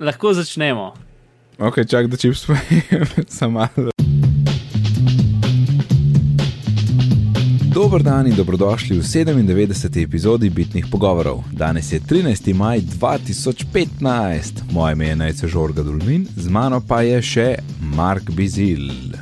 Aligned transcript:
lahko 0.00 0.32
začnemo. 0.34 0.94
Ok, 1.58 1.84
čak 1.88 2.06
da 2.06 2.16
čips 2.16 2.46
sem 3.38 3.52
malo. 3.52 3.92
Dober 7.72 8.02
dan 8.02 8.26
in 8.26 8.34
dobrodošli 8.36 8.98
v 8.98 9.02
97. 9.02 10.02
epizodi 10.04 10.50
Bitnih 10.50 10.86
pogovorov. 10.90 11.44
Danes 11.52 11.92
je 11.92 12.00
13. 12.00 12.54
maj 12.54 12.80
2015, 12.80 14.62
moje 14.72 14.92
ime 14.92 15.06
je 15.06 15.16
Najce 15.16 15.48
Žorga 15.48 15.82
Dulmin, 15.82 16.26
z 16.36 16.48
mano 16.48 16.82
pa 16.88 17.00
je 17.00 17.22
še 17.22 17.48
Mark 17.80 18.30
Bizil. 18.30 19.16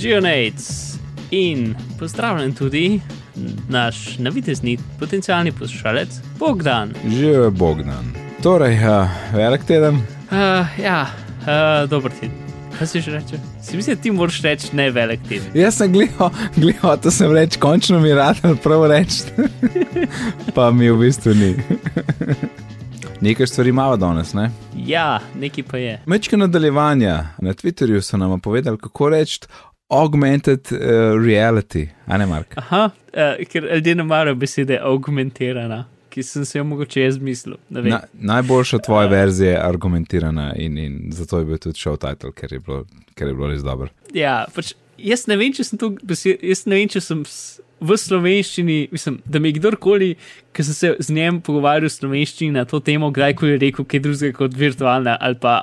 Geonates 0.00 0.96
in 1.30 1.74
pozdravljen 1.98 2.54
tudi 2.56 3.00
naš 3.68 4.18
navitezni 4.18 4.78
potencijalni 4.98 5.52
poslušalec 5.52 6.08
Bogdan. 6.38 6.94
Živijo 7.08 7.50
Bogdan. 7.50 8.21
Torej, 8.42 8.74
uh, 8.74 9.06
velik 9.34 9.64
teden. 9.64 9.94
Uh, 9.94 10.78
ja, 10.82 11.06
uh, 11.40 11.90
dober 11.90 12.10
teden. 12.10 12.34
Kaj 12.78 12.86
si 12.86 13.00
že 13.00 13.10
reče? 13.10 13.38
Si 13.62 13.76
misliš, 13.76 13.96
da 13.96 14.02
ti 14.02 14.10
moraš 14.10 14.40
reči 14.42 14.70
ne 14.76 14.88
velik 14.90 15.20
teden? 15.28 15.46
Jaz 15.54 15.76
sem 15.78 15.92
gledal, 15.92 16.32
gledal, 16.56 16.96
to 16.98 17.10
sem 17.10 17.30
reč, 17.30 17.54
končno 17.56 18.00
mi 18.00 18.10
rad, 18.10 18.40
prav 18.62 18.88
reči. 18.90 19.30
pa 20.56 20.70
mi 20.70 20.90
v 20.90 20.98
bistvu 21.04 21.34
ni. 21.38 21.52
Nekaj 23.28 23.46
stvari 23.46 23.70
imamo 23.70 23.96
danes, 23.96 24.34
ne? 24.34 24.50
Ja, 24.74 25.20
nekaj 25.38 25.64
pa 25.70 25.78
je. 25.78 26.00
Mečke 26.06 26.36
nadaljevanja 26.36 27.14
na 27.38 27.54
Twitterju 27.54 28.02
so 28.02 28.18
nam 28.18 28.40
povedali, 28.40 28.78
kako 28.78 29.08
reči 29.14 29.46
augmented 29.88 30.66
uh, 30.72 30.78
reality, 31.14 31.86
a 32.06 32.18
ne 32.18 32.26
Mark. 32.26 32.58
Aha, 32.58 32.88
uh, 32.90 33.46
ker 33.46 33.70
ljudje 33.74 33.94
ne 33.94 34.02
marajo 34.02 34.34
besede 34.34 34.82
augmentirana, 34.82 35.84
ki 36.12 36.24
sem 36.26 36.44
se 36.48 36.58
jo 36.58 36.64
mogoče 36.68 37.06
jaz 37.06 37.18
mislil. 37.18 37.56
ne 37.70 37.80
vem. 37.80 37.94
Na, 37.94 38.02
najboljša 38.34 38.82
tvoja 38.86 39.08
verzija 39.08 39.56
je 39.56 39.64
argumentirana 39.64 40.52
in, 40.56 40.78
in 40.78 41.00
zato 41.10 41.38
je 41.40 41.48
bil 41.48 41.58
tudi 41.58 41.80
show 41.80 41.96
title, 41.96 42.32
ker 42.36 42.52
je 42.52 42.60
bilo, 42.60 42.84
ker 43.14 43.32
je 43.32 43.34
bilo 43.34 43.50
res 43.50 43.64
dobro. 43.64 43.88
Ja, 44.14 44.44
pač 44.54 44.74
jaz 45.00 45.26
ne 45.30 45.36
vem, 45.40 45.52
če 45.56 45.66
sem 45.66 45.80
to 45.80 45.94
besed, 46.02 46.42
jaz 46.44 46.66
ne 46.68 46.78
vem, 46.80 46.90
če 46.92 47.02
sem 47.02 47.24
v 47.82 47.96
slovenščini, 47.98 48.76
mislim, 48.94 49.18
da 49.26 49.40
mi 49.42 49.50
je 49.50 49.58
kdorkoli, 49.58 50.12
ki 50.54 50.64
sem 50.68 50.76
se 50.76 50.92
z 51.02 51.16
njim 51.16 51.40
pogovarjal 51.42 51.88
v 51.88 51.94
slovenščini 51.96 52.54
na 52.54 52.64
to 52.68 52.78
temo, 52.84 53.10
kdajkoli 53.14 53.58
rekel 53.62 53.88
kaj 53.88 54.04
drugega 54.04 54.38
kot 54.38 54.54
virtualna 54.58 55.16
ali 55.18 55.40
pa 55.42 55.56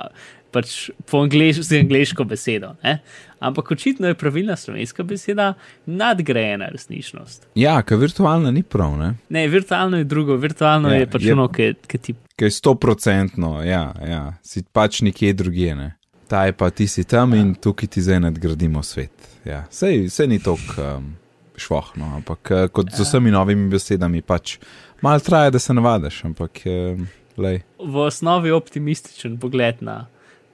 pač 0.52 0.90
po 1.10 1.22
angliš, 1.24 1.60
angliško 1.72 2.24
besedo. 2.24 2.74
Ne? 2.82 2.98
Ampak 3.40 3.70
očitno 3.72 4.08
je 4.10 4.14
pravilna 4.14 4.56
slovenska 4.56 5.02
beseda 5.02 5.54
nadgrajena 5.86 6.68
resničnost. 6.68 7.46
Ja, 7.54 7.78
ker 7.82 7.96
virtualna 7.96 8.50
ni 8.50 8.62
prav, 8.62 8.98
ne? 8.98 9.14
Ne, 9.28 9.46
virtualno 9.48 9.96
je 9.96 10.04
drugo, 10.04 10.36
virtualno 10.36 10.90
Ja, 10.92 11.00
je 11.00 11.06
pač 11.10 11.22
je- 11.24 11.32
ono, 11.32 11.48
ki 11.48 11.98
ti. 11.98 12.14
Ker 12.36 12.46
je 12.46 12.50
stoprocentno, 12.58 13.62
ja, 13.64 13.94
ja, 14.06 14.34
si 14.42 14.62
pač 14.72 15.00
nekje 15.02 15.32
drugje, 15.32 15.74
ne. 15.76 15.94
Ta 16.28 16.44
je 16.46 16.52
pa 16.52 16.70
ti 16.70 16.86
si 16.86 17.04
tam 17.04 17.34
in 17.34 17.54
tukaj 17.54 17.88
ti 17.88 18.02
zdaj 18.02 18.20
nadgradimo 18.20 18.82
svet. 18.82 19.10
Ja, 19.44 19.64
sej, 19.70 20.08
sej 20.08 20.28
ni 20.28 20.38
tako 20.38 20.84
um, 21.00 21.08
švohno, 21.56 22.12
ampak 22.20 22.50
uh, 22.50 22.68
kot 22.68 22.92
z 22.92 23.02
vsemi 23.02 23.30
novimi 23.30 23.70
besedami 23.72 24.22
pač 24.22 24.58
malo 25.02 25.18
traja, 25.20 25.50
da 25.50 25.58
se 25.58 25.74
navadiš, 25.74 26.24
ampak 26.24 26.60
um, 26.66 27.06
lej. 27.40 27.62
v 27.80 27.96
osnovi 28.04 28.50
optimističen 28.52 29.38
pogled 29.40 29.80
na, 29.82 30.06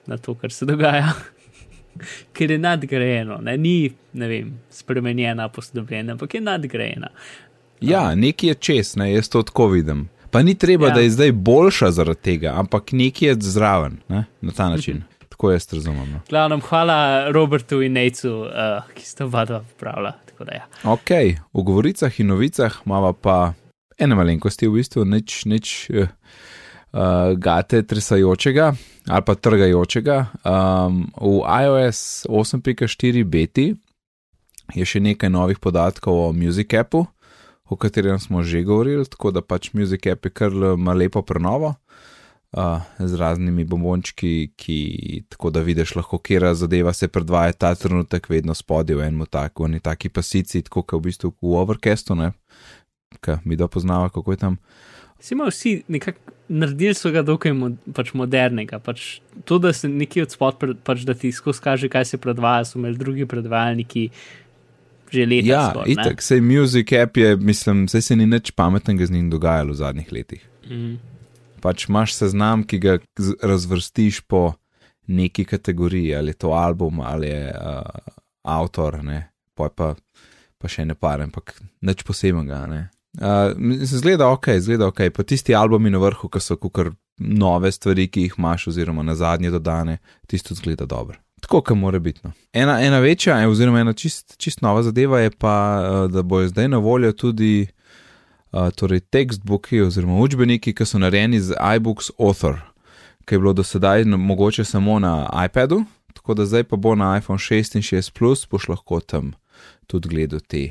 na 0.07 0.19
to, 0.19 0.35
kar 0.35 0.53
se 0.53 0.65
dogaja. 0.65 1.12
Ker 2.33 2.51
je 2.51 2.59
nadgrajeno, 2.59 3.39
ne? 3.39 3.57
ni 3.57 3.91
ne 4.12 4.29
vem, 4.29 4.59
spremenjena, 4.71 5.49
posodobljena, 5.49 6.12
ampak 6.12 6.35
je 6.35 6.41
nadgrajena. 6.41 7.09
Ja, 7.81 8.15
nekaj 8.15 8.49
je 8.49 8.55
čez, 8.57 8.97
ne, 8.97 9.12
jaz 9.12 9.29
to 9.29 9.43
tako 9.43 9.69
vidim. 9.69 10.09
Pa 10.31 10.43
ni 10.43 10.55
treba, 10.55 10.89
Ja. 10.89 10.95
da 10.95 11.01
je 11.01 11.11
zdaj 11.11 11.33
boljša 11.33 11.91
zaradi 11.91 12.21
tega, 12.21 12.53
ampak 12.57 12.93
nekaj 12.93 13.29
je 13.29 13.37
zraven, 13.41 13.97
ne, 14.09 14.25
na 14.41 14.53
ta 14.53 14.69
način. 14.69 15.03
Tako 15.29 15.51
jaz 15.53 15.73
razumem. 15.73 16.11
No. 16.12 16.21
Glavno, 16.31 16.59
hvala 16.61 17.31
Robertu 17.31 17.83
in 17.83 17.93
Necu, 17.93 18.31
uh, 18.41 18.49
ki 18.95 19.05
sta 19.05 19.25
oba 19.25 19.45
dva 19.45 19.61
popravila. 19.61 20.12
tako 20.27 20.45
da 20.45 20.53
Ja. 20.53 20.67
Ok, 20.84 21.11
v 21.53 21.62
govoricah 21.62 22.21
in 22.21 22.27
novicah 22.27 22.73
imamo 22.87 23.12
pa 23.12 23.53
ene 23.99 24.15
malenkosti, 24.15 24.69
v 24.69 24.73
bistvu 24.73 25.05
nič, 25.05 25.44
nič 25.44 25.91
uh, 25.91 26.09
uh, 26.93 27.00
gate 27.37 27.83
tresajočega 27.83 28.75
ali 29.09 29.22
pa 29.27 29.34
trgajočega. 29.34 30.27
Um, 30.44 31.06
v 31.21 31.43
iOS 31.65 32.27
8.4 32.28 33.25
beti 33.25 33.75
je 34.75 34.84
še 34.87 35.00
nekaj 35.00 35.31
novih 35.31 35.59
podatkov 35.62 36.15
o 36.28 36.33
Music 36.34 36.75
Appu, 36.75 37.06
o 37.67 37.77
katerem 37.78 38.19
smo 38.19 38.43
že 38.43 38.65
govorili, 38.67 39.06
tako 39.06 39.31
da 39.31 39.43
pač 39.43 39.72
Music 39.75 40.06
App 40.11 40.27
je 40.27 40.31
kar 40.31 40.53
lepo 40.94 41.22
prenovo. 41.22 41.77
Uh, 42.56 42.81
z 42.99 43.19
raznimi 43.19 43.67
bombončki, 43.69 44.55
ki 44.56 44.78
tako 45.28 45.50
da 45.50 45.61
vidiš, 45.61 45.97
lahko 45.99 46.17
kera 46.23 46.55
zadeva 46.55 46.93
se 46.94 47.09
predvaja 47.09 47.53
ta 47.53 47.75
trenutek, 47.75 48.31
vedno 48.31 48.55
spodaj 48.55 48.97
v 48.97 49.03
enem 49.11 49.27
taku, 49.28 49.67
v 49.67 49.75
eni 49.75 49.81
taki 49.83 50.09
pasici, 50.09 50.62
tako 50.65 50.87
kot 50.87 51.03
v 51.03 51.11
bistvu 51.11 51.33
v 51.43 51.59
Overcastu, 51.59 52.17
ne, 52.17 52.31
ki 53.21 53.43
mi 53.44 53.59
da 53.61 53.69
poznava, 53.69 54.09
kako 54.15 54.33
je 54.33 54.41
tam. 54.41 54.56
Si 55.21 55.34
imel 55.34 55.50
vsi 55.53 55.83
nekako 55.91 56.36
naredili 56.49 56.95
so 56.95 57.11
ga 57.11 57.23
dokaj 57.27 57.53
mod, 57.57 57.77
pač 57.95 58.12
modernega. 58.17 58.79
Pač 58.83 59.21
to, 59.45 59.59
da 59.62 59.73
se 59.73 59.89
nekje 59.89 60.27
od 60.27 60.34
spod, 60.34 60.59
pred- 60.61 60.83
pač 60.84 61.05
da 61.09 61.15
ti 61.15 61.33
skozi 61.33 61.62
kaže, 61.62 61.89
kaj 61.93 62.05
se 62.05 62.19
predvaja, 62.19 62.65
so 62.65 62.79
imeli 62.79 62.99
drugi 62.99 63.27
predvajalniki. 63.27 64.11
Ja, 65.47 65.71
skoraj, 65.71 65.87
ne. 65.87 66.03
itek, 66.03 66.23
sej 66.23 66.41
Music 66.43 66.91
App 66.93 67.17
je, 67.17 67.37
mislim, 67.37 67.87
sej 67.89 68.03
se 68.03 68.17
ni 68.17 68.27
nič 68.27 68.51
pametnega 68.51 69.06
z 69.06 69.15
njim 69.15 69.31
dogajalo 69.31 69.71
v 69.71 69.79
zadnjih 69.79 70.09
letih. 70.12 70.43
Mm. 70.67 70.97
Pač 71.62 71.87
imaš 71.89 72.17
seznam, 72.19 72.65
ki 72.67 72.81
ga 72.83 72.99
razvrstiš 73.39 74.21
po 74.27 74.59
neki 75.06 75.45
kategoriji, 75.47 76.15
ali 76.15 76.35
je 76.35 76.41
to 76.43 76.51
album 76.59 77.01
ali 77.01 77.31
je 77.31 77.55
uh, 77.55 78.11
avtor, 78.43 78.99
ne, 79.05 79.31
poj 79.55 79.71
pa, 79.79 79.95
pa 80.59 80.69
še 80.69 80.85
ne 80.85 80.99
par, 80.99 81.23
ampak 81.23 81.55
nič 81.87 82.03
posebnega. 82.03 82.67
Ne. 82.67 82.83
Uh, 83.16 83.82
zgleda 83.82 84.28
ok, 84.28 84.49
zgleda 84.60 84.87
ok, 84.87 85.00
pa 85.15 85.22
tisti 85.22 85.54
albumi 85.54 85.91
na 85.91 85.99
vrhu, 85.99 86.28
ki 86.28 86.41
so 86.41 86.56
kukar 86.56 86.91
nove 87.16 87.72
stvari, 87.72 88.09
ki 88.12 88.27
jih 88.27 88.34
imaš, 88.38 88.66
oziroma 88.69 89.03
na 89.03 89.15
zadnje 89.15 89.50
dodane, 89.50 89.99
tisto 90.27 90.54
zgleda 90.54 90.84
dobro. 90.87 91.16
Tako, 91.41 91.60
kot 91.60 91.76
mora 91.76 91.99
biti. 91.99 92.21
No. 92.25 92.32
Ena, 92.53 92.81
ena 92.84 92.99
večja, 92.99 93.38
eh, 93.43 93.49
oziroma 93.49 93.81
ena 93.81 93.93
čist, 93.93 94.37
čist 94.37 94.60
nova 94.60 94.82
zadeva 94.82 95.21
je 95.21 95.31
pa, 95.31 95.56
uh, 95.81 96.10
da 96.12 96.22
bojo 96.22 96.49
zdaj 96.49 96.69
na 96.69 96.78
voljo 96.78 97.12
tudi 97.12 97.66
uh, 98.53 98.69
torej 98.71 99.00
tekstbooki 99.00 99.81
oziroma 99.81 100.19
učbeniki, 100.21 100.75
ki 100.75 100.84
so 100.84 100.99
narejeni 100.99 101.41
z 101.41 101.56
iBooks 101.76 102.10
Author, 102.19 102.60
ki 103.25 103.34
je 103.34 103.38
bilo 103.38 103.53
do 103.53 103.65
sedaj 103.65 104.05
mogoče 104.05 104.65
samo 104.65 104.99
na 104.99 105.44
iPadu, 105.47 105.84
tako 106.15 106.34
da 106.34 106.47
zdaj 106.47 106.65
pa 106.65 106.76
bo 106.76 106.94
na 106.94 107.16
iPhone 107.19 107.38
6 107.38 107.76
in 107.76 107.82
6 107.82 108.12
Plus 108.19 108.47
boš 108.50 108.69
lahko 108.69 109.00
tam 109.00 109.32
tudi 109.87 110.09
gledal 110.09 110.41
te 110.41 110.71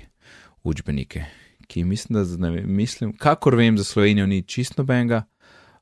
učbenike. 0.63 1.25
Ki 1.67 1.83
mislim, 1.83 2.23
da 2.39 2.49
vem, 2.49 2.65
mislim, 2.75 3.13
kakor 3.17 3.55
vem, 3.55 3.77
za 3.77 3.83
Slovenijo 3.83 4.25
ni 4.27 4.41
čist 4.41 4.77
nobenega, 4.77 5.23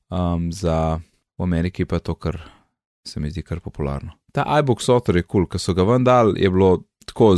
um, 0.09 0.51
za 0.51 0.99
Ameriki 1.37 1.85
pa 1.85 1.95
je 1.95 1.99
to, 1.99 2.15
kar 2.15 2.39
se 3.07 3.19
mi 3.19 3.29
zdi 3.31 3.41
kar 3.41 3.59
popularno. 3.59 4.11
Ta 4.31 4.45
iBooks 4.59 4.89
Author 4.89 5.17
je 5.17 5.23
kul, 5.23 5.43
cool, 5.43 5.47
ker 5.47 5.59
so 5.59 5.73
ga 5.73 5.83
ven 5.83 6.03
dal, 6.03 6.37
je 6.37 6.49
bilo 6.49 6.83
tako 7.05 7.35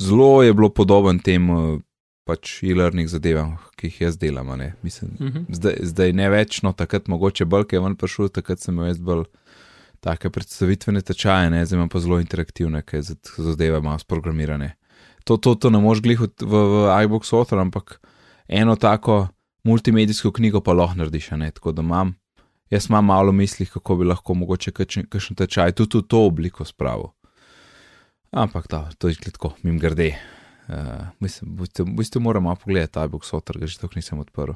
zelo 0.00 0.42
je 0.42 0.54
bilo 0.54 0.68
podoben 0.68 1.18
tem 1.18 1.50
uh, 1.50 1.80
pač 2.24 2.62
e-learning 2.62 3.08
zadevam, 3.10 3.56
ki 3.76 3.86
jih 3.90 4.00
jaz 4.00 4.16
delam. 4.18 4.48
Mislim, 4.82 5.10
Mhm. 5.20 5.44
zdaj, 5.52 5.76
zdaj 5.82 6.12
ne 6.12 6.28
več, 6.30 6.62
no 6.62 6.72
takrat 6.72 7.08
mogoče 7.08 7.44
bolj, 7.44 7.64
ker 7.66 7.76
je 7.78 7.84
ven 7.84 7.96
prišel, 7.96 8.28
takrat 8.28 8.60
sem 8.60 8.74
imel 8.74 8.86
jaz 8.86 8.98
bolj 8.98 9.24
take 10.00 10.30
predstavitvene 10.30 11.02
tečaje, 11.02 11.50
ne, 11.50 11.66
zdaj 11.66 11.76
imam 11.76 11.88
pa 11.88 12.00
zelo 12.00 12.18
interaktivne, 12.18 12.82
ker 12.82 13.02
zadeve 13.02 13.80
malo 13.80 13.98
sprogramirane. 13.98 14.72
To, 15.24 15.36
to, 15.36 15.54
to 15.54 15.70
ne 15.70 15.78
moš 15.82 16.02
glih 16.02 16.20
v, 16.20 16.28
v, 16.42 16.64
v 16.72 16.96
iBooks 17.06 17.32
Author, 17.36 17.62
ampak 17.62 18.00
eno 18.48 18.76
tako 18.76 19.28
multimedijsko 19.64 20.32
knjigo 20.32 20.60
pa 20.60 20.74
lahko 20.74 20.98
narediš, 20.98 21.30
ne, 21.38 21.50
tako 21.50 21.72
da 21.72 21.82
imam. 21.82 22.14
Jaz 22.70 22.88
imam 22.88 23.04
malo 23.04 23.32
mislih, 23.32 23.70
kako 23.70 23.96
bi 24.00 24.08
lahko 24.08 24.34
mogoče 24.34 24.72
kakšen 24.72 25.36
tečaj 25.36 25.74
tudi 25.76 26.00
v 26.00 26.06
to 26.08 26.24
obliko 26.26 26.64
spravil. 26.64 27.12
Ampak 28.32 28.68
da, 28.68 28.88
to 28.98 29.08
je 29.08 29.16
tako, 29.28 29.52
mim 29.62 29.78
grede. 29.78 30.14
Uh, 30.68 31.06
mislim, 31.20 31.56
v 31.56 31.84
bistvu 31.98 32.20
moram 32.20 32.42
malo 32.42 32.56
pogledati, 32.56 33.08
box 33.12 33.34
otter, 33.36 33.58
ga 33.58 33.66
že 33.66 33.78
tako 33.78 33.92
nisem 33.96 34.18
odprl. 34.18 34.54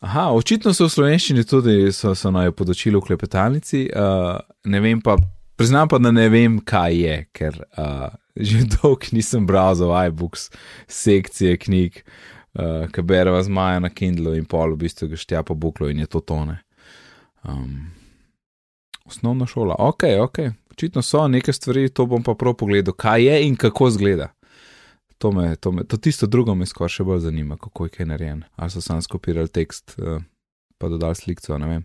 Aha, 0.00 0.30
očitno 0.32 0.72
so 0.74 0.88
v 0.88 0.94
slovenščini 0.94 1.44
tudi 1.44 1.92
so, 1.92 2.14
so 2.16 2.32
naj 2.32 2.54
podočili 2.56 2.96
v 2.96 3.04
klepetalnici, 3.04 3.84
uh, 3.92 4.40
ne 4.64 4.80
vem 4.80 5.00
pa, 5.04 5.18
priznam 5.60 5.88
pa, 5.92 6.00
da 6.00 6.10
ne 6.10 6.26
vem, 6.32 6.58
kaj 6.64 6.96
je, 6.96 7.16
ker 7.36 7.60
uh, 7.76 8.08
že 8.36 8.64
dolgo 8.74 9.12
nisem 9.12 9.46
bral 9.46 9.74
za 9.74 9.86
iBooks 10.06 10.50
sekcije 10.86 11.56
knjig, 11.56 12.02
uh, 12.54 12.88
ki 12.92 13.02
bereva 13.02 13.42
zmaja 13.42 13.80
na 13.80 13.90
Kindlu 13.90 14.34
in 14.34 14.44
pol 14.44 14.74
v 14.74 14.86
bistvu 14.86 15.10
ga 15.10 15.16
štja 15.16 15.42
po 15.42 15.54
buklo 15.54 15.90
in 15.90 15.98
je 15.98 16.06
to 16.06 16.20
tone. 16.20 16.60
Um, 17.42 17.90
osnovna 19.04 19.46
šola, 19.46 19.74
ok, 19.78 20.04
ok, 20.20 20.38
očitno 20.70 21.02
so 21.02 21.28
neke 21.28 21.52
stvari, 21.52 21.88
to 21.88 22.06
bom 22.06 22.22
pa 22.22 22.34
prav 22.34 22.54
pogledal, 22.54 22.94
kaj 22.94 23.24
je 23.24 23.46
in 23.46 23.56
kako 23.56 23.90
zgleda. 23.90 24.32
To, 25.20 25.32
me, 25.32 25.56
to, 25.56 25.72
me, 25.72 25.84
to 25.84 25.96
tisto 25.96 26.26
drugo 26.26 26.54
me 26.54 26.66
skoraj 26.66 26.94
še 26.94 27.04
bolj 27.04 27.26
zanima, 27.26 27.58
kako 27.60 27.84
je 27.84 27.90
kaj 27.98 28.06
narejen. 28.08 28.44
Ali 28.56 28.72
so 28.72 28.80
sam 28.80 29.02
skopirali 29.04 29.52
tekst, 29.52 29.98
uh, 29.98 30.22
pa 30.80 30.88
dodali 30.88 31.14
sliko, 31.14 31.58
ne 31.60 31.68
vem. 31.68 31.82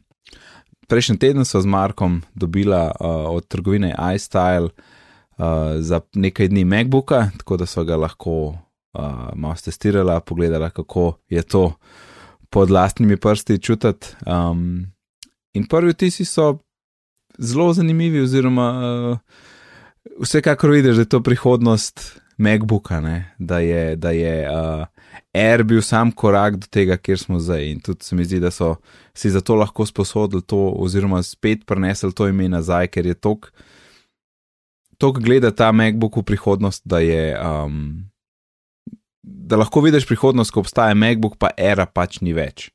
Prejšnji 0.87 1.17
teden 1.19 1.45
so 1.45 1.59
z 1.59 1.67
Markom 1.67 2.21
dobila 2.35 2.93
uh, 2.93 3.27
od 3.33 3.47
trgovine 3.51 3.89
iStyle 4.15 4.69
uh, 4.69 4.93
za 5.79 6.01
nekaj 6.13 6.47
dni 6.47 6.65
MacBooka, 6.65 7.29
tako 7.37 7.57
da 7.57 7.65
so 7.65 7.83
ga 7.83 7.95
lahko 7.95 8.47
uh, 8.47 9.33
malo 9.35 9.55
testirala, 9.63 10.19
pogledala, 10.19 10.69
kako 10.69 11.17
je 11.29 11.41
to 11.41 11.73
pod 12.49 12.71
lastnimi 12.71 13.17
prsti 13.17 13.59
čutiti. 13.59 14.07
Um, 14.25 14.85
in 15.53 15.67
prvi 15.67 15.91
vtisi 15.91 16.25
so 16.25 16.57
zelo 17.37 17.73
zanimivi, 17.73 18.21
oziroma 18.21 18.69
uh, 18.71 19.17
vsekakor 20.21 20.71
vidiš, 20.71 20.95
da 20.95 21.01
je 21.01 21.09
to 21.09 21.23
prihodnost 21.23 22.21
MacBooka, 22.37 23.01
ne? 23.01 23.35
da 23.39 23.59
je, 23.59 23.95
da 23.95 24.11
je 24.11 24.49
uh, 24.49 24.85
Air 25.33 25.63
bil 25.63 25.81
sam 25.81 26.11
korak 26.11 26.55
do 26.55 26.67
tega, 26.71 26.97
kjer 26.97 27.19
smo 27.19 27.39
zdaj. 27.39 27.65
In 27.71 27.79
tudi 27.79 28.03
se 28.03 28.15
mi 28.15 28.25
zdi, 28.25 28.39
da 28.39 28.51
so 28.51 28.75
si 29.13 29.29
zato 29.29 29.55
lahko 29.55 29.85
sposodili 29.85 30.41
to, 30.41 30.73
oziroma 30.79 31.23
spet 31.23 31.65
prenesli 31.65 32.13
to 32.13 32.27
ime 32.27 32.49
nazaj, 32.49 32.87
ker 32.87 33.05
je 33.05 33.13
tok. 33.13 33.51
Tok 34.97 35.19
gleda 35.23 35.51
ta 35.51 35.71
MacBook 35.75 36.17
v 36.17 36.23
prihodnost, 36.23 36.85
da 36.87 37.01
je. 37.03 37.35
Um, 37.39 38.07
da 39.25 39.57
lahko 39.57 39.81
vidiš 39.81 40.07
prihodnost, 40.07 40.53
ko 40.53 40.61
obstaja 40.63 40.95
MacBook, 40.95 41.37
pa 41.41 41.51
era 41.57 41.85
pač 41.85 42.21
ni 42.21 42.33
več, 42.37 42.69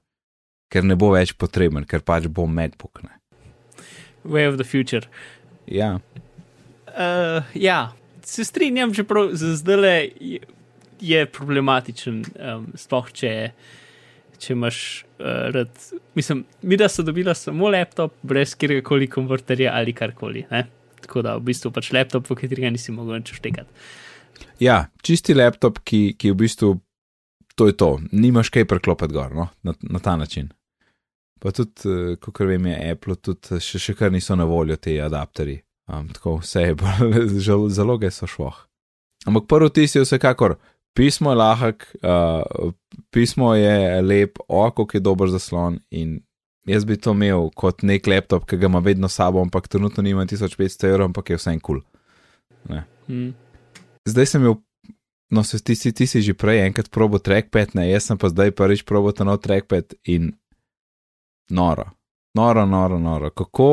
ker 0.71 0.85
ne 0.87 0.97
bo 0.99 1.13
več 1.15 1.33
potreben, 1.39 1.87
ker 1.89 2.03
pač 2.05 2.27
bo 2.29 2.47
MacBook. 2.51 3.03
Ne. 3.07 3.15
Way 4.25 4.51
of 4.51 4.59
the 4.61 4.67
future. 4.67 5.07
Ja. 5.71 5.99
Uh, 6.91 7.47
ja, 7.55 7.93
se 8.27 8.45
strinjam, 8.45 8.95
čeprav 8.95 9.31
za 9.39 9.55
zdaj 9.57 10.11
je, 10.21 10.41
je 11.01 11.27
problematičen, 11.27 12.25
um, 12.35 12.67
sploh 12.79 13.09
če, 13.15 13.33
če 14.43 14.53
imaš 14.57 14.81
uh, 15.21 15.49
rad. 15.55 15.71
Mislim, 16.19 16.45
mi 16.63 16.77
da 16.81 16.91
so 16.91 17.07
dobila 17.07 17.35
samo 17.39 17.71
laptop, 17.71 18.19
brez 18.23 18.57
kjerkoli 18.59 19.09
konverterja 19.11 19.73
ali 19.79 19.95
karkoli. 19.97 20.45
Ne? 20.51 20.67
Tako 21.07 21.25
da 21.27 21.35
v 21.39 21.49
bistvu 21.51 21.73
pač 21.75 21.93
laptop, 21.97 22.29
v 22.31 22.39
katerega 22.43 22.71
nisi 22.73 22.93
mogel 22.95 23.19
več 23.19 23.35
štekati. 23.39 23.85
Ja, 24.61 24.85
čisti 25.05 25.35
laptop, 25.37 25.81
ki, 25.85 26.15
ki 26.21 26.33
v 26.33 26.41
bistvu 26.45 26.75
to 27.61 27.67
je 27.67 27.77
to, 27.77 27.99
nimaš 28.13 28.49
kaj 28.49 28.65
preklopiti 28.65 29.13
gor 29.13 29.35
no? 29.37 29.49
na, 29.63 29.75
na 29.81 29.99
ta 29.99 30.17
način. 30.17 30.49
Pa 31.41 31.53
tudi, 31.53 31.89
uh, 31.89 32.17
kot 32.21 32.41
vem, 32.49 32.67
je 32.67 32.93
Apple, 32.93 33.17
tudi 33.17 33.61
še, 33.65 33.81
še 33.81 33.97
kar 33.97 34.13
niso 34.13 34.37
na 34.37 34.47
voljo 34.49 34.77
ti 34.77 34.99
adapterji. 35.01 35.63
Um, 35.91 36.09
tako 36.15 36.39
vse 36.41 36.69
je 36.69 36.77
bolj, 36.79 37.29
zaloge 37.79 38.11
so 38.13 38.29
šlo. 38.29 38.53
Ampak 39.29 39.49
prvi 39.49 39.71
tis 39.77 39.97
je 39.97 40.05
vsekakor, 40.05 40.57
pismo 40.97 41.33
je 41.33 41.41
lahek, 41.41 41.87
uh, 42.01 42.73
pismo 43.13 43.55
je 43.57 44.01
lep, 44.03 44.41
oko 44.49 44.89
je 44.93 45.01
dober 45.01 45.33
zaslon 45.33 45.81
in 45.91 46.21
jaz 46.67 46.85
bi 46.85 46.97
to 46.97 47.15
imel 47.17 47.51
kot 47.57 47.83
nek 47.83 48.07
laptop, 48.07 48.47
ki 48.49 48.59
ga 48.61 48.67
ima 48.67 48.83
vedno 48.85 49.09
sabo, 49.09 49.41
ampak 49.43 49.69
trenutno 49.69 50.03
nima 50.03 50.27
1500 50.27 50.89
evrov, 50.89 51.11
ampak 51.11 51.31
je 51.31 51.39
vse 51.39 51.55
en 51.55 51.61
kul. 51.61 51.81
Cool. 51.81 52.83
Mm. 53.09 53.31
Zdaj 54.09 54.27
sem 54.27 54.43
imel, 54.43 54.57
no, 55.31 55.45
se 55.45 55.59
ti, 55.65 55.75
ti 55.93 56.07
si 56.07 56.23
že 56.23 56.35
prej 56.35 56.65
enkrat 56.67 56.91
probo 56.91 57.19
trackpad, 57.19 57.75
ne, 57.75 57.89
jaz 57.91 58.11
sem 58.11 58.19
pa 58.19 58.29
zdaj 58.29 58.53
prvič 58.57 58.85
probo 58.89 59.13
ta 59.13 59.25
nov 59.25 59.41
trackpad 59.45 59.95
in 60.05 60.33
noro, 61.51 61.91
noro, 62.35 62.67
noro, 62.67 62.99
noro. 62.99 63.31
Kako, 63.31 63.71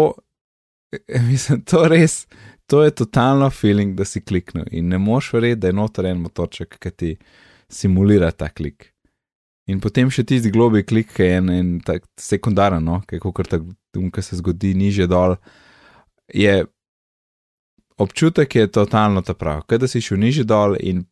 mislim, 1.32 1.62
to 1.62 1.88
res, 1.88 2.26
to 2.68 2.84
je 2.84 2.96
totalno 2.96 3.50
feeling, 3.50 3.96
da 3.98 4.06
si 4.06 4.22
kliknil 4.22 4.66
in 4.72 4.90
ne 4.90 4.98
moš 4.98 5.34
verjeti, 5.34 5.62
da 5.62 5.72
je 5.72 5.80
noter 5.80 6.12
en 6.12 6.22
motorček, 6.24 6.80
ki 6.80 6.92
ti 6.92 7.16
simulira 7.70 8.32
ta 8.32 8.50
klik. 8.50 8.94
In 9.68 9.82
potem 9.84 10.08
še 10.14 10.24
tisti 10.24 10.52
globi 10.54 10.86
klik, 10.88 11.12
ki 11.18 11.26
je 11.26 11.38
en, 11.42 11.50
en 11.52 11.72
tak 11.84 12.06
sekundaren, 12.20 12.84
no, 12.84 13.02
kako 13.08 13.34
kar 13.36 13.50
tako, 13.52 13.74
ki 14.14 14.24
se 14.24 14.40
zgodi 14.40 14.72
niže 14.80 15.10
dol, 15.12 15.36
je 16.32 16.62
občutek 17.98 18.56
je 18.56 18.72
totalno 18.72 19.22
ta 19.22 19.34
prav, 19.34 19.66
kaj 19.68 19.82
da 19.84 19.90
si 19.92 20.02
šel 20.02 20.22
niže 20.22 20.46
dol 20.48 20.78
in 20.80 21.04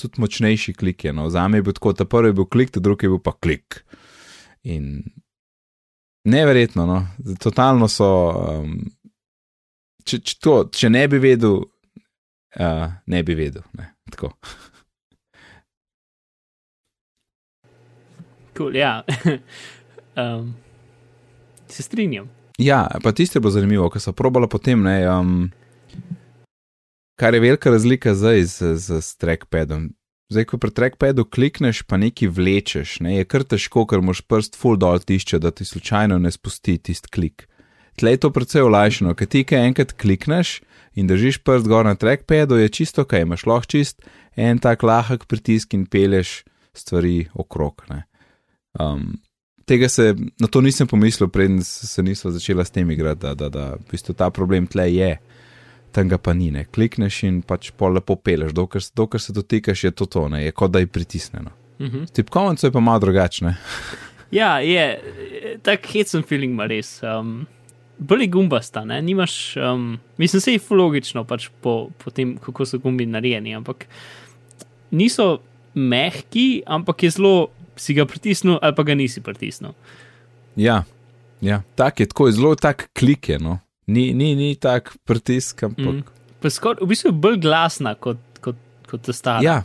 tudi 0.00 0.20
močnejši 0.20 0.74
klik 0.74 1.04
je. 1.04 1.12
No. 1.12 1.28
Za 1.30 1.46
me 1.48 1.60
je 1.60 1.62
bil 1.68 1.76
tako, 1.76 1.92
ta 1.92 2.04
prvi 2.04 2.32
je 2.32 2.38
bil 2.40 2.48
klik, 2.50 2.72
ta 2.74 2.80
drugi 2.80 3.06
je 3.06 3.12
bil 3.12 3.22
pa 3.22 3.32
klik. 3.32 3.84
In 4.62 5.04
neverjetno, 6.24 6.86
no, 6.86 6.98
totalno 7.40 7.88
so. 7.88 8.10
Um, 8.32 8.78
če, 10.04 10.18
če, 10.18 10.38
to, 10.40 10.56
če 10.72 10.90
ne 10.90 11.04
bi 11.08 11.20
vedel, 11.22 11.60
uh, 12.58 12.86
ne 13.06 13.22
bi 13.22 13.36
vedel. 13.38 13.62
Ne, 13.78 13.92
cool, 18.56 18.76
ja, 18.76 19.02
um, 20.22 20.54
se 21.68 21.82
strinjam. 21.82 22.30
Ja, 22.58 22.86
pa 23.02 23.12
tiste 23.12 23.42
bo 23.42 23.50
zanimivo, 23.50 23.88
ker 23.90 24.02
so 24.02 24.14
probala 24.14 24.46
potem, 24.50 24.84
ne, 24.86 25.00
um, 25.10 25.50
kar 27.18 27.34
je 27.34 27.42
velika 27.42 27.70
razlika 27.70 28.14
zdaj 28.14 28.44
z, 28.46 28.74
z, 28.78 29.00
z 29.02 29.16
trackpadom. 29.18 29.90
Zdaj, 30.32 30.46
ko 30.50 30.58
pri 30.58 30.70
trackpadu 30.70 31.26
klikneš, 31.28 31.82
pa 31.86 31.98
nekaj 32.00 32.30
vlečeš, 32.32 33.00
ne, 33.04 33.18
je 33.18 33.26
kar 33.28 33.44
težko, 33.44 33.84
ker 33.90 34.00
moš 34.02 34.22
prst 34.24 34.56
full 34.58 34.78
dol 34.80 35.02
tišče, 35.02 35.42
da 35.42 35.50
ti 35.50 35.66
slučajno 35.66 36.18
ne 36.18 36.30
spusti 36.32 36.78
tisti 36.78 37.10
klik. 37.12 37.48
Tle 37.98 38.14
je 38.14 38.22
to 38.24 38.30
precej 38.34 38.64
olajšano, 38.66 39.14
ker 39.14 39.28
ti 39.30 39.44
kaj 39.46 39.68
enkrat 39.68 39.92
klikneš 39.98 40.56
in 40.98 41.06
držiš 41.10 41.42
prst 41.46 41.68
gor 41.70 41.86
na 41.86 41.94
trackpadu, 41.94 42.58
je 42.58 42.72
čisto 42.72 43.04
kaj, 43.04 43.26
imaš 43.26 43.46
lahko 43.46 43.70
čist 43.76 44.02
en 44.34 44.58
tak 44.58 44.82
lahek 44.82 45.28
pritisk 45.30 45.74
in 45.74 45.86
peleš 45.86 46.42
stvari 46.74 47.28
okrog. 47.34 47.84
Um, 48.80 49.14
tega 49.64 49.88
se, 49.88 50.14
na 50.40 50.46
to 50.46 50.60
nisem 50.60 50.86
pomislil, 50.86 51.28
preden 51.28 51.62
se 51.64 52.02
nisem 52.02 52.30
začela 52.30 52.64
s 52.64 52.70
tem 52.70 52.90
igrati, 52.90 53.20
da, 53.20 53.34
da, 53.34 53.48
da 53.48 53.70
v 53.76 53.90
bistvu 53.90 54.14
ta 54.14 54.30
problem 54.30 54.66
tle 54.66 54.88
je 54.94 55.16
tam 55.94 56.10
ga 56.10 56.18
pa 56.18 56.34
ni, 56.34 56.50
ne. 56.50 56.66
klikneš 56.66 57.22
in 57.28 57.40
pač 57.46 57.70
pol 57.78 57.94
lepo 57.94 58.16
peleš, 58.18 58.52
dokler, 58.56 58.82
dokler 58.98 59.22
se 59.22 59.34
dotikaš, 59.36 59.84
je 59.86 59.92
to 59.94 60.08
to, 60.10 60.26
ne. 60.32 60.42
je 60.44 60.52
kot 60.52 60.74
da 60.74 60.82
je 60.82 60.90
pritisnjeno. 60.90 61.50
Uh 61.78 61.86
-huh. 61.86 62.12
Tipkovnico 62.12 62.66
je 62.66 62.72
pa 62.72 62.80
malo 62.80 62.98
drugačne. 62.98 63.56
ja, 64.40 64.58
je, 64.60 65.00
tak 65.62 65.86
hecen 65.86 66.22
feeling 66.22 66.52
ima 66.52 66.66
res. 66.66 67.02
Um, 67.02 67.46
Bili 67.98 68.26
gumbasta, 68.26 68.84
ne, 68.84 69.02
nimaš, 69.02 69.56
um, 69.56 69.98
mislim, 70.18 70.40
se 70.40 70.52
je 70.52 70.60
logično, 70.70 71.24
pač 71.24 71.48
po, 71.60 71.90
po 72.04 72.10
tem, 72.10 72.38
kako 72.38 72.66
so 72.66 72.78
gumbi 72.78 73.06
narejeni, 73.06 73.54
ampak 73.54 73.86
niso 74.90 75.38
mehki, 75.74 76.62
ampak 76.66 77.02
je 77.02 77.10
zelo, 77.10 77.48
si 77.76 77.94
ga 77.94 78.06
pritisnil 78.06 78.58
ali 78.62 78.74
pa 78.74 78.82
ga 78.82 78.94
nisi 78.94 79.20
pritisnil. 79.20 79.72
Ja, 80.56 80.84
ja. 81.40 81.62
tak 81.74 82.00
je, 82.00 82.06
tako 82.06 82.26
je 82.26 82.38
zelo 82.38 82.54
tak 82.54 82.88
klik 82.94 83.28
je, 83.28 83.38
no 83.38 83.58
ni, 83.86 84.14
ni, 84.14 84.34
ni 84.34 84.54
tak 84.56 84.96
pritisk. 85.04 85.62
Ampak... 85.62 86.04
Mm. 86.04 86.50
Skor, 86.50 86.76
v 86.80 86.88
bistvu 86.92 87.12
je 87.12 87.16
bolj 87.16 87.38
glasna 87.40 87.94
kot, 87.96 88.20
kot, 88.44 88.58
kot 88.88 89.08
stara. 89.16 89.40
Ja, 89.44 89.62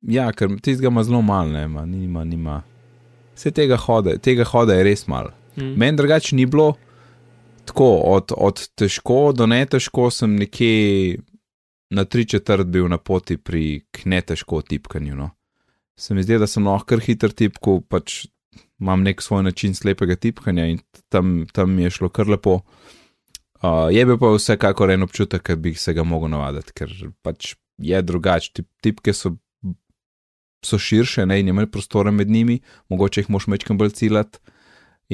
ja 0.00 0.30
ker 0.32 0.56
tistega 0.56 0.88
ima 0.88 1.04
zelo 1.04 1.20
malo, 1.22 1.52
ne, 1.52 1.66
ma, 1.68 1.84
nima, 1.88 2.24
nima. 2.24 2.62
Vse 3.36 3.52
tega 3.52 3.76
hoda, 3.80 4.16
tega 4.22 4.46
hoda 4.48 4.78
je 4.78 4.86
res 4.88 5.04
malo. 5.10 5.34
Mm. 5.56 5.74
Meni 5.80 6.00
drugače 6.00 6.36
ni 6.36 6.46
bilo 6.48 6.74
tako, 7.68 7.90
od, 8.16 8.32
od 8.36 8.64
težko 8.76 9.32
do 9.36 9.46
ne 9.48 9.60
težko, 9.68 10.08
sem 10.12 10.36
nekje 10.40 11.20
na 11.94 12.04
tri 12.08 12.24
četrt 12.24 12.66
bil 12.72 12.88
na 12.88 12.98
poti 12.98 13.36
pri 13.36 13.84
ne 14.08 14.20
težko 14.24 14.62
tipkanju. 14.64 15.16
No. 15.16 15.30
Se 15.96 16.14
mi 16.14 16.22
zdi, 16.22 16.38
da 16.42 16.46
sem 16.50 16.66
lahko 16.66 16.98
hiter 16.98 17.32
tipko, 17.32 17.78
pač 17.86 18.24
imam 18.82 19.04
nek 19.06 19.22
svoj 19.22 19.44
način 19.46 19.74
slepega 19.74 20.16
tipkanja 20.16 20.66
in 20.72 20.80
tam, 21.08 21.44
tam 21.52 21.78
je 21.78 21.90
šlo 21.90 22.10
kar 22.10 22.28
lepo. 22.28 22.60
Uh, 23.64 23.88
je 23.94 24.02
bil 24.04 24.18
pa 24.20 24.32
vsekakor 24.34 24.90
en 24.92 25.06
občutek, 25.06 25.42
ki 25.46 25.56
bi 25.56 25.74
se 25.78 25.94
ga 25.96 26.04
mogel 26.04 26.32
navaditi, 26.34 26.74
ker 26.76 26.90
pač 27.22 27.54
je 27.78 28.02
drugače. 28.02 28.50
Tip, 28.58 28.68
tipke 28.82 29.14
so, 29.16 29.36
so 30.64 30.78
širše, 30.78 31.24
ne 31.26 31.38
in 31.40 31.48
imajo 31.48 31.70
prostore 31.72 32.12
med 32.12 32.30
njimi, 32.30 32.58
mogoče 32.92 33.22
jih 33.22 33.30
moš 33.30 33.48
mečkam 33.52 33.78
bolj 33.80 33.94
ciljati. 34.00 34.42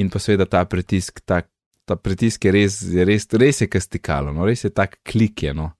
In 0.00 0.10
pa 0.10 0.18
seveda 0.22 0.46
ta 0.46 0.64
pritisk, 0.64 1.20
ta, 1.26 1.42
ta 1.84 1.96
pritisk 1.98 2.44
je 2.46 2.54
res, 2.54 2.80
je 2.82 3.04
res, 3.04 3.26
res 3.38 3.60
je 3.60 3.68
kastikalo, 3.70 4.32
no, 4.32 4.46
res 4.46 4.64
je 4.64 4.70
tak 4.70 4.98
klik, 5.06 5.42
je, 5.42 5.54
no. 5.54 5.72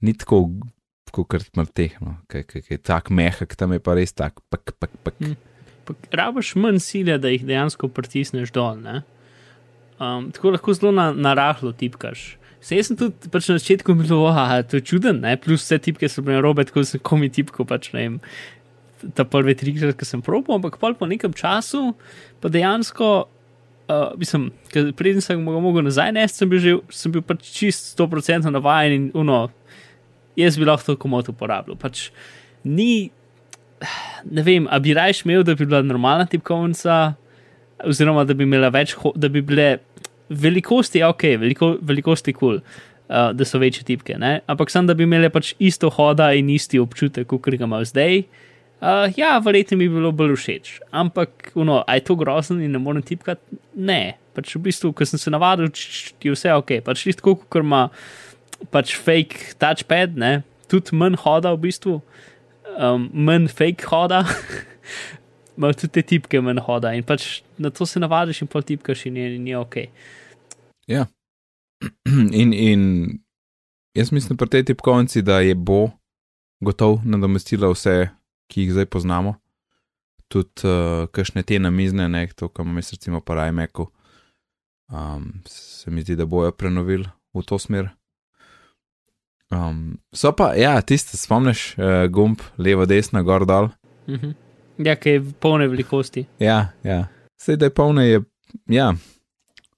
ni 0.00 0.14
tako, 0.18 0.46
kot 1.12 1.28
kar 1.30 1.44
tehno, 1.74 2.16
ki 2.32 2.64
je 2.70 2.78
tak 2.80 3.10
mehak, 3.12 3.56
tam 3.58 3.74
je 3.76 3.80
pa 3.84 3.96
res 3.98 4.14
tak, 4.16 4.40
pak, 4.50 4.74
pak, 4.80 4.92
pak. 5.04 5.16
Hmm. 5.20 5.36
Rabiš 6.12 6.54
manj 6.56 6.80
sile, 6.82 7.18
da 7.20 7.32
jih 7.32 7.44
dejansko 7.46 7.90
pritisneš 7.92 8.52
dol, 8.54 8.78
ne? 8.80 9.02
Um, 10.02 10.30
tako 10.34 10.54
lahko 10.54 10.74
zelo 10.74 10.92
na, 10.94 11.10
na 11.12 11.34
rahlo 11.38 11.72
tipkaš. 11.76 12.32
Se 12.62 12.78
jaz 12.78 12.88
sem 12.88 12.98
tudi 12.98 13.30
pač 13.30 13.50
na 13.50 13.58
začetku 13.58 13.94
bil, 13.98 14.08
da 14.08 14.46
je 14.60 14.66
to 14.70 14.80
čuden, 14.92 15.20
ne? 15.22 15.34
plus 15.36 15.64
vse 15.64 15.80
tipke 15.82 16.08
so 16.08 16.22
bile 16.22 16.40
robe, 16.42 16.64
tako 16.66 16.84
sem 16.86 17.02
komi 17.02 17.28
tipko, 17.30 17.66
pač 17.68 17.90
ne 17.94 18.04
vem, 18.04 18.18
ta 19.18 19.26
prvi 19.26 19.54
trikrat, 19.58 19.96
ki 19.98 20.06
sem 20.06 20.22
probil, 20.22 20.56
ampak 20.56 20.78
po 20.78 21.08
nekem 21.10 21.34
času 21.34 21.92
pa 22.42 22.50
dejansko, 22.50 23.10
uh, 23.90 24.12
mislim, 24.18 24.50
preden 24.98 25.22
sem 25.22 25.42
ga 25.42 25.62
mogel 25.62 25.86
nazaj 25.86 26.14
nesti, 26.14 26.42
sem 26.42 26.50
bil, 26.50 26.62
že, 26.62 26.76
sem 26.94 27.14
bil 27.14 27.26
pač 27.26 27.50
čist 27.50 27.92
100% 27.98 28.50
navajen 28.54 28.94
in 28.94 29.10
uno, 29.18 29.48
jaz 30.36 30.58
bi 30.58 30.68
lahko 30.68 30.92
to 30.92 30.98
komot 31.00 31.28
uporabljal. 31.32 31.78
Pač 31.80 32.08
ni, 32.64 33.10
ne 34.30 34.44
vem, 34.46 34.68
a 34.70 34.78
bi 34.82 34.94
rajš 34.96 35.24
imel, 35.26 35.44
da 35.46 35.56
bi 35.58 35.66
bila 35.66 35.82
normalna 35.84 36.26
tipkovnica, 36.30 37.14
oziroma 37.88 38.24
da 38.28 38.36
bi 38.38 38.46
imela 38.46 38.70
več, 38.72 38.94
da 39.18 39.30
bi 39.32 39.42
bile 39.44 39.68
velikosti 40.32 41.02
je 41.02 41.08
ok, 41.08 41.22
veliko, 41.42 41.74
velikosti 41.82 42.32
je 42.32 42.38
kul, 42.38 42.60
cool, 42.60 42.62
uh, 43.08 43.32
da 43.36 43.44
so 43.44 43.60
večje 43.60 43.84
tipke, 43.88 44.16
ne? 44.18 44.40
ampak 44.46 44.70
sem, 44.72 44.86
da 44.86 44.94
bi 44.94 45.06
imeli 45.06 45.30
pač 45.32 45.52
isto 45.60 45.90
hoda 45.92 46.32
in 46.38 46.50
isti 46.52 46.80
občutek, 46.80 47.28
kot 47.28 47.52
ga 47.52 47.60
imamo 47.60 47.82
zdaj. 47.88 48.24
Uh, 48.82 49.06
ja, 49.14 49.36
verjetno 49.38 49.78
mi 49.78 49.86
bi 49.86 50.00
bilo 50.00 50.10
bolj 50.16 50.34
všeč, 50.40 50.72
ampak, 50.90 51.52
no, 51.54 51.82
aj 51.86 52.02
to 52.08 52.16
grozno 52.18 52.58
in 52.62 52.72
ne 52.74 52.80
morem 52.82 53.04
tipkati, 53.06 53.60
ne. 53.78 54.16
Pač 54.32 54.54
v 54.56 54.64
bistvu, 54.64 54.94
ko 54.96 55.06
sem 55.06 55.20
se 55.20 55.30
navadil, 55.30 55.68
je 56.24 56.32
vse 56.32 56.54
ok, 56.56 56.78
pač 56.86 57.04
isto 57.12 57.34
kot 57.36 57.60
ima 57.60 57.84
pač 58.70 58.94
fake 58.96 59.56
touchpad, 59.60 60.16
ne, 60.18 60.42
tudi 60.70 60.96
manj 60.96 61.18
hoda 61.24 61.52
v 61.56 61.62
bistvu, 61.66 61.98
um, 62.76 63.08
manj 63.12 63.50
fake 63.52 63.88
hoda. 63.90 64.22
Imajo 65.56 65.82
tudi 65.82 65.92
te 65.98 66.02
tipke, 66.14 66.40
manj 66.40 66.62
hoda 66.64 66.94
in 66.96 67.04
pač 67.04 67.42
na 67.60 67.70
to 67.70 67.86
se 67.86 68.00
navadiš, 68.00 68.42
in 68.42 68.50
pol 68.50 68.64
tipkaš, 68.66 69.06
in 69.10 69.18
je, 69.20 69.28
je 69.50 69.58
ok. 69.58 69.76
Ja. 70.90 71.06
In, 72.40 72.52
in 72.54 72.82
jaz 73.94 74.12
mislim, 74.14 74.36
pri 74.38 74.48
tej 74.48 74.64
tipkovnici, 74.70 75.22
da 75.22 75.40
je 75.42 75.56
bo 75.58 75.90
gotov 76.62 77.00
nadomestila 77.02 77.72
vse, 77.72 78.12
ki 78.46 78.62
jih 78.62 78.76
zdaj 78.76 78.86
poznamo. 78.86 79.34
Tudi 80.30 80.62
uh, 80.68 81.08
kakšne 81.10 81.42
te 81.42 81.58
namizne, 81.58 82.06
ne 82.08 82.22
to, 82.30 82.48
kar 82.48 82.62
imamo, 82.62 82.80
recimo, 82.80 83.20
pa 83.20 83.48
iMacu. 83.48 83.88
Um, 84.92 85.42
se 85.46 85.90
mi 85.90 86.02
zdi, 86.02 86.16
da 86.16 86.26
bojo 86.26 86.52
prenovili 86.52 87.08
v 87.34 87.42
to 87.42 87.58
smer. 87.58 87.90
Um, 89.52 89.98
so 90.14 90.32
pa, 90.32 90.54
ja, 90.56 90.80
tiste, 90.80 91.16
spomniš, 91.20 91.74
uh, 91.76 92.06
gumb, 92.12 92.40
levo, 92.58 92.86
desno, 92.88 93.22
gor 93.24 93.44
dol. 93.46 93.68
Uh 94.08 94.14
-huh. 94.14 94.34
Ja, 94.78 94.96
ki 94.96 95.08
je 95.08 95.24
polne 95.40 95.68
velikosti. 95.68 96.26
Ja, 96.38 96.72
ja. 96.82 97.06
Sedaj, 97.40 97.56
da 97.56 97.66
je 97.66 97.74
polne, 97.74 98.06
je. 98.08 98.22
Ja. 98.66 98.94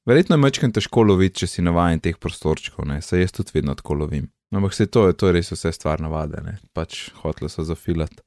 Verjetno 0.07 0.37
je 0.37 0.41
mečkam 0.41 0.73
težko 0.73 1.03
loviti, 1.03 1.39
če 1.39 1.47
si 1.47 1.63
navaden 1.63 2.01
teh 2.01 2.17
prostorčkov, 2.21 2.85
ne, 2.87 3.03
se 3.03 3.21
jaz 3.21 3.33
tudi 3.33 3.51
vedno 3.55 3.75
tako 3.75 3.95
lovim. 3.95 4.31
Ampak 4.55 4.75
se 4.75 4.87
to 4.87 5.07
je, 5.07 5.13
to 5.13 5.27
je 5.27 5.33
res 5.33 5.53
vse 5.53 5.73
stvar 5.73 6.01
navade, 6.01 6.43
ne, 6.45 6.59
pač 6.73 7.11
hotele 7.23 7.49
so 7.49 7.65
zafilati 7.65 8.23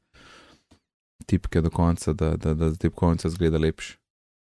tipke 1.27 1.61
do 1.61 1.69
konca, 1.69 2.13
da, 2.13 2.35
da, 2.37 2.53
da, 2.53 2.71
tipkovnica 2.75 3.29
zgleda 3.29 3.57
lepši. 3.57 3.97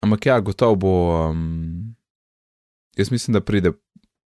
Ampak 0.04 0.26
ja, 0.26 0.40
gotovo 0.40 0.76
bo, 0.76 0.94
um, 1.30 1.96
jaz 2.98 3.12
mislim, 3.12 3.34
da 3.34 3.42
pride 3.42 3.72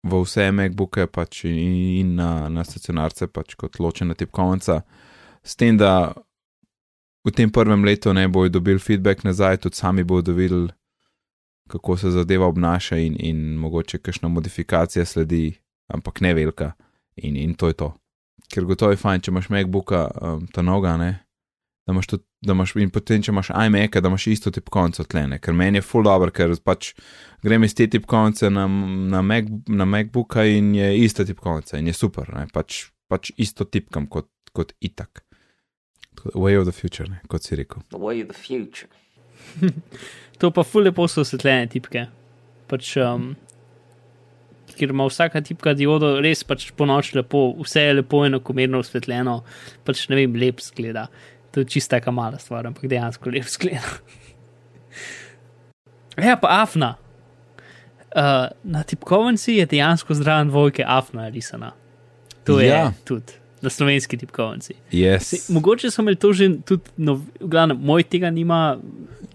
v 0.06 0.22
vse 0.22 0.52
MacBooke 0.54 1.08
pač 1.10 1.44
in, 1.50 2.16
na, 2.20 2.48
na 2.50 2.64
stacionarce 2.64 3.28
pač 3.28 3.56
kot 3.58 3.80
ločena 3.82 4.14
tipkovnica, 4.14 4.84
s 5.46 5.58
tem, 5.58 5.78
da 5.78 6.14
v 7.26 7.34
tem 7.34 7.50
prvem 7.50 7.86
letu 7.86 8.14
ne 8.14 8.28
bojo 8.30 8.54
dobili 8.54 8.80
feedback 8.80 9.26
nazaj, 9.26 9.66
tudi 9.66 9.82
sami 9.82 10.06
bodo 10.06 10.34
videli, 10.38 10.70
kako 11.70 11.98
se 11.98 12.14
zadeva 12.14 12.46
obnaša 12.48 12.98
in, 13.02 13.18
in 13.20 13.56
mogoče 13.58 13.98
kakšna 13.98 14.30
modifikacija 14.30 15.06
sledi, 15.06 15.56
ampak 15.90 16.22
ne 16.22 16.34
velika. 16.34 16.74
In, 17.16 17.38
in 17.38 17.56
to 17.58 17.68
je 17.68 17.74
to. 17.74 17.94
Ker 18.52 18.66
gotovo 18.66 18.94
je 18.94 19.02
fajn, 19.02 19.24
če 19.26 19.32
imaš 19.32 19.50
MacBooka, 19.50 20.02
um, 20.22 20.46
ta 20.54 20.62
noga, 20.62 20.98
ne. 21.02 21.12
Da 21.88 21.96
imaš, 21.96 22.12
tudi, 22.12 22.26
da 22.48 22.56
imaš, 22.56 22.76
in 22.82 22.92
potem, 22.94 23.22
če 23.26 23.34
imaš 23.34 23.52
iMac, 23.54 23.98
da 24.02 24.12
imaš 24.12 24.28
isto 24.32 24.52
tipkovnico 24.54 25.06
tlene, 25.10 25.40
ker 25.44 25.56
meni 25.58 25.82
je 25.82 25.86
full 25.86 26.08
dobro, 26.08 26.32
ker 26.36 26.54
pač 26.64 26.94
grem 27.46 27.66
iz 27.68 27.76
te 27.78 27.88
tipkovnice 27.92 28.50
na, 28.54 28.68
na, 29.12 29.22
Mac, 29.26 29.50
na 29.68 29.88
MacBooka 29.90 30.46
in 30.50 30.74
je 30.78 30.92
ista 31.04 31.26
tipkovnica 31.26 31.80
in 31.82 31.92
je 31.92 31.96
super, 31.98 32.32
ne, 32.36 32.48
pač, 32.54 32.86
pač 33.12 33.32
isto 33.38 33.68
tipkam 33.68 34.10
kot, 34.12 34.30
kot 34.56 34.76
itak. 34.82 35.26
Way 36.34 36.58
of 36.58 36.66
the 36.66 36.74
future, 36.74 37.10
ne, 37.12 37.20
kot 37.30 37.46
si 37.46 37.58
rekel. 37.60 37.84
The 37.92 38.02
way 38.02 38.24
of 38.24 38.32
the 38.32 38.40
future. 38.40 38.90
To 40.40 40.50
pa 40.52 40.66
fule 40.68 40.92
po 40.92 41.08
so 41.08 41.24
osvetljene 41.24 41.70
tipke. 41.72 42.02
Pač, 42.68 42.90
um, 43.00 43.30
ker 44.76 44.92
ima 44.92 45.06
vsaka 45.08 45.42
tipka 45.46 45.74
diodo 45.78 46.16
res 46.24 46.44
pač 46.48 46.68
po 46.76 46.88
noč 46.90 47.14
lepo, 47.16 47.48
vse 47.62 47.86
je 47.86 47.94
lepo 48.00 48.24
in 48.26 48.34
enakomerno 48.34 48.82
osvetljeno, 48.84 49.38
pač 49.88 50.06
ne 50.12 50.20
vem, 50.20 50.36
lep 50.40 50.60
zgleda. 50.64 51.08
To 51.56 51.60
je 51.60 51.66
čista 51.68 51.96
taka 51.96 52.12
mala 52.12 52.36
stvar, 52.36 52.68
ampak 52.68 52.84
dejansko 52.86 53.30
lep 53.30 53.48
zgleda. 53.48 53.88
ja, 56.20 56.36
pa 56.36 56.62
afna. 56.62 56.96
Uh, 58.12 58.22
na 58.66 58.84
tipkovnici 58.84 59.54
je 59.54 59.66
dejansko 59.66 60.14
zraven 60.14 60.48
dvojke 60.48 60.84
afna 60.88 61.30
risana. 61.30 61.72
To 62.44 62.60
je 62.60 62.68
Ja. 62.68 62.92
tudi 63.04 63.34
na 63.62 63.70
slovenski 63.70 64.18
tipkovnici. 64.18 64.74
Yes. 64.92 65.20
Si, 65.20 65.54
mogoče 65.54 65.92
so 65.92 66.02
imeli 66.02 66.16
to 66.16 66.34
že 66.34 66.50
tudi, 66.62 66.84
no, 66.98 67.16
glavno, 67.40 67.76
moj 67.76 68.04
tega 68.04 68.30
nima, 68.30 68.78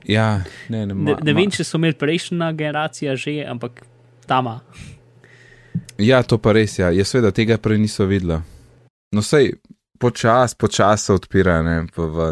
Ja, 0.04 0.40
ne, 0.68 0.78
ne, 0.78 0.86
Ne, 0.86 0.94
ma, 0.94 1.18
ne 1.22 1.32
vem, 1.32 1.44
ma- 1.44 1.50
če 1.50 1.64
so 1.64 1.76
imeli 1.76 1.94
prejšnja 1.94 2.52
generacija 2.52 3.16
že, 3.16 3.44
ampak 3.44 3.82
tama. 4.26 4.60
Ja, 5.98 6.22
to 6.22 6.38
pa 6.38 6.52
res, 6.52 6.78
ja. 6.78 6.88
Jaz 6.90 7.08
seveda 7.08 7.30
tega 7.30 7.58
prej 7.58 7.78
niso 7.78 8.06
videla. 8.06 8.42
No, 9.12 9.22
sej 9.22 9.52
počas, 10.00 10.54
počas 10.54 11.04
se 11.04 11.12
odpira 11.12 11.60
ne, 11.62 11.82
v, 11.96 12.30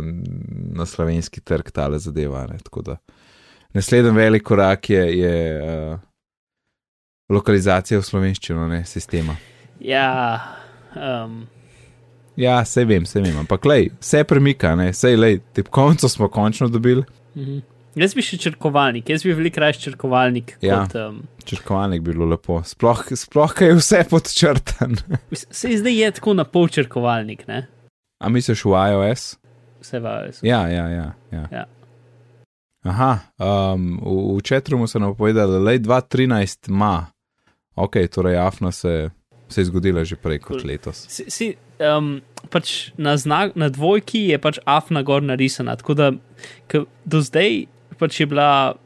na 0.72 0.86
slovenski 0.86 1.40
trg 1.40 1.70
tale 1.70 1.98
zadeva. 1.98 2.46
Ne, 2.48 2.58
tako 2.64 2.82
da 2.82 2.96
naslednji 3.76 4.10
velik 4.16 4.42
korak 4.42 4.90
je, 4.90 5.04
je 5.18 5.36
uh, 5.62 5.98
lokalizacija 7.28 8.00
v 8.00 8.08
slovenščino, 8.08 8.68
ne 8.68 8.82
sistema. 8.88 9.36
Ja, 9.80 10.40
um, 10.96 11.44
Ja, 12.38 12.60
sej 12.62 12.84
vem, 12.86 13.02
sej 13.02 13.24
vem, 13.24 13.34
ampak 13.40 13.64
lej, 13.66 13.88
vse 13.98 14.20
premika, 14.22 14.76
ne, 14.78 14.92
sej 14.94 15.16
lej, 15.18 15.40
tipkovnico 15.58 16.06
smo 16.08 16.28
končno 16.30 16.68
dobili, 16.70 17.02
mhm. 17.34 17.58
Jaz 17.98 18.14
bi 18.14 18.22
še 18.22 18.38
črkovalnik, 18.42 19.08
jaz 19.10 19.24
bi 19.26 19.34
veliko 19.34 19.62
raje 19.62 19.80
črkovalnik. 19.82 20.54
Ja. 20.62 20.82
Kot, 20.86 20.94
um, 21.00 21.22
črkovalnik 21.48 22.04
bi 22.06 22.14
bilo 22.14 22.28
lepo, 22.30 22.60
sploh, 22.66 23.02
sploh 23.18 23.54
kaj 23.56 23.72
je 23.72 23.78
vse 23.80 24.04
podčrtan. 24.10 24.94
se 25.34 25.72
zdaj 25.80 25.98
je 26.02 26.12
tako 26.20 26.36
na 26.38 26.46
pol 26.46 26.70
črkovalnik, 26.70 27.46
ne? 27.50 27.64
A 28.22 28.30
misliš 28.30 28.64
v 28.66 28.78
iOS? 28.92 29.26
Vse 29.82 30.00
vajo. 30.02 30.32
Ja, 30.46 30.66
ja, 30.70 30.86
ja. 30.90 31.08
ja. 31.34 31.44
Ja. 31.54 31.64
Aha, 32.86 33.12
um, 33.38 33.98
v, 33.98 34.38
v 34.38 34.42
Četrumu 34.46 34.86
so 34.86 34.98
nam 35.02 35.14
povedali, 35.14 35.58
da 35.64 35.70
je 35.74 35.80
2013 35.80 36.70
ima. 36.70 37.06
Ok, 37.74 37.96
torej 38.10 38.38
Afna 38.38 38.72
se, 38.72 39.10
se 39.48 39.60
je 39.60 39.64
zgodila 39.64 40.04
že 40.04 40.16
prej 40.16 40.38
kot 40.38 40.60
Cool. 40.60 40.70
letos. 40.70 41.06
Si, 41.08 41.26
si, 41.30 41.46
um, 41.82 42.20
pač 42.50 42.90
na, 42.98 43.16
znak, 43.16 43.54
na 43.54 43.68
dvojki 43.68 44.28
je 44.30 44.38
pač 44.38 44.58
afna 44.66 45.02
gor 45.02 45.22
narisana, 45.22 45.76
tako 45.76 45.94
da 45.94 46.12
do 47.04 47.20
zdaj 47.22 47.66
pač 47.98 48.20
je 48.20 48.26
bila. 48.30 48.76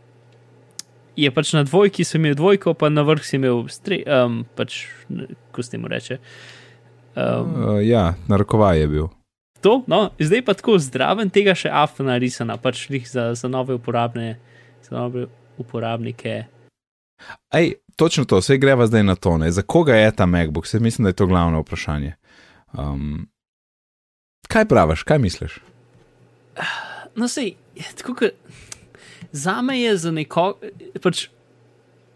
Je 1.16 1.28
pač 1.28 1.52
na 1.52 1.60
dvojki 1.68 2.06
sem 2.08 2.22
imel 2.22 2.38
dvojko, 2.38 2.72
pa 2.72 2.88
na 2.88 3.04
vrh 3.04 3.24
sem 3.24 3.42
imel, 3.42 3.66
stre, 3.68 4.00
um, 4.08 4.42
pač, 4.56 4.86
kako 5.50 5.62
se 5.62 5.74
temu 5.74 5.90
reče. 5.92 6.16
Um, 7.12 7.52
Uh, 7.52 7.80
ja, 7.84 8.14
narekovaj 8.28 8.80
je 8.80 8.86
bil. 8.88 9.10
To, 9.60 9.84
no, 9.86 10.10
zdaj 10.18 10.42
pa 10.44 10.54
tako 10.56 10.78
zdraven 10.80 11.30
tega 11.30 11.52
še 11.54 11.68
afna 11.68 12.14
narisana, 12.14 12.56
pač 12.58 12.88
lih 12.90 13.04
za, 13.06 13.30
za 13.38 13.48
nove 13.52 13.76
uporabne, 13.76 14.38
za 14.82 14.96
nove 14.96 15.28
uporabnike. 15.60 16.46
Ej, 17.54 17.74
točno 17.96 18.24
to, 18.24 18.40
vse 18.40 18.56
greva 18.58 18.88
zdaj 18.88 19.04
na 19.06 19.14
to, 19.14 19.36
ne. 19.38 19.52
za 19.52 19.62
koga 19.62 19.94
je 19.94 20.10
ta 20.16 20.26
MacBook, 20.26 20.66
se 20.66 20.80
mislim, 20.80 21.04
da 21.04 21.12
je 21.12 21.20
to 21.20 21.26
glavno 21.26 21.60
vprašanje. 21.60 22.14
Um, 22.72 23.28
kaj 24.48 24.66
praviš, 24.68 25.02
kaj 25.02 25.18
misliš? 25.18 25.60
No, 27.14 27.28
sej, 27.28 27.54
tako 28.00 28.16
kot 28.18 28.34
za 29.32 29.62
me 29.62 29.80
je 29.80 29.96
za 29.96 30.10
neko, 30.10 30.54
pač 31.02 31.26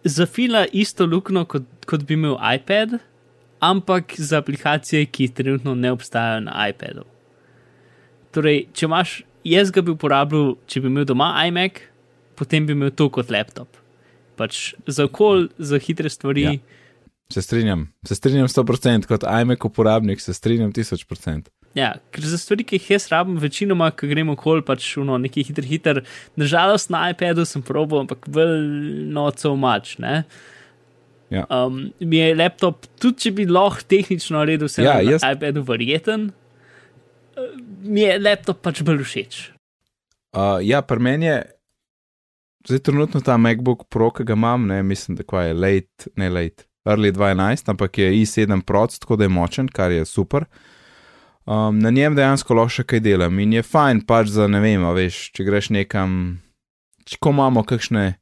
zafila 0.05 0.67
isto 0.73 1.07
luknjo, 1.07 1.45
kot, 1.45 1.67
kot 1.87 2.05
bi 2.07 2.15
imel 2.15 2.37
iPad, 2.55 2.99
ampak 3.61 4.15
za 4.19 4.39
aplikacije, 4.39 5.07
ki 5.07 5.29
trenutno 5.29 5.75
ne 5.75 5.93
obstajajo 5.93 6.41
na 6.41 6.69
iPadu. 6.69 7.05
Torej, 8.31 8.67
če 8.77 8.87
imaš, 8.87 9.17
jaz 9.45 9.73
ga 9.73 9.83
bi 9.83 9.95
uporabljal, 9.95 10.55
če 10.69 10.83
bi 10.85 10.91
imel 10.93 11.07
doma 11.09 11.31
iMac, 11.49 11.81
potem 12.37 12.67
bi 12.69 12.77
imel 12.77 12.93
to 12.93 13.09
kot 13.13 13.33
laptop. 13.33 13.79
Pač 14.37 14.75
za 14.87 15.07
okol, 15.09 15.49
za 15.59 15.81
hitre 15.81 16.13
stvari. 16.13 16.45
Ja. 16.45 16.57
Se 17.33 17.43
strinjam, 17.43 17.89
se 18.07 18.15
strinjam 18.15 18.47
100%, 18.53 19.09
kot 19.09 19.25
iMac 19.25 19.65
uporabnik 19.65 20.21
se 20.21 20.35
strinjam 20.37 20.73
1000%. 20.73 21.49
Ja, 21.77 21.91
ker 22.11 22.25
za 22.25 22.39
stvari, 22.41 22.65
ki 22.65 22.79
jih 22.79 22.87
jaz 22.95 23.11
rabim, 23.13 23.37
večinoma, 23.37 23.91
ko 23.93 24.09
gremo 24.09 24.33
okol, 24.33 24.63
pač 24.65 24.95
uno, 24.97 25.19
neki 25.21 25.43
hiter, 25.45 25.65
hiter. 25.69 25.99
Nažalost, 26.41 26.89
na 26.89 27.11
iPadu 27.13 27.45
sem 27.45 27.61
probil, 27.63 28.01
ampak 28.07 28.25
bolj 28.33 28.63
noco 29.13 29.53
mač. 29.61 29.99
Ne? 30.01 30.23
Ja. 31.29 31.43
Um, 31.51 31.91
mi 32.01 32.17
je 32.23 32.31
laptop, 32.39 32.87
tudi 33.03 33.27
če 33.27 33.33
bi 33.37 33.45
lahko 33.51 33.85
tehnično 33.91 34.39
naredil 34.39 34.71
vse 34.71 34.87
Ja, 34.87 34.95
na 35.03 35.05
jaz- 35.05 35.27
iPadu, 35.27 35.65
verjeten, 35.69 36.31
eh, 37.37 37.51
mi 37.83 38.07
je 38.07 38.15
laptop 38.23 38.63
pač 38.65 38.81
bolj 38.87 39.03
všeč. 39.05 39.41
Uh, 40.33 40.63
ja, 40.65 40.81
pri 40.81 41.01
meni 41.03 41.27
je, 41.27 41.43
zdaj 42.69 42.79
trenutno 42.89 43.21
ta 43.21 43.37
MacBook 43.37 43.85
Pro, 43.89 44.09
ki 44.11 44.25
ga 44.25 44.33
imam, 44.33 44.65
ne 44.67 44.83
mislim, 44.83 45.17
da 45.17 45.43
je 45.43 45.55
late, 45.55 46.09
ne 46.17 46.31
late, 46.31 46.65
early 46.87 47.13
2011, 47.13 47.69
ampak 47.69 47.99
je 47.99 48.13
i7 48.23 48.63
Pro, 48.65 48.87
tako 48.87 49.17
da 49.17 49.25
je 49.25 49.29
močen, 49.29 49.69
kar 49.69 49.91
je 49.93 50.05
super. 50.05 50.45
Um, 51.47 51.79
na 51.79 51.91
njem 51.95 52.17
dejansko 52.19 52.57
lahko 52.59 52.75
še 52.75 52.85
kaj 52.91 53.01
delam 53.05 53.39
in 53.39 53.53
je 53.55 53.63
fajn 53.63 54.01
pač 54.09 54.33
za 54.35 54.49
ne 54.51 54.59
vem, 54.59 54.83
veš, 54.97 55.29
če 55.31 55.45
greš 55.47 55.69
nekam, 55.77 56.41
če 57.07 57.21
ko 57.23 57.31
imamo 57.31 57.63
kakšne 57.63 58.17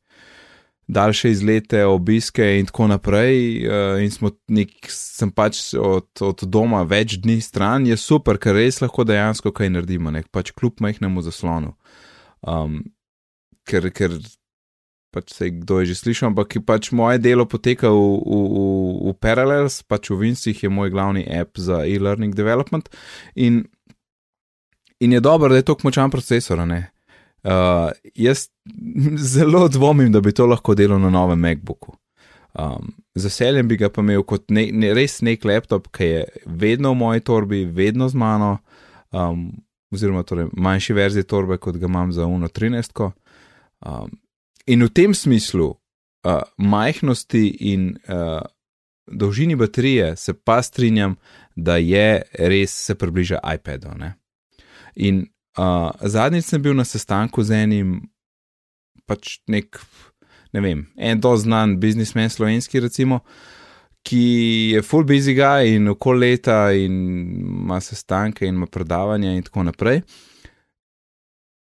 daljše 0.93 1.31
izlete, 1.33 1.87
obiske 1.88 2.45
in 2.59 2.69
tako 2.69 2.90
naprej. 2.93 3.64
Uh, 3.64 4.02
in 4.04 4.12
smo 4.12 4.35
nek, 4.52 4.75
sem 4.93 5.33
pač 5.33 5.71
od, 5.73 6.11
od 6.21 6.45
doma 6.45 6.83
več 6.85 7.16
dni 7.25 7.38
stran, 7.40 7.88
je 7.88 7.97
super, 7.97 8.37
ker 8.37 8.59
res 8.61 8.83
lahko 8.85 9.07
dejansko 9.09 9.54
kaj 9.57 9.73
naredimo, 9.73 10.12
nek 10.12 10.28
pač 10.28 10.52
kljub 10.52 10.85
majhnemu 10.85 11.25
zaslonu. 11.25 11.73
Um, 12.45 12.83
ker, 13.64 13.88
ker 13.88 14.21
pač 15.14 15.30
se 15.37 15.50
kdo 15.54 15.78
je 15.80 15.92
že 15.92 16.00
slišal, 16.00 16.33
ampak 16.33 16.59
pač 16.66 16.90
moje 16.90 17.23
delo 17.23 17.47
poteka 17.47 17.92
v, 17.94 18.02
v, 18.18 18.40
v, 18.50 18.64
v 19.06 19.14
Parallels, 19.23 19.83
pač 19.87 20.11
v 20.11 20.18
Vincih 20.26 20.59
je 20.59 20.71
moj 20.71 20.90
glavni 20.90 21.23
app 21.23 21.54
za 21.54 21.85
e-learning 21.87 22.35
development. 22.35 22.90
In, 23.38 23.62
in 24.99 25.14
je 25.14 25.21
dobro, 25.23 25.52
da 25.54 25.62
je 25.62 25.68
to 25.71 25.78
močan 25.87 26.11
procesor. 26.11 26.59
Uh, 26.59 27.94
jaz 28.14 28.49
zelo 29.35 29.68
dvomim, 29.68 30.11
da 30.11 30.21
bi 30.21 30.35
to 30.35 30.49
lahko 30.50 30.75
delal 30.75 30.99
na 30.99 31.12
novem 31.14 31.38
MacBooku. 31.38 31.94
Um, 32.54 32.94
z 33.14 33.25
veseljem 33.26 33.68
bi 33.68 33.76
ga 33.78 33.90
pa 33.90 34.02
imel 34.02 34.23
kot 34.23 34.50
ne, 34.54 34.68
ne, 34.71 34.92
res 34.94 35.18
nek 35.26 35.42
laptop, 35.47 35.88
ki 35.94 36.06
je 36.06 36.26
vedno 36.47 36.94
v 36.94 36.99
moji 37.02 37.23
torbi, 37.26 37.64
vedno 37.66 38.06
z 38.11 38.18
mano, 38.18 38.59
um, 39.11 39.49
oziroma 39.94 40.23
torej 40.26 40.50
manjši 40.54 40.94
verziji 40.94 41.26
torbe, 41.30 41.59
kot 41.59 41.78
ga 41.78 41.90
imam 41.90 42.12
za 42.14 42.26
UNO 42.30 42.50
13. 42.50 43.02
Um, 43.85 44.14
in 44.66 44.85
v 44.85 44.90
tem 44.90 45.14
smislu, 45.14 45.75
uh, 45.75 46.42
majhnosti 46.59 47.49
in 47.61 47.94
uh, 48.09 48.40
dolžini 49.06 49.56
baterije, 49.56 50.16
se 50.16 50.35
pa 50.35 50.62
strinjam, 50.62 51.16
da 51.56 51.76
je 51.76 52.23
res 52.38 52.73
se 52.87 52.94
približa 52.94 53.38
iPadu. 53.54 53.92
Ne? 53.99 54.14
In 54.97 55.26
Uh, 55.54 55.92
zadnjič 56.02 56.49
sem 56.50 56.62
bil 56.62 56.75
na 56.75 56.83
sestanku 56.83 57.42
z 57.47 57.54
enim, 57.62 57.90
pač 59.06 59.38
nek, 59.47 59.78
ne 60.50 60.62
vem, 60.64 60.80
en 60.99 61.21
doznan 61.23 61.76
biznismen 61.78 62.26
slovenski, 62.26 62.80
recimo, 62.83 63.21
ki 64.02 64.25
je 64.75 64.83
full 64.83 65.06
busy 65.06 65.37
guy 65.38 65.76
in 65.76 65.87
okol 65.92 66.18
leta 66.18 66.73
in 66.75 66.97
ima 67.38 67.78
sestanke 67.78 68.49
in 68.49 68.59
ima 68.59 68.66
predavanja 68.66 69.30
in 69.30 69.47
tako 69.47 69.62
naprej. 69.71 70.02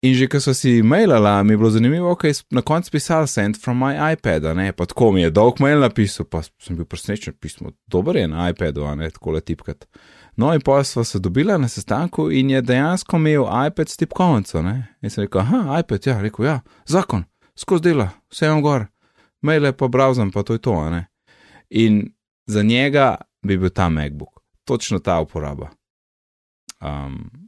In 0.05 0.13
že 0.13 0.27
ko 0.29 0.37
so 0.37 0.53
si 0.53 0.83
mailala, 0.85 1.43
mi 1.43 1.53
je 1.53 1.57
bilo 1.57 1.69
zanimivo, 1.73 2.11
kaj 2.15 2.29
je 2.29 2.35
na 2.53 2.61
koncu 2.61 2.91
pisal 2.91 3.25
send 3.27 3.57
from 3.57 3.79
my 3.81 3.95
iPad, 4.13 4.43
ne, 4.55 4.69
pa 4.71 4.85
tako 4.85 5.11
mi 5.11 5.21
je 5.21 5.31
dolg 5.33 5.57
mail 5.59 5.81
napisal, 5.81 6.27
pa 6.29 6.43
sem 6.45 6.77
bil 6.77 6.85
presenečen, 6.85 7.33
pismo, 7.33 7.71
dober 7.89 8.15
je 8.15 8.27
na 8.27 8.49
iPadu, 8.49 8.85
ne, 8.95 9.09
tako 9.09 9.33
le 9.33 9.41
tipkat. 9.41 9.87
No, 10.37 10.53
in 10.53 10.61
smo 10.83 11.03
se 11.03 11.19
dobili 11.19 11.57
na 11.57 11.67
sestanku 11.67 12.31
in 12.31 12.49
je 12.49 12.61
dejansko 12.61 13.17
imel 13.17 13.47
iPad 13.67 13.89
s 13.89 13.97
tipkovnico. 13.97 14.59
In 15.01 15.09
sem 15.09 15.23
rekel, 15.23 15.41
ah, 15.41 15.79
iPad, 15.79 16.07
ja, 16.07 16.21
rekel, 16.21 16.45
ja, 16.45 16.59
zakon, 16.85 17.23
skozi 17.55 17.89
dela, 17.89 18.09
vse 18.29 18.45
je 18.45 18.61
gor, 18.61 18.85
maile 19.41 19.71
pa 19.73 19.87
browsem, 19.87 20.31
pa 20.31 20.43
to 20.43 20.53
je 20.53 20.59
to. 20.59 21.01
In 21.69 22.13
za 22.45 22.63
njega 22.63 23.15
bi 23.41 23.57
bil 23.57 23.69
ta 23.69 23.89
MacBook, 23.89 24.29
točno 24.63 24.99
ta 24.99 25.19
uporaba. 25.19 25.69
Um, 26.81 27.46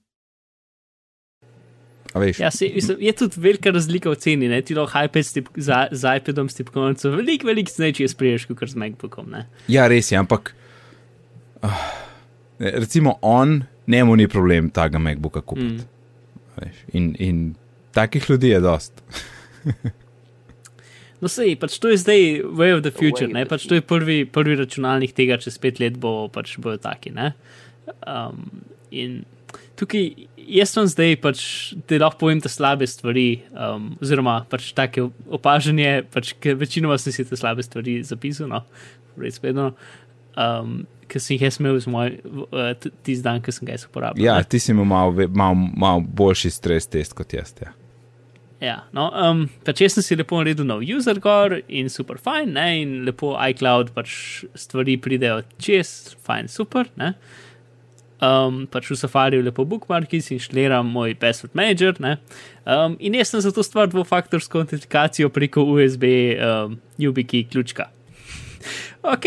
Ja, 2.39 2.51
se, 2.51 2.71
mislim, 2.75 2.97
je 3.01 3.11
tudi 3.13 3.41
velika 3.41 3.71
razlika 3.71 4.09
v 4.09 4.17
ceni. 4.17 4.47
Ne? 4.49 4.61
Ti 4.65 4.75
lahko 4.75 5.03
iPad 5.05 5.25
stip, 5.25 5.49
za, 5.55 5.87
za 5.91 6.15
iPadom 6.17 6.49
s 6.49 6.57
tipkovnico 6.57 7.11
veliko, 7.13 7.47
veliko 7.47 7.71
ceneče 7.71 8.07
spreješ, 8.09 8.47
kot 8.49 8.71
z 8.71 8.81
MacBookom. 8.81 9.29
Ne? 9.29 9.45
Ja, 9.69 9.85
res 9.87 10.09
je, 10.11 10.17
ampak. 10.17 10.55
Uh, 11.61 11.83
recimo 12.59 13.19
on, 13.21 13.61
njemu 13.87 14.15
ni 14.15 14.27
problem 14.27 14.69
tega 14.73 14.99
MacBooka 14.99 15.41
kupiti. 15.41 15.85
Mm. 15.85 16.73
In, 16.93 17.15
in 17.19 17.55
takih 17.93 18.29
ljudi 18.29 18.49
je 18.49 18.59
dost. 18.59 19.03
no, 21.21 21.29
sej, 21.29 21.53
pač 21.61 21.77
to 21.79 21.93
je 21.93 22.01
zdaj 22.01 22.25
way 22.57 22.73
of 22.75 22.81
the 22.83 22.91
future, 22.91 23.29
way 23.29 23.47
pač 23.47 23.67
to 23.69 23.77
je 23.77 23.85
prvi, 23.85 24.23
prvi 24.25 24.57
računalnik 24.59 25.13
tega, 25.15 25.37
čez 25.37 25.57
pet 25.61 25.79
let 25.79 25.99
bo 26.01 26.27
pač 26.33 26.57
bojo 26.57 26.81
taki. 26.81 27.13
Um, 28.01 28.49
in 28.91 29.21
tukaj 29.79 30.09
jaz 30.49 30.73
sem 30.73 30.87
zdaj, 30.89 31.15
pač, 31.23 31.41
da 31.89 32.01
lahko 32.03 32.25
povem 32.25 32.41
te 32.43 32.51
slabe 32.51 32.87
stvari, 32.89 33.27
um, 33.53 33.91
oziroma 34.01 34.39
pač 34.49 34.71
take 34.77 35.05
opažanje, 35.29 36.03
pač, 36.13 36.33
ker 36.41 36.57
večinoma 36.59 36.97
sem 37.01 37.15
si 37.15 37.25
te 37.27 37.39
slabe 37.39 37.65
stvari 37.65 37.99
zapisal, 38.07 38.49
no, 38.51 38.63
res 39.19 39.41
vedno. 39.43 39.71
Um, 40.39 40.83
ki 41.09 41.19
sem 41.19 41.35
jih 41.35 41.47
jaz 41.47 41.57
imel 41.59 41.79
moj, 41.89 42.13
uh, 42.53 42.71
tisti 42.77 43.23
dan, 43.25 43.41
ki 43.43 43.53
sem 43.53 43.67
ga 43.67 43.79
uporabljal. 43.89 44.23
Ja, 44.23 44.37
ti 44.45 44.61
si 44.61 44.71
imel 44.73 44.87
malo 44.87 45.27
mal, 45.33 45.57
mal 45.57 46.03
boljši 46.05 46.53
stres 46.53 46.87
test 46.89 47.17
kot 47.17 47.33
jaz. 47.33 47.55
Ja. 47.61 47.73
Ja, 48.59 48.75
no, 48.91 49.05
um, 49.15 49.45
pač 49.63 49.85
jaz 49.85 49.95
sem 49.95 50.03
si 50.03 50.17
lepo 50.19 50.35
naredil 50.35 50.67
nov 50.67 50.81
user 50.83 51.21
gor 51.23 51.55
in 51.71 51.87
super 51.91 52.19
fajn, 52.19 52.49
ne, 52.57 52.65
in 52.81 52.89
lepo 53.07 53.31
iCloud 53.39 53.93
pač 53.95 54.15
stvari 54.59 54.97
pridejo 54.99 55.45
čez, 55.63 56.17
fajn, 56.27 56.51
super, 56.51 56.89
ne. 56.99 57.13
Um, 58.19 58.65
pač 58.67 58.89
v 58.91 58.97
Safariju 58.99 59.45
lepo 59.45 59.63
bookmarki 59.63 60.19
si 60.19 60.33
inštaliram 60.35 60.89
moj 60.91 61.13
password 61.15 61.53
manager, 61.55 61.95
ne. 62.03 62.17
Um, 62.67 62.97
in 62.99 63.15
jaz 63.15 63.31
sem 63.31 63.39
za 63.39 63.53
to 63.55 63.63
stvar 63.63 63.87
dvofaktorsko 63.87 64.59
autentikacijo 64.59 65.29
preko 65.31 65.63
USB 65.63 66.03
um, 66.35 66.75
YubiKey 66.99 67.47
ključka 67.47 67.87
ok, 69.13 69.25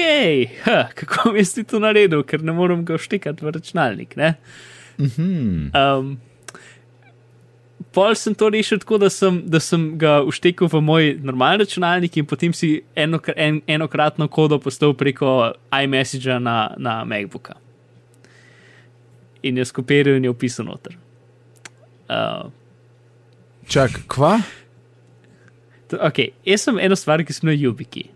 ha, 0.64 0.88
kako 0.94 1.32
bi 1.32 1.44
si 1.44 1.64
to 1.64 1.80
naredil, 1.80 2.22
ker 2.22 2.42
ne 2.44 2.52
morem 2.52 2.84
ga 2.84 2.98
vštekati 2.98 3.44
v 3.44 3.50
računalnik. 3.50 4.16
-hmm. 4.98 5.70
um, 5.98 6.20
pol 7.92 8.14
sem 8.14 8.34
to 8.34 8.48
rešil 8.48 8.78
tako, 8.78 8.98
da 8.98 9.10
sem, 9.10 9.42
da 9.46 9.60
sem 9.60 9.98
ga 9.98 10.22
vštekel 10.30 10.68
v 10.72 10.80
moj 10.80 11.18
normalni 11.22 11.64
računalnik 11.64 12.16
in 12.16 12.26
potem 12.26 12.52
si 12.52 12.82
eno, 12.96 13.20
en, 13.36 13.60
enokratno 13.66 14.28
kodo 14.28 14.58
postavil 14.58 14.94
preko 14.94 15.52
iMessage 15.84 16.38
na, 16.40 16.74
na 16.76 17.04
MacBooka. 17.04 17.61
In 19.42 19.58
je 19.58 19.64
skopiral 19.66 20.16
in 20.20 20.28
je 20.28 20.30
opisal 20.30 20.66
noter. 20.66 20.98
Uh, 22.08 22.50
Čak, 23.66 24.04
kva? 24.10 24.36
Okay, 25.92 26.32
jaz 26.44 26.64
sem 26.64 26.78
eno 26.80 26.96
stvar, 26.96 27.20
ki 27.26 27.34
sem 27.36 27.50
na 27.50 27.54
Jubiki. 27.54 28.06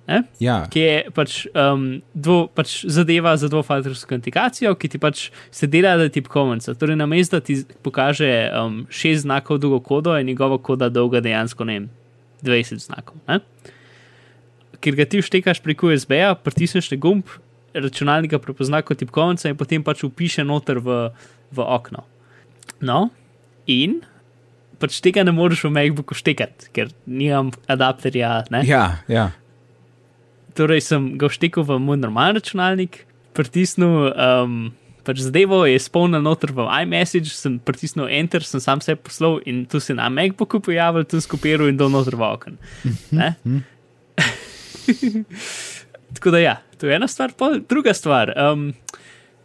Ja. 0.41 0.63
Ki 0.73 0.81
je 0.81 0.95
pač, 1.15 1.35
um, 1.53 1.99
dvo, 2.15 2.47
pač 2.49 2.79
zadeva 2.89 3.35
za 3.37 3.51
dvofaktorsko 3.53 4.09
autentikacijo, 4.09 4.73
ki 4.81 4.91
ti 4.95 5.01
pač 5.03 5.27
se 5.53 5.69
dela, 5.69 5.97
da 6.01 6.09
ti 6.13 6.23
pokomenca. 6.25 6.73
Torej, 6.79 6.97
na 6.97 7.09
mestu 7.11 7.41
ti 7.45 7.59
pokaže 7.85 8.31
um, 8.57 8.85
šest 8.89 9.27
znakov 9.27 9.61
dolgo 9.61 9.83
kodo 9.85 10.17
in 10.17 10.31
njegova 10.31 10.59
koda 10.59 10.89
dolga 10.89 11.21
dejansko 11.21 11.69
ne 11.69 11.81
vem, 11.81 11.91
20 12.49 12.87
znakov. 12.89 13.21
Ne? 13.29 13.41
Ker 14.81 14.97
ga 14.97 15.09
ti 15.09 15.21
vštekaš 15.21 15.61
preko 15.65 15.93
USB-ja, 15.93 16.33
pritisneš 16.41 16.91
na 16.95 17.01
gumb, 17.03 17.29
računalnik 17.83 18.35
ga 18.35 18.41
prepozna 18.43 18.83
kot 18.83 19.01
tipkovnica 19.03 19.51
in 19.51 19.59
potem 19.59 19.85
pač 19.85 20.05
upiše 20.07 20.45
noter 20.45 20.81
v, 20.83 20.99
v 21.53 21.67
okno. 21.79 22.05
No, 22.81 23.09
in 23.71 24.01
pač 24.81 25.01
tega 25.05 25.25
ne 25.25 25.33
moreš 25.33 25.65
v 25.67 25.73
MacBooku 25.77 26.17
štekati, 26.17 26.71
ker 26.77 26.93
nimam 27.09 27.53
adapterja. 27.71 28.45
Ne? 28.53 28.65
Ja, 28.69 29.01
ja. 29.09 29.31
Torej 30.57 30.85
sem 30.89 31.15
ga 31.21 31.31
vštekel 31.33 31.65
v 31.69 31.79
moj 31.83 32.01
normalni 32.01 32.41
računalnik, 32.41 33.05
pritisnil 33.37 34.13
um, 34.13 34.59
pač 35.07 35.23
zadevo, 35.25 35.63
je 35.69 35.79
spolnil 35.81 36.23
noter 36.25 36.53
v 36.57 36.67
iMessage, 36.83 37.31
sem 37.37 37.59
pritisnil 37.63 38.09
Enter, 38.11 38.45
sem 38.45 38.61
sam 38.61 38.83
se 38.85 38.97
poslal 38.97 39.41
in 39.47 39.65
tu 39.71 39.81
se 39.81 39.95
na 39.95 40.09
MacBooku 40.13 40.61
pojavil, 40.61 41.07
tu 41.09 41.21
skopiral 41.23 41.71
in 41.71 41.81
dol 41.81 41.93
noter 41.93 42.17
v 42.17 42.23
okno. 42.27 42.57
Tako 46.17 46.31
da 46.31 46.39
ja, 46.39 46.57
to 46.81 46.89
je 46.89 46.97
ena 46.97 47.09
stvar, 47.09 47.33
pa 47.37 47.51
druga 47.69 47.95
stvar. 47.95 48.33
Um, 48.41 48.73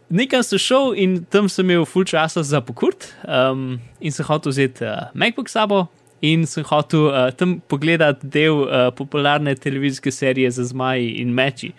nekam 0.08 0.42
sem 0.42 0.58
šel 0.58 0.94
in 0.96 1.18
tam 1.24 1.48
sem 1.52 1.68
imel 1.68 1.84
full 1.84 2.08
časa 2.08 2.42
za 2.42 2.60
pokurt 2.64 3.10
um, 3.28 3.76
in 4.00 4.12
sem 4.12 4.24
hotel 4.24 4.54
vzeti 4.54 4.86
uh, 4.88 5.10
MacBook 5.14 5.52
sabo 5.52 5.86
in 6.24 6.46
sem 6.48 6.64
hotel 6.64 7.10
uh, 7.10 7.28
tam 7.36 7.58
pogledati 7.68 8.26
del 8.26 8.62
uh, 8.64 8.88
popularne 8.96 9.54
televizijske 9.54 10.10
serije 10.10 10.50
za 10.50 10.64
zmaji 10.64 11.10
in 11.20 11.34
meči. 11.34 11.72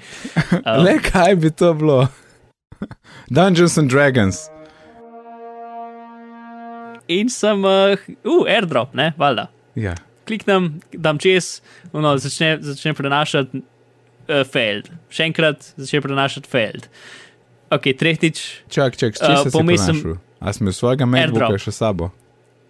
Um, 0.53 0.85
Le 0.85 0.99
kaj 1.01 1.35
bi 1.35 1.49
to 1.51 1.73
bilo? 1.73 2.07
Dungeons 3.35 3.77
and 3.77 3.89
Dragons. 3.89 4.45
In 7.07 7.29
sem, 7.29 7.65
uh, 7.65 7.97
uh 8.23 8.47
airdrop, 8.47 8.93
ne, 8.93 9.13
valjda. 9.17 9.47
Ja. 9.75 9.95
Kliknem, 10.27 10.79
dam 10.93 11.17
čez, 11.19 11.61
no, 11.93 12.17
začne, 12.17 12.57
začne 12.61 12.93
prenašati 12.93 13.63
uh, 14.27 14.43
failed. 14.47 14.89
Še 15.13 15.29
enkrat 15.29 15.73
začne 15.77 16.03
prenašati 16.05 16.49
failed. 16.49 16.89
Ok, 17.73 17.89
tretjič. 17.97 18.41
Čak, 18.73 18.99
čak, 18.99 19.17
če 19.17 19.31
uh, 19.39 19.47
pomislim. 19.53 20.19
A 20.43 20.53
sem 20.53 20.65
imel 20.65 20.75
svojega 20.75 21.07
MacBooka 21.09 21.57
še 21.61 21.73
sabo? 21.73 22.11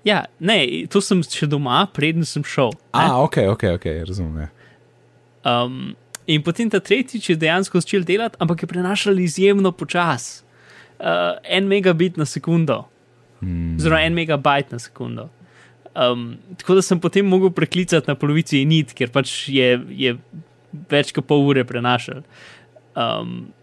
Ja, 0.08 0.26
ne, 0.44 0.58
to 0.92 1.00
sem 1.04 1.22
še 1.24 1.48
doma, 1.48 1.86
preden 1.96 2.28
sem 2.28 2.44
šel. 2.44 2.74
A, 2.92 3.08
ne? 3.08 3.20
ok, 3.24 3.38
ok, 3.56 3.68
ok, 3.80 3.86
razumem. 4.08 4.46
Ja. 4.46 4.50
Um, 5.44 5.94
in 6.28 6.44
potem 6.44 6.72
ta 6.72 6.80
tretjič 6.84 7.30
je 7.32 7.38
dejansko 7.40 7.82
začel 7.84 8.04
delati, 8.08 8.40
ampak 8.44 8.64
je 8.64 8.70
prenašal 8.72 9.20
izjemno 9.24 9.72
počas. 9.76 10.44
Uh, 11.00 11.40
en 11.44 11.68
megabit 11.72 12.20
na 12.20 12.28
sekundo. 12.28 12.84
Hmm. 13.44 13.80
Zelo 13.80 13.98
en 14.00 14.16
megabajt 14.16 14.76
na 14.76 14.80
sekundo. 14.80 15.30
Um, 15.96 16.38
tako 16.58 16.80
da 16.80 16.82
sem 16.82 17.00
potem 17.00 17.28
mogel 17.28 17.52
preklicati 17.52 18.08
na 18.10 18.16
polovici 18.16 18.62
init, 18.64 18.96
ker 18.98 19.12
pač 19.14 19.48
je, 19.52 19.76
je 19.94 20.16
več 20.90 21.14
kot 21.16 21.28
pol 21.30 21.46
ure 21.48 21.64
prenašal. 21.68 22.24
Um, 23.00 23.54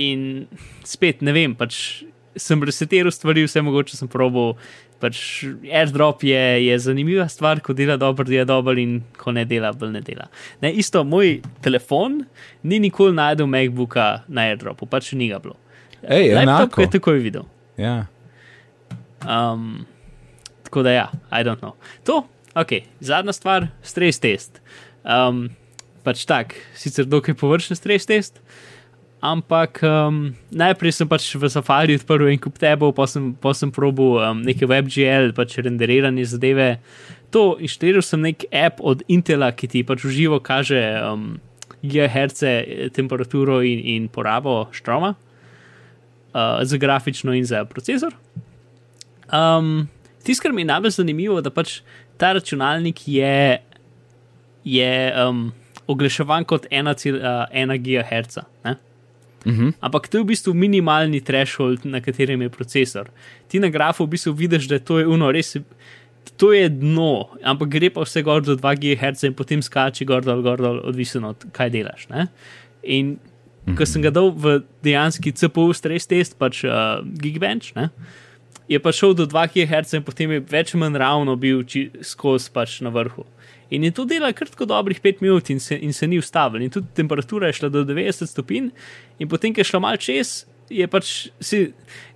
in 0.00 0.46
spet 0.86 1.22
ne 1.22 1.34
vem, 1.34 1.54
pač 1.58 2.04
sem 2.36 2.62
resetiral 2.66 3.12
stvari, 3.14 3.44
vse 3.46 3.62
mogoče 3.62 3.98
sem 3.98 4.10
probo. 4.10 4.54
Pač 5.02 5.18
airdrop 5.68 6.22
je, 6.24 6.40
je 6.64 6.76
zanimiva 6.80 7.26
stvar, 7.28 7.60
ko 7.60 7.74
dela 7.76 7.98
dobro, 8.00 8.24
dela 8.24 8.46
dobro, 8.48 8.72
in 8.80 9.02
ko 9.20 9.34
ne 9.34 9.42
dela, 9.44 9.72
bolj 9.76 9.92
ne 9.92 10.00
dela. 10.04 10.28
Ne, 10.62 10.70
isto, 10.80 11.02
moj 11.04 11.40
telefon 11.64 12.22
ni 12.62 12.78
nikoli 12.80 13.12
najdel 13.18 13.50
MacBooka 13.50 14.06
na 14.28 14.46
airdropu, 14.48 14.88
pač 14.88 15.12
ni 15.18 15.28
ga 15.32 15.42
bilo. 15.42 15.58
Ej, 16.04 16.32
Laptop 16.36 16.70
enako. 16.70 16.84
je 16.84 16.92
takoj 16.94 17.20
videl. 17.20 17.44
Ja. 17.80 18.06
Um, 19.26 19.84
tako 20.68 20.86
da, 20.86 20.94
ja, 20.94 21.06
I 21.32 21.44
don't 21.44 21.60
know. 21.60 21.74
To, 22.08 22.22
ok, 22.54 22.78
zadnja 23.04 23.34
stvar, 23.36 23.68
stres 23.82 24.22
test. 24.22 24.62
Um, 25.04 25.50
pač 26.04 26.24
tak, 26.28 26.54
sicer 26.78 27.08
dokaj 27.08 27.36
površen 27.40 27.78
stres 27.78 28.06
test, 28.08 28.40
ampak 29.24 29.80
um, 29.86 30.34
najprej 30.52 30.92
sem 30.92 31.08
pač 31.08 31.30
v 31.32 31.48
Safari 31.48 31.96
odprl 31.96 32.28
en 32.28 32.40
kup 32.40 32.60
tebov, 32.60 32.92
pa 32.96 33.08
sem, 33.08 33.32
sem 33.56 33.72
probil 33.72 34.20
um, 34.20 34.44
neke 34.44 34.68
WebGL, 34.68 35.32
pač 35.36 35.56
renderiranje 35.64 36.34
zadeve. 36.36 36.76
To, 37.32 37.56
inštaliral 37.56 38.04
sem 38.04 38.20
nek 38.20 38.44
app 38.52 38.84
od 38.84 39.00
Intela, 39.08 39.50
ki 39.56 39.70
ti 39.72 39.80
pač 39.86 40.04
v 40.04 40.12
živo 40.12 40.38
kaže 40.44 40.78
um, 41.00 41.40
gigaherce, 41.80 42.90
temperaturo 42.92 43.62
in, 43.64 43.80
in 43.96 44.12
porabo 44.12 44.68
štroma. 44.76 45.14
Uh, 46.34 46.60
za 46.66 46.76
grafično 46.82 47.30
in 47.32 47.44
za 47.46 47.62
procesor. 47.64 48.12
Um, 49.30 49.86
Tisto, 50.24 50.42
kar 50.42 50.52
mi 50.52 50.64
je 50.64 50.66
najbolj 50.66 50.90
zanimivo, 50.96 51.40
da 51.44 51.52
pač 51.54 51.78
ta 52.18 52.32
računalnik 52.32 53.04
je, 53.08 53.60
je 54.64 54.94
um, 55.20 55.52
oglaševan 55.86 56.44
kot 56.44 56.66
1,1 56.70 57.78
GHz. 57.84 58.38
Ne? 58.64 58.76
Mhm. 59.44 59.74
Ampak 59.80 60.08
to 60.08 60.18
je 60.18 60.24
v 60.24 60.26
bistvu 60.32 60.54
minimalni 60.56 61.20
threshold, 61.20 61.84
na 61.84 62.00
katerem 62.00 62.42
je 62.42 62.48
procesor. 62.48 63.10
Ti 63.48 63.60
na 63.60 63.68
grafu 63.68 64.04
v 64.04 64.16
bistvu 64.16 64.32
vidiš, 64.32 64.68
da 64.68 64.78
to 64.78 64.98
je 64.98 65.06
uno, 65.06 65.30
res. 65.32 65.56
To 66.40 66.52
je 66.52 66.68
dno, 66.68 67.36
ampak 67.44 67.68
gre 67.68 67.90
pa 67.92 68.06
vse 68.06 68.22
gor 68.24 68.40
do 68.42 68.56
2 68.56 68.76
GHz 68.80 69.28
in 69.28 69.36
potem 69.36 69.60
skače 69.62 70.08
gor 70.08 70.24
dol, 70.24 70.40
gor 70.42 70.58
dol, 70.58 70.80
odvisno 70.88 71.34
od 71.36 71.44
kaj 71.52 71.70
delaš. 71.70 72.08
Ne? 72.08 72.26
In 72.82 73.18
ko 73.76 73.84
sem 73.86 74.02
ga 74.04 74.10
dal 74.12 74.32
v 74.32 74.62
dejanski 74.84 75.32
CPU 75.36 75.72
stres 75.76 76.08
test, 76.08 76.38
pač 76.40 76.64
uh, 76.64 77.04
Geekbench, 77.04 77.76
ne? 77.76 77.90
je 78.68 78.80
pa 78.80 78.92
šel 78.92 79.12
do 79.14 79.26
2 79.28 79.44
GHz 79.52 79.98
in 80.00 80.04
potem 80.04 80.30
je 80.32 80.40
več 80.40 80.72
ali 80.72 80.80
manj 80.80 80.98
ravno 81.00 81.36
bil 81.36 81.60
skozi 82.00 82.48
pač 82.52 82.80
na 82.80 82.88
vrhu. 82.88 83.26
In 83.70 83.84
je 83.84 83.92
to 83.96 84.04
delal 84.08 84.34
kratko 84.36 84.66
dobrih 84.68 85.00
5 85.00 85.22
minut 85.24 85.50
in 85.50 85.60
se, 85.60 85.78
in 85.78 85.92
se 85.92 86.06
ni 86.06 86.18
ustavil. 86.18 86.62
In 86.62 86.70
tudi 86.70 86.92
temperatura 86.94 87.48
je 87.48 87.60
šla 87.60 87.70
do 87.72 87.84
90 87.84 88.28
stopinj, 88.30 88.68
in 89.18 89.28
potem, 89.28 89.54
ko 89.54 89.62
je 89.62 89.70
šla 89.70 89.80
mal 89.80 89.96
čez, 89.96 90.44
je 90.70 90.86
pač 90.88 91.14
si 91.40 91.66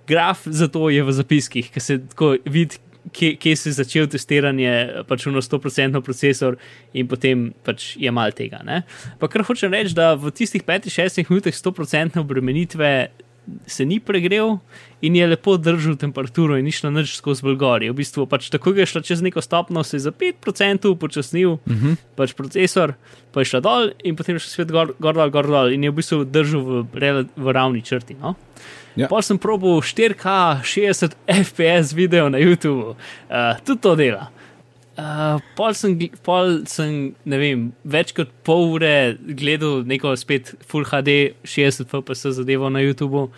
graf 0.09 0.45
za 0.45 0.67
to 0.67 0.89
je 0.89 1.03
v 1.03 1.13
zapiskih, 1.13 1.71
ki 1.71 1.81
se 1.81 1.99
tako 2.11 2.35
vidi, 2.45 2.79
kje, 3.13 3.35
kje 3.41 3.55
se 3.55 3.69
je 3.69 3.73
začel 3.73 4.07
testiranje, 4.09 5.03
pač 5.07 5.25
v 5.25 5.41
100% 5.41 6.01
procesor 6.05 6.57
in 6.93 7.07
potem 7.07 7.49
pač 7.63 7.95
je 7.97 8.11
mal 8.11 8.33
tega. 8.35 8.61
Ne? 8.65 8.83
Pa 9.21 9.29
kar 9.31 9.45
hočem 9.45 9.73
reči, 9.73 9.95
da 9.97 10.13
v 10.15 10.33
tistih 10.35 10.63
5-6 10.65 11.29
minutah 11.29 11.53
100% 11.53 12.19
obremenitve 12.21 13.09
se 13.67 13.85
ni 13.85 13.99
pregrel 13.99 14.57
in 15.01 15.15
je 15.15 15.27
lepo 15.27 15.57
držal 15.57 15.95
temperaturo 15.95 16.57
in 16.57 16.65
ni 16.65 16.71
šlo 16.71 16.91
nič 16.91 17.15
skozi 17.17 17.43
Bolgarijo. 17.43 17.93
V 17.93 18.01
bistvu 18.01 18.25
pač 18.29 18.49
tako 18.49 18.73
je 18.77 18.85
šlo 18.85 19.01
čez 19.01 19.21
neko 19.21 19.41
stopno, 19.41 19.83
se 19.83 19.97
je 19.97 20.05
za 20.07 20.11
5% 20.11 20.89
upočasnil, 20.89 21.51
uh 21.51 21.59
-huh. 21.65 21.95
pač 22.15 22.33
procesor, 22.33 22.93
pa 23.31 23.41
je 23.41 23.45
šla 23.45 23.59
dol 23.59 23.89
in 24.03 24.15
potem 24.15 24.35
je 24.35 24.39
šel 24.39 24.49
svet 24.49 24.71
gor, 24.71 24.93
gor, 24.99 25.15
dol, 25.15 25.29
gor 25.29 25.47
dol 25.47 25.71
in 25.73 25.83
je 25.83 25.91
v 25.91 25.95
bistvu 25.95 26.23
držal 26.23 26.61
v, 26.61 27.25
v 27.35 27.51
ravni 27.51 27.81
črti. 27.81 28.15
No? 28.21 28.35
Ja. 28.95 29.07
Pol 29.07 29.21
sem 29.21 29.37
probil 29.37 29.79
4K 29.79 30.59
60 30.63 31.15
FPS 31.27 31.93
video 31.93 32.29
na 32.29 32.37
YouTubu, 32.37 32.95
uh, 32.95 32.95
tudi 33.65 33.81
to 33.81 33.95
dela. 33.95 34.31
Uh, 34.99 35.37
pol, 35.55 35.71
sem, 35.77 35.93
pol 36.25 36.65
sem, 36.67 37.13
ne 37.23 37.37
vem, 37.39 37.61
več 37.87 38.11
kot 38.17 38.31
pol 38.43 38.73
ure 38.73 39.15
gledal 39.39 39.85
neko 39.87 40.11
spet 40.19 40.51
Full 40.67 40.83
HD 40.89 41.37
60 41.47 41.87
FPS 41.87 42.33
zadevo 42.35 42.67
na 42.73 42.81
YouTubu. 42.83 43.29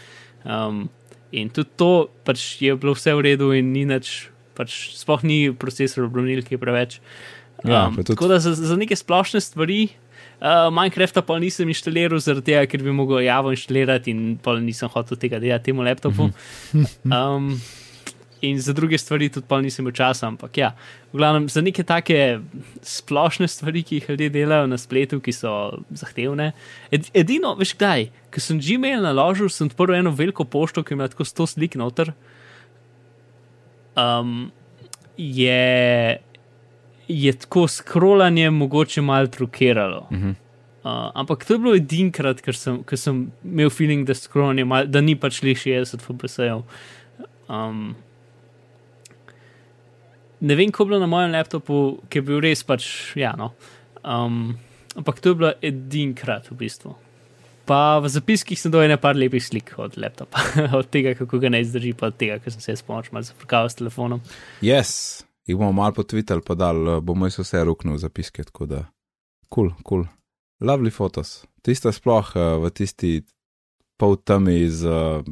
Um, 0.42 0.88
in 1.32 1.52
tudi 1.54 1.70
to 1.78 1.90
pač 2.26 2.58
je 2.64 2.74
bilo 2.76 2.96
vse 2.98 3.14
v 3.14 3.22
redu, 3.28 3.52
in 3.54 3.70
ni 3.76 3.86
nič, 3.86 4.32
pač 4.58 4.96
sploh 4.98 5.22
ni 5.24 5.52
procesor 5.54 6.08
obronilke 6.10 6.58
preveč. 6.58 6.98
Ja, 7.62 7.86
Um, 7.86 7.94
pa 7.96 8.02
tudi- 8.02 8.16
tako 8.16 8.32
da 8.32 8.40
za, 8.42 8.56
za 8.58 8.74
neke 8.76 8.96
splošne 8.98 9.38
stvari. 9.38 9.92
Uh, 10.42 10.74
Minecrafta 10.74 11.22
pa 11.22 11.38
nisem 11.38 11.70
inštaliral, 11.70 12.18
zaradi 12.18 12.50
tega, 12.50 12.66
ker 12.66 12.82
bi 12.82 12.90
mogel 12.90 13.22
javo 13.22 13.52
inštalirati 13.54 14.10
in 14.10 14.40
pa 14.42 14.56
nisem 14.58 14.90
hotel 14.90 15.14
tega 15.22 15.38
delati 15.38 15.70
temu 15.70 15.86
laptopu. 15.86 16.32
Um, 17.06 17.52
in 18.42 18.62
za 18.62 18.74
druge 18.74 18.98
stvari 18.98 19.30
tudi 19.30 19.46
pa 19.48 19.62
nisem 19.62 19.84
imel 19.86 19.94
časa, 19.96 20.28
ampak 20.28 20.58
ja, 20.58 20.72
v 21.14 21.20
glavnem 21.22 21.48
za 21.50 21.62
neke 21.62 21.84
take 21.84 22.40
splošne 22.82 23.48
stvari, 23.48 23.84
ki 23.84 24.00
jih 24.00 24.10
ljudje 24.10 24.30
delajo 24.34 24.68
na 24.68 24.80
spletu, 24.82 25.22
ki 25.22 25.34
so 25.36 25.54
zahtevne. 25.90 26.52
Ed, 26.92 27.12
edino, 27.14 27.54
veš 27.60 27.76
kdaj, 27.78 28.10
ko 28.34 28.44
sem 28.44 28.60
Gmail 28.62 29.06
naložil, 29.06 29.50
sem 29.54 29.70
odprl 29.70 30.00
eno 30.00 30.14
veliko 30.18 30.46
pošto, 30.46 30.84
ki 30.84 30.98
ima 30.98 31.10
tako 31.12 31.28
100 31.30 31.50
slik 31.54 31.78
noter. 31.78 32.14
Um, 33.96 34.52
je, 35.18 36.18
je 37.08 37.34
tako 37.46 37.68
scrollanje 37.68 38.50
mogoče 38.50 39.02
malo 39.02 39.28
trukiralo. 39.28 40.08
Mhm. 40.12 40.38
Uh, 40.82 41.12
ampak 41.14 41.46
to 41.46 41.54
je 41.54 41.60
bilo 41.62 41.76
edinkrat, 41.78 42.40
ker 42.42 42.58
sem, 42.58 42.80
ker 42.90 42.98
sem 42.98 43.28
imel 43.46 43.70
feeling, 43.70 44.02
da, 44.02 44.16
mal, 44.66 44.88
da 44.90 45.02
ni 45.02 45.14
pač 45.14 45.44
le 45.46 45.54
60 45.54 46.02
FPS-jev. 46.02 46.64
Um, 47.46 47.92
ne 50.42 50.58
vem, 50.58 50.72
kako 50.72 50.84
je 50.84 50.90
bilo 50.92 51.00
na 51.00 51.10
mojem 51.10 51.32
laptopu, 51.36 51.78
ki 52.10 52.22
je 52.22 52.26
bil 52.28 52.42
res 52.44 52.64
pač, 52.68 52.86
ja, 53.20 53.34
no. 53.38 53.52
Um, 54.02 54.58
ampak 54.98 55.22
to 55.22 55.34
je 55.34 55.40
bilo 55.42 55.54
edinkrat 55.62 56.50
v 56.52 56.60
bistvu. 56.64 56.96
Pa 57.70 58.02
v 58.02 58.10
zapiskih 58.12 58.58
sem 58.60 58.74
dojel 58.74 58.90
nekaj 58.92 59.16
lepih 59.16 59.44
slik 59.44 59.76
od 59.80 60.00
laptopa, 60.02 60.44
od 60.80 60.90
tega, 60.92 61.14
kako 61.20 61.40
ga 61.40 61.54
naj 61.54 61.70
zdrži, 61.70 61.94
pa 61.98 62.10
od 62.12 62.18
tega, 62.20 62.40
ker 62.42 62.54
sem 62.54 62.64
se 62.64 62.80
s 62.80 62.86
pomoč 62.86 63.12
malo 63.14 63.28
zafrkal 63.28 63.70
s 63.70 63.78
telefonom. 63.80 64.24
Yes, 64.66 65.22
jih 65.48 65.60
bomo 65.60 65.72
malo 65.84 65.96
potvitali, 66.02 66.44
pa 66.46 66.58
dal, 66.58 66.82
eh, 66.98 67.04
bomo 67.06 67.30
jaz 67.30 67.40
vse 67.44 67.62
ruknil 67.68 68.00
v 68.00 68.04
zapiske, 68.04 68.50
tako 68.50 68.68
da, 68.68 68.82
kul, 69.48 69.70
cool, 69.70 69.78
kul. 69.84 69.86
Cool. 69.86 70.10
Lovely 70.62 70.92
fotos. 70.94 71.42
Tista 71.66 71.90
sploh 71.90 72.28
uh, 72.38 72.62
v 72.62 72.70
tisti 72.70 73.12
pol 73.98 74.18
temi 74.22 74.70
z 74.70 74.86
uh, 74.86 75.26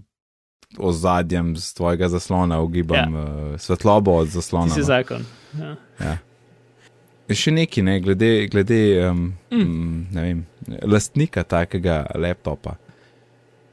ozadjem 0.77 1.58
z 1.58 1.73
tvojega 1.73 2.10
zaslona, 2.10 2.62
ugibam 2.62 3.13
ja. 3.13 3.21
uh, 3.21 3.60
svetlobo 3.60 4.12
od 4.12 4.27
zaslona. 4.27 4.65
Ti 4.65 4.73
si 4.73 4.79
no. 4.79 4.86
zakon. 4.86 5.25
Ja. 5.60 5.75
Ja. 5.99 6.17
Še 7.29 7.51
neki, 7.53 7.82
ne, 7.86 7.99
glede, 8.01 8.47
glede 8.49 8.77
um, 9.10 9.34
mm. 9.53 9.97
ne 10.13 10.21
vem, 10.21 10.45
lastnika 10.82 11.43
takega 11.43 12.03
laptopa. 12.17 12.75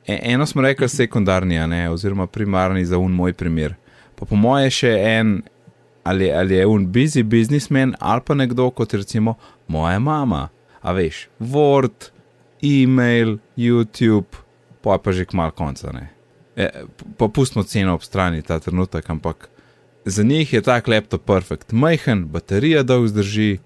E, 0.06 0.18
eno 0.32 0.46
smo 0.46 0.62
rekli 0.62 0.88
sekundarni, 0.88 1.58
ne, 1.68 1.86
oziroma 1.90 2.26
primarni 2.26 2.84
za 2.84 2.98
un 3.00 3.12
moj 3.16 3.32
primer. 3.32 3.74
Pa 4.16 4.28
po 4.28 4.36
moje 4.36 4.70
še 4.70 4.92
en, 4.92 5.38
ali, 6.04 6.28
ali 6.32 6.60
je 6.60 6.66
un 6.68 6.84
busy 6.92 7.24
businessman, 7.24 7.96
ali 8.00 8.24
pa 8.24 8.36
nekdo 8.36 8.68
kot 8.70 8.92
recimo 8.94 9.38
moja 9.68 9.98
mama. 9.98 10.48
A 10.84 10.92
veš, 10.92 11.26
Word, 11.40 12.10
e-mail, 12.62 13.38
YouTube, 13.56 14.44
pa 14.84 14.96
je 14.96 15.02
pa 15.02 15.16
že 15.16 15.24
kmal 15.28 15.50
konca. 15.56 15.92
Ne. 15.96 16.15
E, 16.56 16.70
pa 17.16 17.28
pustimo 17.28 17.64
ceno 17.64 17.94
ob 17.94 18.02
strani 18.02 18.42
ta 18.42 18.58
trenutek, 18.60 19.10
ampak 19.10 19.48
za 20.04 20.22
njih 20.22 20.52
je 20.52 20.62
tak 20.62 20.88
laptop 20.88 21.24
perfekt, 21.26 21.72
majhen, 21.72 22.24
baterija 22.32 22.82
dolgo 22.82 23.08
zdrži 23.08 23.58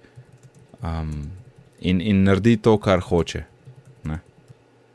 um, 0.82 1.30
in, 1.80 2.00
in 2.00 2.24
naredi 2.24 2.56
to, 2.56 2.78
kar 2.78 3.00
hoče. 3.00 3.44
Ne. 4.04 4.18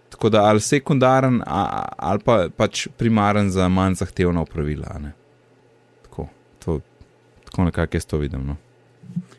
Tako 0.10 0.30
da 0.30 0.44
ali 0.44 0.62
sekundaren, 0.62 1.42
a, 1.46 1.86
ali 1.98 2.20
pa 2.26 2.48
pač 2.58 2.88
primaren 2.98 3.52
za 3.52 3.70
manj 3.70 4.02
zahtevna 4.02 4.42
opravila. 4.42 5.00
Tako, 6.04 6.28
to, 6.66 6.80
tako 7.46 7.70
nekako 7.70 7.98
jaz 7.98 8.06
to 8.06 8.18
vidim. 8.18 8.48
No. 8.48 8.58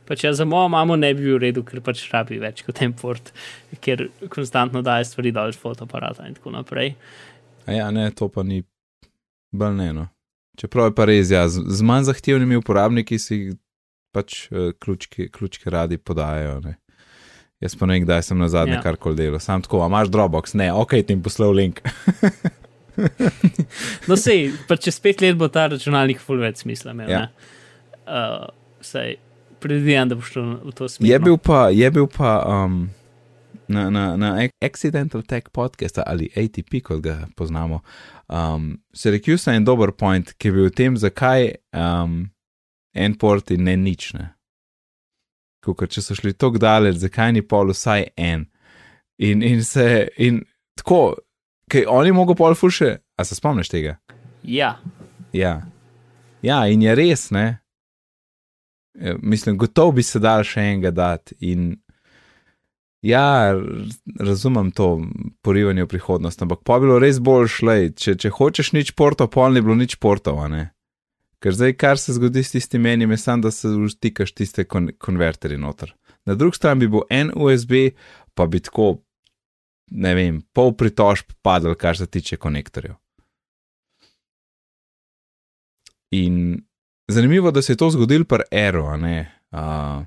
Pač 0.07 0.25
ja, 0.25 0.33
za 0.33 0.45
mojo 0.45 0.69
mamo 0.69 0.97
ne 0.97 1.11
bi 1.15 1.27
bil 1.27 1.37
v 1.37 1.43
redu, 1.49 1.65
ker 1.67 1.83
pač 1.85 2.05
rabi 2.13 2.39
več 2.39 2.63
kot 2.65 2.81
en 2.87 2.93
port, 2.95 3.33
ker 3.83 4.07
konstantno 4.31 4.83
daje 4.87 5.05
stvari 5.11 5.35
dol 5.35 5.51
iz 5.51 5.59
fotoaparata 5.59 6.29
in 6.31 6.39
tako 6.39 6.55
naprej. 6.55 6.95
A 7.67 7.75
ja, 7.75 7.91
ne, 7.91 8.11
to 8.15 8.29
pa 8.33 8.43
ni 8.47 8.63
bolj 9.53 9.77
ne. 9.77 9.93
No. 9.93 10.09
Čeprav 10.57 10.91
je 10.91 10.97
pa 10.97 11.05
res, 11.09 11.31
ja, 11.31 11.45
z, 11.51 11.61
z 11.67 11.87
manj 11.87 12.09
zahtevnimi 12.09 12.57
uporabniki 12.61 13.19
si 13.21 13.39
pač 14.17 14.47
uh, 14.49 14.71
ključke, 14.81 15.29
ključke 15.35 15.71
radi 15.71 15.99
podajajo. 15.99 16.61
Ne. 16.65 16.77
Jaz 17.61 17.77
pa 17.77 17.89
ne 17.89 17.97
vem, 17.97 18.05
kdaj 18.05 18.23
sem 18.31 18.39
na 18.39 18.49
zadnje 18.53 18.79
Ja. 18.79 18.83
karkoli 18.85 19.17
delal. 19.17 19.41
Sam 19.41 19.65
tako, 19.65 19.83
a 19.85 19.91
imaš 19.91 20.09
Dropbox? 20.13 20.55
Ne, 20.55 20.71
ok, 20.73 20.99
ti 21.03 21.17
jim 21.17 21.23
poslal 21.25 21.53
link. 21.57 21.83
No, 24.09 24.17
sej, 24.17 24.55
pa 24.69 24.79
čez 24.81 24.97
pet 25.05 25.21
let 25.21 25.37
bo 25.37 25.51
ta 25.53 25.67
računalnik 25.69 26.17
full 26.17 26.41
več 26.41 26.63
smisla 26.65 26.95
imel. 26.97 27.11
Ja. 27.13 27.27
Ja. 27.27 27.29
Uh, 28.07 28.47
Saj 28.81 29.19
predvidevam, 29.61 30.09
da 30.09 30.17
boš 30.17 30.31
šel 30.33 30.47
v 30.65 30.73
to 30.79 30.89
smer. 30.89 31.11
Je 31.11 31.19
no. 31.19 31.25
bil 31.27 31.37
pa, 31.37 31.67
je 31.75 31.91
bil 31.91 32.07
pa 32.09 32.39
um, 32.49 32.87
na, 33.69 33.91
na, 33.91 34.17
na 34.17 34.31
Accidental 34.65 35.23
Tech 35.23 35.51
podcast 35.53 35.99
ali 36.07 36.31
ATP, 36.37 36.81
kot 36.85 37.01
ga 37.05 37.17
poznamo. 37.37 37.81
Um, 38.29 38.77
Syracuse 38.95 39.51
je 39.51 39.57
en 39.57 39.65
dober 39.65 39.93
point, 39.93 40.33
ki 40.39 40.49
je 40.49 40.53
bil 40.55 40.69
v 40.71 40.75
tem, 40.75 40.97
zakaj 40.97 41.53
um, 41.75 42.27
en 42.95 43.15
port 43.19 43.51
in 43.51 43.65
ne 43.65 43.77
nič. 43.77 44.13
Ne? 44.15 44.31
Kukor, 45.65 45.89
če 45.91 46.03
so 46.03 46.15
šli 46.15 46.35
tako 46.35 46.59
daleč, 46.63 47.01
zakaj 47.03 47.33
ni 47.35 47.43
pol 47.43 47.73
vsaj 47.75 48.09
en. 48.17 48.47
In, 49.19 49.43
in 49.43 49.65
se, 49.65 50.09
in 50.19 50.43
tako, 50.79 51.17
kaj 51.73 51.87
oni 51.89 52.13
mogo 52.13 52.35
pol 52.39 52.55
fuše, 52.55 52.97
a 53.17 53.25
se 53.25 53.35
spomniš 53.35 53.73
tega? 53.73 53.97
Ja, 54.43 54.77
Ja. 55.33 55.63
ja, 56.43 56.67
in 56.67 56.83
je 56.83 56.95
res, 56.95 57.31
ne. 57.31 57.59
E, 58.99 59.15
Mislim, 59.23 59.59
gotovo 59.59 59.93
bi 59.93 60.03
se 60.03 60.19
dal 60.23 60.45
še 60.45 60.61
enega 60.61 60.91
dati. 60.91 61.37
In 61.41 61.75
ja, 63.07 63.55
razumem 64.21 64.71
to 64.71 65.01
porivanje 65.43 65.85
v 65.85 65.91
prihodnost, 65.95 66.43
ampak 66.43 66.65
pa 66.65 66.79
bi 66.79 66.87
bilo 66.87 66.99
res 67.03 67.21
bolj 67.23 67.49
šlej. 67.59 67.93
Če, 67.99 68.17
če 68.19 68.33
hočeš 68.35 68.73
nič 68.77 68.95
porto, 68.99 69.29
pol 69.31 69.55
ni 69.55 69.63
bilo 69.63 69.77
nič 69.79 69.97
ne. 70.51 70.71
Ker 71.43 71.53
zdaj, 71.55 71.77
kar 71.77 71.99
se 72.01 72.17
zgodi 72.17 72.43
s 72.43 72.57
tistim 72.57 72.83
menim, 72.83 73.11
je 73.11 73.17
samo, 73.21 73.43
da 73.47 73.51
se 73.51 73.69
vtikaš 73.69 74.33
tiste 74.33 74.65
kon 74.65 74.89
konverterje 74.99 75.59
noter. 75.59 75.95
Na 76.27 76.35
drugi 76.35 76.57
strani 76.57 76.81
bi 76.81 76.89
bil 76.89 77.05
en 77.11 77.31
USB, 77.37 77.93
pa 78.35 78.47
bi 78.47 78.61
tako, 78.61 79.03
ne 79.93 80.15
vem, 80.15 80.41
pol 80.53 80.73
pritožb 80.75 81.37
padel, 81.43 81.77
kar 81.77 81.97
se 81.97 82.07
tiče 82.07 82.37
konektorjev. 82.37 82.97
In 86.17 86.65
zanimivo, 87.09 87.51
da 87.51 87.63
se 87.63 87.73
je 87.73 87.77
to 87.77 87.91
zgodilo 87.91 88.25
pri 88.25 88.49
Aero, 88.51 88.87
a 88.87 88.97
ne. 88.97 89.19
Uh, 89.53 90.07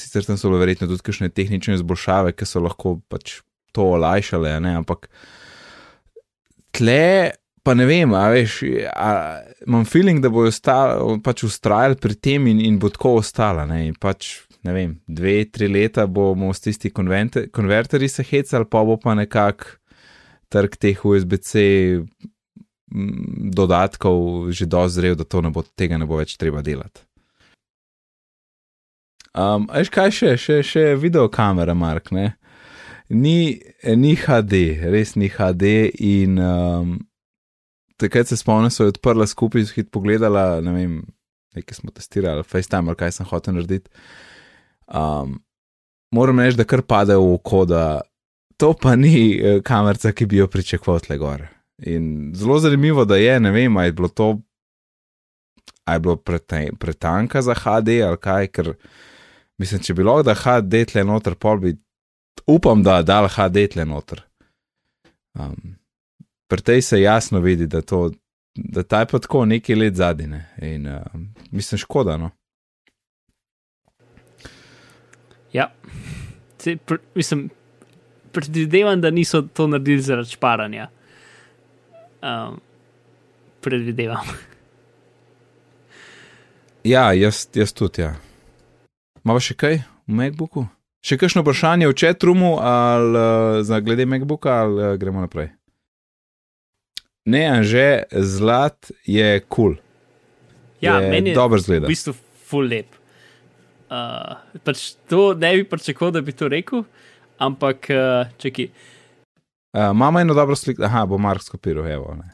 sicer 0.00 0.24
tam 0.26 0.38
so 0.38 0.50
bile 0.50 0.62
verjetno 0.64 0.88
tudi 0.90 1.04
kakšne 1.06 1.30
tehnične 1.34 1.78
izboljšave, 1.80 2.34
ki 2.36 2.48
so 2.48 2.62
lahko 2.64 2.98
pač 3.12 3.40
to 3.76 3.88
olajšale, 3.96 4.56
ne, 4.64 4.76
ampak 4.82 5.10
tle. 6.76 7.32
Pa 7.66 7.72
ne 7.74 7.82
vem, 7.82 8.12
a 8.14 8.28
veš, 8.30 8.60
a, 8.94 9.08
imam 9.66 9.82
feeling, 9.90 10.20
da 10.22 10.30
bojo 10.30 10.52
sta- 10.54 11.00
pač 11.18 11.42
ustrajali 11.48 11.96
pri 11.98 12.14
tem 12.14 12.44
in, 12.46 12.60
in 12.62 12.76
bo 12.78 12.86
tako 12.94 13.16
ostala. 13.18 13.64
Ne, 13.66 13.80
in 13.88 13.96
pač, 13.98 14.44
ne 14.62 14.70
vem, 14.70 14.92
dve, 15.10 15.40
tri 15.50 15.66
leta 15.66 16.04
bomo 16.06 16.52
s 16.54 16.62
tisti 16.62 16.92
konvente- 16.94 17.48
konverterji 17.50 18.08
se 18.08 18.22
hecali, 18.22 18.68
pa 18.70 18.84
bo 18.86 18.94
pa 19.02 19.16
nekako 19.18 19.74
trg 20.54 20.78
teh 20.78 21.02
USB-C 21.02 21.64
dodatkov 23.50 24.50
že 24.54 24.66
dozrel, 24.70 25.16
da 25.18 25.26
to 25.26 25.42
ne 25.42 25.50
bo, 25.50 25.66
tega 25.74 25.98
ne 25.98 26.06
bo 26.06 26.22
več 26.22 26.36
treba 26.38 26.62
delati. 26.62 27.02
Um, 29.36 29.66
Veš 29.68 29.90
kaj 29.92 30.12
še, 30.16 30.30
še, 30.40 30.62
še 30.64 30.84
video 30.96 31.28
kamera, 31.28 31.74
Mark, 31.76 32.08
ne? 32.14 32.30
Ni, 33.12 33.60
ni 33.94 34.14
HD, 34.16 34.80
res 34.90 35.12
ni 35.14 35.28
HD 35.30 35.90
in 36.02 36.40
um, 36.42 36.94
takrat 38.00 38.32
se 38.32 38.38
spomnim, 38.40 38.72
so 38.72 38.86
jo 38.86 38.94
odprla 38.94 39.28
skupaj, 39.28 39.68
so 39.68 39.76
hit 39.76 39.92
pogledala, 39.94 40.62
ne 40.64 40.72
vem, 40.74 40.96
nekaj 41.56 41.82
smo 41.82 41.92
testirali, 41.94 42.46
FaceTime, 42.48 42.90
ali 42.90 42.98
kaj 42.98 43.12
sem 43.18 43.28
hotel 43.28 43.58
narediti. 43.58 43.92
Um, 44.86 45.38
moram 46.16 46.40
reči, 46.40 46.58
da 46.58 46.66
kar 46.68 46.82
pade 46.88 47.16
v 47.20 47.36
oko, 47.36 47.64
da 47.68 47.84
to 48.56 48.72
pa 48.72 48.96
ni 48.96 49.36
eh, 49.36 49.60
kamerca, 49.64 50.14
ki 50.16 50.26
bi 50.32 50.40
jo 50.40 50.48
pričakoval 50.50 51.04
tle 51.04 51.20
gor. 51.20 51.44
In 51.84 52.32
zelo 52.34 52.56
zanimivo, 52.64 53.04
da 53.04 53.20
je, 53.20 53.36
ne 53.40 53.52
vem, 53.52 53.76
ali 53.76 53.92
je 53.92 53.96
bilo 54.00 54.08
to, 54.08 54.30
ali 55.84 56.00
je 56.00 56.00
bilo 56.00 56.16
pretanka 56.80 57.42
za 57.44 57.54
HD 57.54 58.00
ali 58.00 58.16
kaj, 58.16 58.48
ker 58.48 58.72
mislim, 59.58 59.82
če 59.82 59.94
bi 59.94 60.02
bilo, 60.02 60.20
da 60.22 60.34
HD 60.34 60.84
tle 60.90 61.04
noter, 61.04 61.34
pol 61.34 61.60
bi, 61.62 61.74
upam, 62.46 62.82
da 62.82 63.02
dal 63.02 63.28
HD 63.32 63.66
tle 63.72 63.84
noter. 63.88 64.22
Um, 65.36 65.76
pri 66.48 66.62
tej 66.62 66.82
se 66.82 67.00
jasno 67.00 67.40
vidi, 67.40 67.66
da, 67.66 67.82
to, 67.82 68.10
da 68.54 68.82
ta 68.82 69.02
je 69.02 69.12
pa 69.12 69.18
tako 69.18 69.44
nekaj 69.44 69.76
let 69.76 69.94
zadnje. 69.94 70.44
In 70.62 70.88
uh, 70.88 71.02
mislim, 71.50 71.78
škoda. 71.78 72.16
No? 72.16 72.30
ja. 75.56 75.72
Se, 76.58 76.76
pr, 76.76 76.94
mislim, 77.14 77.50
predvidevam, 78.32 79.00
da 79.00 79.10
niso 79.10 79.42
to 79.42 79.66
naredili 79.66 80.00
zaradi 80.00 80.30
šparanja. 80.30 80.88
Um, 82.22 82.60
predvidevam. 83.60 84.26
Ja, 86.84 87.12
jaz, 87.12 87.46
jaz 87.54 87.72
tudi. 87.72 88.02
Ja. 88.02 88.14
Malo 89.26 89.42
še 89.42 89.56
kaj 89.58 89.80
v 90.06 90.16
MacBooku? 90.20 90.62
Še 91.02 91.16
kakšno 91.18 91.42
vprašanje 91.42 91.88
v 91.90 91.94
chatroomu 91.98 92.56
ali 92.62 93.18
uh, 93.18 93.62
za 93.66 93.80
glede 93.82 94.06
MacBooka 94.06 94.52
ali 94.62 94.84
uh, 94.84 94.92
gremo 95.00 95.18
naprej? 95.18 95.50
Ne, 97.26 97.42
že 97.66 98.06
zlat 98.22 98.92
je 99.02 99.40
kul. 99.42 99.74
Cool. 99.74 99.74
Ja, 100.78 101.00
je 101.02 101.10
meni 101.10 101.32
je 101.32 101.34
dobro 101.34 101.58
v 101.58 101.64
zgleda. 101.64 101.90
bistvu 101.90 102.14
full 102.46 102.70
lep. 102.70 102.94
Uh, 103.90 104.38
pač 104.62 104.94
to 105.10 105.34
ne 105.34 105.56
bi 105.58 105.66
pričakoval, 105.66 106.14
da 106.14 106.22
bi 106.22 106.30
to 106.30 106.46
rekel, 106.50 106.84
ampak 107.42 107.90
uh, 107.90 108.30
čekaj. 108.38 108.70
Uh, 109.74 109.90
Imamo 109.90 110.22
eno 110.22 110.38
dobro 110.38 110.54
sliko, 110.54 110.86
aha, 110.86 111.02
bo 111.06 111.18
Mark 111.18 111.42
skopiral, 111.42 111.90
evo. 111.90 112.14
Ne. 112.14 112.30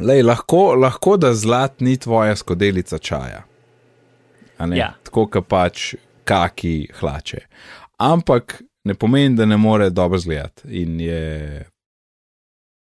Lej, 0.00 0.24
lahko, 0.24 0.72
lahko 0.72 1.18
da 1.20 1.34
zlat 1.36 1.84
ni 1.84 1.98
tvoja 2.00 2.36
skodelica 2.36 2.96
čaja. 2.96 3.44
Ja. 4.74 4.92
Tako 5.06 5.26
kot 5.30 5.48
pač 5.48 5.94
kaki 6.28 6.88
hlače. 7.00 7.44
Ampak 7.98 8.60
ne 8.84 8.94
pomeni, 8.94 9.36
da 9.36 9.46
ne 9.46 9.56
more 9.56 9.90
dobro 9.90 10.18
zgledati. 10.18 10.68
In 10.82 11.00
je, 11.00 11.64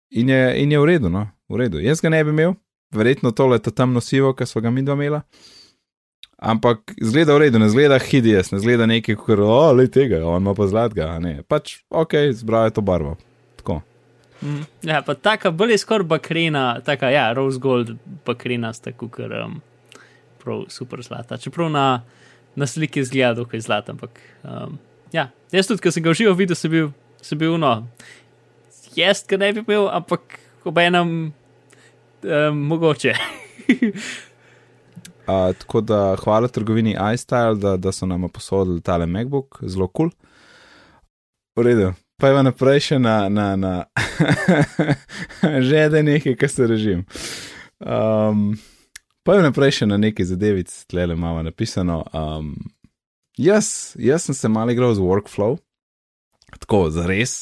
in 0.10 0.30
je, 0.30 0.64
in 0.64 0.72
je 0.72 0.80
v 0.80 0.86
redu, 0.86 1.10
no, 1.10 1.28
v 1.50 1.62
redu. 1.64 1.80
Jaz 1.80 2.02
ga 2.02 2.10
ne 2.10 2.24
bi 2.24 2.34
imel, 2.36 2.56
verjetno 2.96 3.32
tole 3.32 3.60
je 3.60 3.74
temno 3.74 4.02
sivo, 4.02 4.34
ki 4.34 4.46
smo 4.46 4.62
ga 4.62 4.72
mi 4.72 4.82
dva 4.82 4.94
imela. 4.94 5.22
Ampak 6.38 6.94
zgleda 7.02 7.34
v 7.34 7.48
redu, 7.48 7.60
ne 7.60 7.70
zgleda 7.70 7.98
hideous, 8.00 8.52
ne 8.52 8.60
zgleda 8.62 8.86
nekaj, 8.86 9.16
kot 9.18 9.40
le 9.78 9.88
tega, 9.90 10.22
on 10.26 10.42
ima 10.42 10.54
pa 10.54 10.68
zlatega. 10.68 11.10
a 11.16 11.20
Ne, 11.20 11.42
pač 11.44 11.80
ok, 11.90 12.14
zbral 12.32 12.70
je 12.70 12.78
to 12.78 12.82
barvo. 12.82 13.18
Tako. 13.58 13.82
Mm, 14.42 14.66
ja, 14.86 15.02
pa 15.02 15.16
taka 15.16 15.52
bolj 15.52 15.72
je 15.72 15.78
skoraj 15.82 16.06
bakrena, 16.08 16.82
taka, 16.86 17.10
ja, 17.10 17.32
rose 17.34 17.60
gold 17.60 17.96
bakrena 18.26 18.74
sta 18.74 18.94
kukar 18.94 19.34
um, 19.34 19.62
prav 20.48 20.64
super 20.72 21.04
zlata. 21.04 21.38
Čeprav 21.38 21.70
na, 21.74 21.88
na 22.56 22.68
sliki 22.68 23.04
zgleda 23.04 23.42
dokaj 23.42 23.66
zlata, 23.68 23.96
ampak 23.96 24.22
um, 24.44 24.80
ja, 25.12 25.28
jaz 25.52 25.68
tudi, 25.68 25.84
ko 25.84 25.92
sem 25.92 26.06
ga 26.06 26.16
v 26.16 26.22
živo 26.22 26.36
videl, 26.40 26.56
sem 26.56 26.72
bil, 26.72 26.94
sem 27.22 27.40
bil 27.40 27.60
no, 27.60 27.74
jaz 28.96 29.26
ga 29.28 29.40
ne 29.42 29.52
bi 29.58 29.66
imel, 29.66 29.90
ampak 29.92 30.40
ob 30.68 30.80
enem 30.80 31.12
um, 32.24 32.64
mogoče. 32.72 33.18
Uh, 35.28 35.52
tako 35.60 35.82
da 35.84 36.16
hvala 36.24 36.48
trgovini 36.48 36.94
iStyle, 37.14 37.58
da, 37.60 37.74
da 37.78 37.92
so 37.92 38.08
nam 38.08 38.30
posodili 38.32 38.80
tale 38.82 39.06
MacBook, 39.06 39.58
zelo 39.62 39.90
kul. 39.92 40.08
Cool. 40.08 40.30
V 41.58 41.66
redu, 41.68 41.90
pa 42.16 42.30
je 42.30 42.44
naprej 42.48 42.80
še 42.86 43.00
na, 43.02 43.16
na, 43.28 43.48
na 43.60 43.74
že 45.68 45.90
da 45.92 46.00
je 46.00 46.04
nekaj, 46.06 46.36
kar 46.40 46.50
se 46.54 46.68
režim. 46.70 47.04
Um, 47.84 48.54
pa 49.28 49.36
je 49.36 49.44
naprej 49.44 49.82
še 49.82 49.86
na 49.92 49.98
neki 50.00 50.24
zadevic, 50.24 50.72
tle 50.88 51.04
le 51.10 51.16
imamo 51.18 51.42
napisano. 51.44 51.98
Um, 52.16 52.54
jaz, 53.36 53.92
jaz 54.00 54.24
sem 54.24 54.36
se 54.38 54.48
malo 54.48 54.72
igral 54.72 54.94
z 54.96 55.04
workflow, 55.04 55.58
tako 56.64 56.86
za 56.96 57.04
res. 57.10 57.42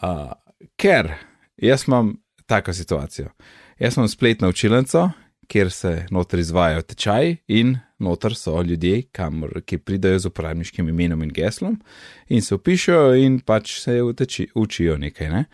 Uh, 0.00 0.32
ker 0.80 1.12
jaz 1.60 1.84
imam 1.84 2.14
tako 2.48 2.72
situacijo. 2.72 3.28
Jaz 3.76 3.98
imam 3.98 4.08
spletno 4.08 4.48
učilnico, 4.48 5.10
kjer 5.52 5.68
se 5.74 5.92
noter 6.16 6.40
izvajajo 6.40 6.88
tečaji 6.94 7.36
in 7.60 7.76
noter 8.00 8.32
so 8.32 8.56
ljudje, 8.64 9.02
kamor, 9.12 9.60
ki 9.60 9.82
pridajo 9.84 10.18
z 10.24 10.32
uporabniškim 10.32 10.88
imenom 10.88 11.28
in 11.28 11.36
geslom 11.36 11.76
in 12.32 12.40
se 12.40 12.56
upišajo 12.56 13.18
in 13.20 13.42
pač 13.44 13.76
se 13.82 14.00
uteči, 14.02 14.48
učijo 14.54 14.96
nekaj. 14.96 15.28
Ne? 15.28 15.44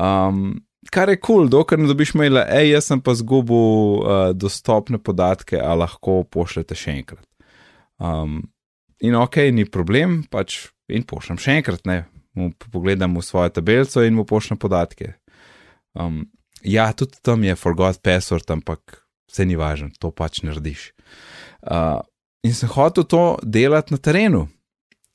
Um, 0.00 0.62
kar 0.90 1.10
je 1.12 1.18
kul, 1.20 1.44
cool, 1.44 1.50
dokler 1.50 1.80
ne 1.80 1.90
dobiš 1.90 2.14
maila, 2.18 2.44
hej, 2.50 2.72
jaz 2.74 2.88
sem 2.90 3.02
pa 3.04 3.14
zgubil 3.14 4.02
uh, 4.02 4.30
dostopne 4.34 4.98
podatke, 4.98 5.60
a 5.60 5.74
lahko 5.78 6.22
pošljete 6.24 6.78
še 6.78 6.96
enkrat. 6.98 7.26
Um, 8.02 8.40
in 9.02 9.14
ok, 9.18 9.38
ni 9.54 9.66
problem, 9.68 10.22
pač 10.30 10.72
in 10.90 11.06
pošljem 11.06 11.38
še 11.42 11.58
enkrat, 11.60 11.86
ne. 11.86 12.04
Mu 12.32 12.48
pogledam 12.72 13.18
v 13.18 13.22
svojo 13.26 13.52
tabelico 13.52 14.02
in 14.02 14.16
mu 14.16 14.24
pošljem 14.24 14.58
podatke. 14.58 15.12
Um, 15.92 16.24
ja, 16.64 16.88
tudi 16.96 17.20
tam 17.22 17.44
je 17.44 17.56
forgot 17.60 18.00
password, 18.02 18.48
ampak 18.50 19.02
vse 19.30 19.46
ni 19.46 19.58
važno, 19.60 19.92
to 20.00 20.10
pač 20.10 20.40
narediš. 20.42 20.90
Uh, 21.60 22.00
in 22.42 22.56
sem 22.56 22.72
hotel 22.72 23.04
to 23.04 23.22
delati 23.44 23.94
na 23.94 24.00
terenu. 24.00 24.46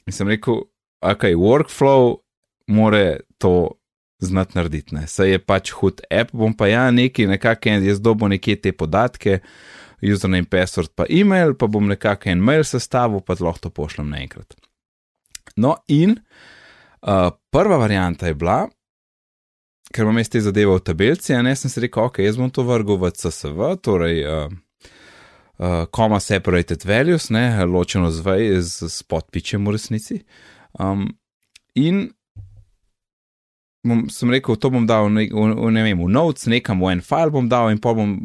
In 0.08 0.16
sem 0.16 0.30
rekel, 0.30 0.62
ok, 1.04 1.34
workflow 1.36 2.22
more 2.72 3.20
to 3.42 3.78
znati 4.20 4.58
narediti. 4.58 4.96
Ne. 4.96 5.08
Saj 5.08 5.32
je 5.32 5.40
pač 5.40 5.72
hud 5.78 6.02
app, 6.12 6.34
bom 6.34 6.54
pa 6.58 6.68
ja 6.68 6.92
neki, 6.92 7.28
nekako 7.28 7.70
jaz 7.70 8.02
dobo 8.02 8.28
nekje 8.28 8.56
te 8.62 8.72
podatke, 8.72 9.40
username, 10.02 10.46
password, 10.50 10.94
pa 10.96 11.06
e-mail, 11.10 11.54
pa 11.58 11.68
bom 11.68 11.88
nekako 11.88 12.30
en 12.30 12.42
mail 12.44 12.66
sestavil, 12.66 13.22
pa 13.22 13.38
lahko 13.40 13.68
to 13.68 13.74
pošljem 13.74 14.10
naenkrat. 14.14 14.58
No, 15.58 15.76
in 15.88 16.18
uh, 16.18 17.30
prva 17.52 17.78
varianta 17.82 18.30
je 18.30 18.38
bila, 18.38 18.68
ker 19.94 20.06
imam 20.06 20.20
jaz 20.22 20.30
te 20.30 20.42
zadeve 20.44 20.76
v 20.76 20.86
tabelci, 20.86 21.34
a 21.34 21.42
ne 21.46 21.56
sem 21.58 21.72
si 21.72 21.82
rekel, 21.82 22.10
ok, 22.10 22.22
jaz 22.26 22.38
bom 22.38 22.52
to 22.54 22.66
vrgel 22.68 23.00
v 23.02 23.14
CSV, 23.18 23.76
torej. 23.82 24.24
Uh, 24.26 24.64
Uh, 25.58 25.88
comma 25.90 26.20
separated 26.22 26.84
values, 26.86 27.32
ne, 27.34 27.66
ločeno 27.66 28.12
z, 28.14 28.22
z, 28.62 28.90
z 28.94 29.06
podpičem 29.10 29.66
v 29.66 29.72
resnici. 29.74 30.18
Um, 30.78 31.08
in 31.74 32.12
bom, 33.84 34.06
sem 34.10 34.32
rekel, 34.32 34.56
to 34.56 34.72
bom 34.74 34.86
dal 34.88 35.10
ne, 35.14 35.28
v, 35.30 35.50
v, 35.54 35.72
ne 35.74 35.84
vem, 35.86 36.00
v 36.00 36.10
notes, 36.12 36.48
nekam 36.50 36.82
v 36.82 36.96
en 36.96 37.04
file 37.04 37.34
bom 37.34 37.50
dal 37.50 37.72
in 37.74 37.82
pa 37.82 37.94
bom 37.98 38.20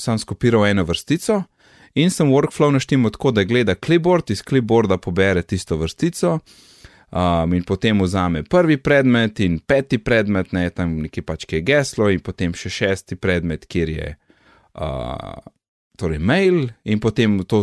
sam 0.00 0.18
skopiral 0.18 0.66
eno 0.66 0.84
vrstico. 0.84 1.42
In 1.94 2.10
sem 2.10 2.26
workflow 2.26 2.72
naštel 2.74 3.04
tako, 3.14 3.30
da 3.30 3.44
gleda 3.46 3.76
clipboard, 3.78 4.30
iz 4.30 4.42
clipboarda 4.42 4.98
pobere 4.98 5.42
tisto 5.42 5.78
vrstico. 5.78 6.40
Um, 7.14 7.52
in 7.54 7.62
potem 7.62 8.00
vzame 8.02 8.42
prvi 8.42 8.74
predmet 8.82 9.38
in 9.40 9.60
peti 9.62 10.00
predmet, 10.02 10.50
ne 10.52 10.66
tam 10.74 10.96
neki 10.98 11.22
pač 11.22 11.44
ki 11.46 11.60
je 11.60 11.66
geslo, 11.68 12.08
in 12.10 12.18
potem 12.18 12.50
še 12.58 12.72
šesti 12.74 13.14
predmet, 13.14 13.68
kjer 13.70 13.92
je 13.92 14.08
uh, 14.10 15.38
torej 15.96 16.18
mail, 16.18 16.68
in 16.84 17.00
potem 17.00 17.38
to 17.46 17.62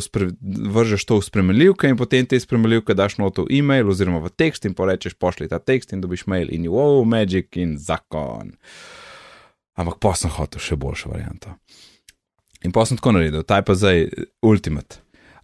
vržeš 0.71 1.05
to 1.05 1.19
v 1.19 1.25
spremljivke, 1.25 1.89
in 1.91 1.99
potem 1.99 2.25
te 2.25 2.39
spremljivke 2.39 2.95
daš 2.95 3.17
noto 3.19 3.43
v 3.43 3.59
e-mail 3.59 3.89
oziroma 3.91 4.23
v 4.23 4.31
tekst 4.31 4.65
in 4.65 4.75
porečeš, 4.77 5.17
pošlji 5.19 5.51
ta 5.51 5.59
tekst 5.59 5.91
in 5.91 6.01
dobiš 6.01 6.25
mail 6.31 6.47
in 6.51 6.69
wow, 6.71 7.03
magic 7.03 7.59
in 7.59 7.75
zakon. 7.77 8.55
Ampak 9.75 9.99
pa 9.99 10.15
sem 10.15 10.31
hotel 10.31 10.63
še 10.63 10.79
boljšo 10.79 11.11
varianto. 11.11 11.55
In 12.63 12.71
pa 12.71 12.85
sem 12.85 12.99
tako 12.99 13.17
naredil, 13.17 13.43
ta 13.43 13.59
je 13.59 13.67
pa 13.67 13.75
zdaj 13.75 14.07
ultimate. 14.45 15.01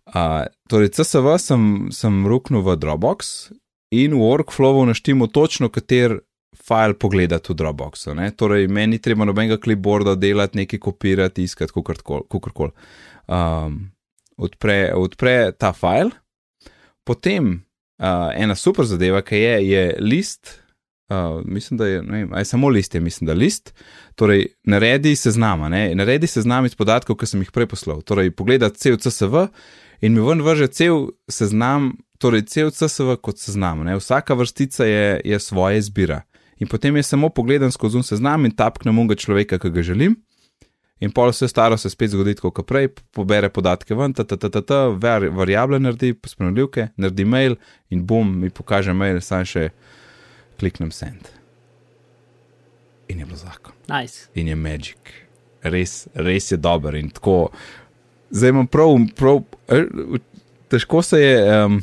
Uh, 0.08 0.48
torej, 0.72 0.94
CSV 0.96 1.36
sem, 1.42 1.64
sem 1.92 2.24
ruknil 2.24 2.64
v 2.64 2.78
Dropbox 2.80 3.52
in 3.92 4.16
v 4.16 4.22
workflowu 4.22 4.86
naštimo 4.88 5.28
točno, 5.28 5.68
kater 5.68 6.22
file 6.68 6.94
pogledati 6.94 7.52
v 7.52 7.56
Dropboxu. 7.56 8.14
Ne? 8.16 8.32
Torej, 8.36 8.68
meni 8.68 9.00
treba 9.02 9.26
nobenega 9.26 9.58
clipboarda 9.64 10.16
delati, 10.16 10.58
nekaj 10.64 10.80
kopirati, 10.80 11.44
iskati, 11.44 11.74
kako 11.74 12.52
koli. 12.54 12.72
Um, 13.28 13.80
odpre, 14.38 14.94
odpre 14.96 15.52
ta 15.60 15.74
file, 15.74 16.12
potem 17.04 17.52
uh, 18.00 18.30
ena 18.36 18.56
super 18.56 18.86
zadeva, 18.86 19.22
ki 19.22 19.42
je, 19.44 19.58
je 19.70 19.84
list. 20.00 20.58
Uh, 21.08 21.40
mislim, 21.46 21.78
da 21.80 21.88
je, 21.88 22.02
vem, 22.02 22.34
je 22.38 22.46
samo 22.46 22.70
list, 22.70 22.96
je 22.96 23.02
mislim, 23.02 23.26
da 23.26 23.32
je 23.32 23.40
list. 23.40 23.74
Torej, 24.16 24.48
naredi 24.64 25.16
seznam, 25.16 25.64
naredi 25.72 26.28
seznam 26.28 26.66
iz 26.66 26.76
podatkov, 26.76 27.16
ki 27.16 27.30
sem 27.30 27.46
jih 27.46 27.52
prej 27.56 27.70
poslal. 27.72 28.02
Torej, 28.04 28.34
pogleda 28.36 28.70
cel 28.70 29.00
CSV 29.00 29.48
in 30.04 30.14
mi 30.14 30.24
ven 30.24 30.44
vrže 30.44 30.68
cel 30.68 31.08
seznam, 31.32 31.94
torej 32.20 32.44
cel 32.52 32.74
CSV 32.76 33.16
kot 33.24 33.40
seznam. 33.40 33.86
Ne? 33.88 33.96
Vsaka 33.98 34.36
vrstica 34.36 34.86
je, 34.86 35.22
je 35.24 35.40
svoje 35.40 35.80
izbira 35.80 36.27
in 36.60 36.68
potem 36.68 36.96
je 36.96 37.04
samo 37.04 37.30
pogledam 37.30 37.72
skozi 37.72 38.04
seznam 38.04 38.46
in 38.46 38.56
tapknem 38.56 39.00
unga 39.00 39.16
človeka, 39.16 39.60
ki 39.60 39.72
ga 39.72 39.82
želim. 39.82 40.16
In 41.00 41.12
pol 41.14 41.30
vse 41.30 41.46
staro 41.48 41.78
se 41.78 41.90
spet 41.94 42.10
zgodi, 42.10 42.34
kot 42.42 42.66
prej, 42.66 42.90
pobere 43.14 43.52
podatke 43.54 43.96
ven, 43.96 44.16
ta, 44.18 44.24
ta, 44.26 44.38
ta, 44.38 44.50
ta, 44.50 44.62
ta 44.66 44.80
variable 44.98 45.78
naredi, 45.80 46.16
spremljivke, 46.26 46.88
naredi 46.98 47.26
mail 47.26 47.58
in 47.94 48.02
bom 48.06 48.32
mi 48.42 48.50
pokaže 48.50 48.96
mail, 48.98 49.22
sam 49.22 49.46
še 49.46 49.70
kliknem 50.58 50.90
send. 50.92 51.30
In 53.08 53.22
je 53.22 53.28
bilo 53.30 53.38
zakon. 53.38 53.78
Nice. 53.92 54.26
In 54.34 54.50
je 54.50 54.56
magic. 54.58 55.14
Res, 55.62 56.08
res 56.16 56.50
je 56.52 56.58
dober 56.58 56.98
in 56.98 57.12
tako. 57.14 57.52
Zdaj 58.34 58.56
imam 58.56 58.68
prav, 58.68 58.98
prav 59.16 59.44
eh, 59.70 59.86
težko 60.74 61.06
se 61.06 61.22
je. 61.22 61.38
Um, 61.46 61.78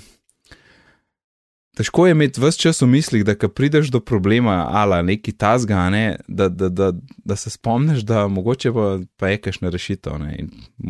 Težko 1.75 2.07
je 2.07 2.13
imeti 2.15 2.41
vse 2.41 2.59
čas 2.59 2.83
v 2.83 2.87
mislih, 2.87 3.25
da 3.27 3.35
ko 3.35 3.49
prideš 3.49 3.89
do 3.91 4.01
problema 4.01 4.69
ali 4.71 5.03
neki 5.03 5.33
tasga, 5.33 5.89
ne, 5.91 6.17
da, 6.29 6.49
da, 6.49 6.69
da, 6.69 6.93
da 7.25 7.37
se 7.37 7.51
spomniš, 7.51 8.05
da 8.07 8.29
mogoče 8.29 8.73
pa, 8.73 8.99
pa 9.17 9.29
je 9.29 9.41
kakšna 9.43 9.71
rešitev. 9.75 10.13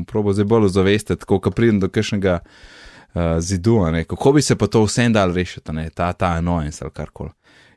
Probo 0.06 0.32
zdaj 0.32 0.44
bolj 0.44 0.68
zavestiti, 0.68 1.24
ko 1.24 1.40
pridem 1.50 1.80
do 1.80 1.88
kakšnega 1.88 2.38
uh, 2.42 3.22
zidu, 3.40 3.78
ne, 3.92 4.04
kako 4.04 4.32
bi 4.32 4.42
se 4.42 4.58
pa 4.58 4.66
to 4.66 4.84
vsem 4.84 5.12
dal 5.12 5.32
rešiti, 5.32 5.72
ne, 5.72 5.88
ta, 5.90 6.12
ta 6.12 6.36
annoyance 6.36 6.84
ali 6.84 6.92
karkoli. 6.92 7.30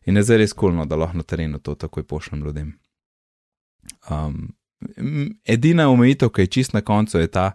In 0.06 0.18
je 0.18 0.24
zdaj 0.24 0.38
res 0.38 0.54
kulno, 0.54 0.86
da 0.86 0.96
lahko 0.96 1.18
na 1.18 1.24
terenu 1.24 1.60
to 1.60 1.76
takoj 1.76 2.04
pošljem 2.04 2.44
ljudem. 2.44 2.74
Um, 4.10 4.50
edina 5.46 5.90
omejitev, 5.90 6.30
ki 6.30 6.42
je 6.42 6.48
čist 6.48 6.74
na 6.74 6.82
koncu, 6.82 7.20
je 7.20 7.28
ta, 7.28 7.52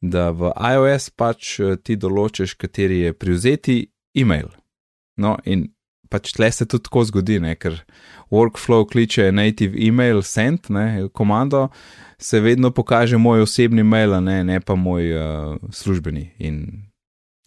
da 0.00 0.30
v 0.30 0.52
iOS 0.52 1.10
pač 1.16 1.58
eh, 1.60 1.76
ti 1.76 1.96
določiš, 1.96 2.54
kateri 2.60 2.98
je 2.98 3.12
privzeti 3.12 3.78
e-mail. 4.14 4.52
No, 5.16 5.36
in 5.44 5.68
pač 6.10 6.32
tle 6.36 6.50
se 6.52 6.66
tudi 6.66 6.86
tako 6.86 7.04
zgodi, 7.08 7.38
ne? 7.42 7.54
ker 7.58 7.80
workflow 8.34 8.86
kliče 8.90 9.30
native 9.34 9.78
email 9.86 10.22
send, 10.22 10.70
ne, 10.74 11.08
komando, 11.12 11.68
se 12.18 12.40
vedno 12.40 12.70
pokaže 12.70 13.18
moj 13.18 13.44
osebni 13.44 13.82
mail, 13.82 14.16
ne, 14.22 14.42
ne 14.44 14.60
pa 14.60 14.76
moj 14.78 15.14
uh, 15.14 15.56
službeni. 15.72 16.28
In 16.38 16.60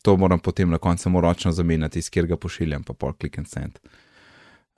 to 0.03 0.17
moram 0.17 0.39
potem 0.39 0.69
na 0.69 0.77
koncu 0.77 1.09
ročno 1.21 1.51
zamenjati, 1.51 1.99
iz 1.99 2.09
kjer 2.09 2.27
ga 2.27 2.37
pošiljam, 2.37 2.83
pa 2.83 2.93
pol 2.93 3.13
klik 3.13 3.37
and 3.37 3.47
send. 3.47 3.79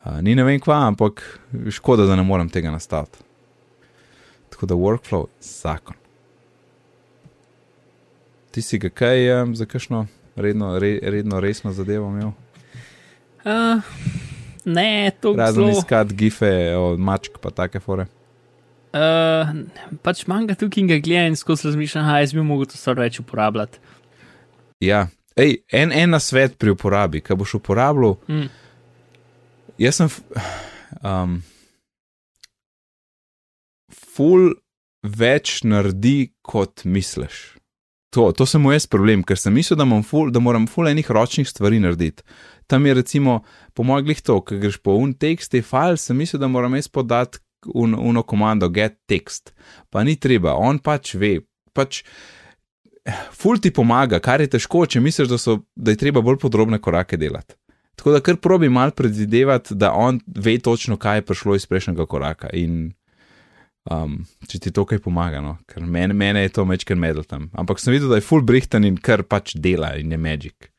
Uh, 0.05 0.21
ni 0.21 0.35
ne 0.35 0.43
vem 0.43 0.59
kva, 0.59 0.85
ampak 0.87 1.23
škoda, 1.69 2.05
da 2.05 2.15
ne 2.15 2.23
morem 2.23 2.49
tega 2.49 2.71
nastaviti. 2.71 3.25
Tako 4.49 4.65
da 4.65 4.75
workflow 4.75 5.27
je 5.27 5.45
zakon. 5.45 5.95
Ti 8.51 8.61
si 8.61 8.79
ga 8.81 8.89
kaj 8.89 9.41
um, 9.41 9.55
za 9.55 9.65
kakšno 9.65 10.07
redno, 10.35 10.79
re, 10.79 10.97
redno 11.03 11.39
resno 11.39 11.73
zadevo 11.73 12.09
imel? 12.09 12.31
Uh, 13.49 13.81
ne, 14.65 15.11
to 15.21 15.33
je. 15.33 15.41
Razen 15.41 15.69
iskati 15.73 16.15
gife 16.15 16.53
od 16.77 16.99
mačk, 16.99 17.39
pa 17.41 17.51
take 17.55 17.81
fore. 17.83 18.05
Uh, 18.89 19.49
pač 20.05 20.25
manjka 20.29 20.57
tukaj 20.57 20.81
in 20.81 20.89
ga 20.89 20.97
gledam 21.01 21.33
in 21.33 21.37
skozi 21.37 21.67
razmišljam, 21.69 22.05
da 22.09 22.19
jaz 22.23 22.33
bi 22.33 22.45
mogel 22.45 22.69
to 22.69 22.77
stvar 22.77 23.01
več 23.03 23.19
uporabljati. 23.21 23.81
Ja, 24.81 25.07
Ej, 25.39 25.61
en, 25.71 25.91
en 25.91 26.09
na 26.09 26.19
svet 26.19 26.57
pri 26.59 26.73
uporabi, 26.75 27.21
kaj 27.23 27.37
boš 27.39 27.53
uporabljal. 27.61 28.17
Mm. 28.27 28.49
Jaz 29.79 30.01
sem. 30.01 30.09
Um, 30.99 31.37
ful 33.93 34.51
več 35.03 35.61
naredi, 35.63 36.33
kot 36.43 36.83
misliš. 36.83 37.58
To, 38.15 38.31
to 38.33 38.45
sem 38.49 38.61
moj 38.61 38.79
problem, 38.89 39.21
ker 39.21 39.37
sem 39.37 39.53
mislil, 39.53 39.77
da, 39.77 39.85
ful, 40.01 40.31
da 40.33 40.41
moram 40.41 40.65
ful 40.67 40.87
enih 40.89 41.11
ročnih 41.13 41.47
stvari 41.47 41.79
narediti 41.79 42.23
tam 42.69 42.85
je 42.85 42.93
recimo, 42.93 43.41
po 43.73 43.83
mojem, 43.83 44.05
glih 44.05 44.21
to, 44.21 44.37
ki 44.45 44.59
greš 44.61 44.77
po 44.85 44.93
un 45.01 45.15
tekst, 45.17 45.51
te 45.51 45.63
file, 45.65 45.97
sem 45.97 46.17
mislil, 46.17 46.41
da 46.41 46.47
moram 46.47 46.75
jaz 46.77 46.87
podati 46.87 47.41
un, 47.73 47.95
uno 47.97 48.21
komando 48.23 48.69
get 48.69 48.99
text. 49.09 49.55
Pa 49.89 50.03
ni 50.05 50.15
treba, 50.21 50.53
on 50.53 50.77
pač 50.77 51.15
ve, 51.17 51.39
pač. 51.73 52.03
Ful 53.33 53.57
ti 53.57 53.71
pomaga, 53.73 54.19
kar 54.21 54.43
je 54.43 54.51
težko, 54.53 54.83
če 54.85 55.01
misliš, 55.01 55.31
da, 55.31 55.39
so, 55.41 55.63
da 55.73 55.95
je 55.95 56.01
treba 56.03 56.21
bolj 56.21 56.37
podrobne 56.43 56.77
korake 56.77 57.17
delati. 57.17 57.57
Tako 57.97 58.13
da 58.13 58.21
kar 58.21 58.37
probi 58.37 58.69
mal 58.69 58.93
predvidevati, 58.93 59.73
da 59.75 59.89
on 59.97 60.21
ve 60.37 60.59
točno, 60.61 60.99
kaj 61.01 61.19
je 61.19 61.25
prišlo 61.25 61.57
iz 61.57 61.65
prejšnjega 61.65 62.05
koraka. 62.05 62.53
In 62.53 62.91
um, 63.87 64.19
če 64.49 64.59
ti 64.65 64.73
to 64.75 64.85
kaj 64.89 65.01
pomaga, 65.05 65.41
no? 65.43 65.57
ker 65.69 65.85
mene, 65.85 66.15
mene 66.17 66.43
je 66.43 66.53
to 66.57 66.65
mečken 66.67 66.99
medel 66.99 67.23
tam. 67.27 67.49
Ampak 67.57 67.81
sem 67.81 67.93
videl, 67.95 68.11
da 68.11 68.19
je 68.19 68.25
full 68.25 68.43
brihten 68.45 68.87
in 68.87 68.99
kar 68.99 69.23
pač 69.23 69.55
dela 69.55 69.93
in 69.99 70.11
je 70.11 70.19
magic. 70.19 70.69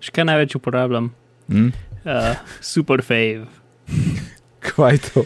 Še 0.00 0.14
kaj 0.16 0.26
največ 0.26 0.56
uporabljam? 0.58 1.10
Mm? 1.52 1.72
Uh, 2.06 2.34
super 2.64 3.02
fave. 3.02 3.46
Kaj 4.66 4.98
to? 5.04 5.22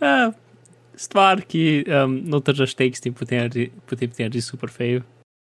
Uh, 0.00 0.32
stvar, 0.96 1.42
ki 1.44 1.84
um, 1.84 2.14
notržaš 2.32 2.72
tekst 2.78 3.04
in 3.08 3.16
potem, 3.16 3.48
potem 3.88 4.12
ti 4.12 4.24
je 4.24 4.42
super 4.44 4.72
fave. 4.72 5.02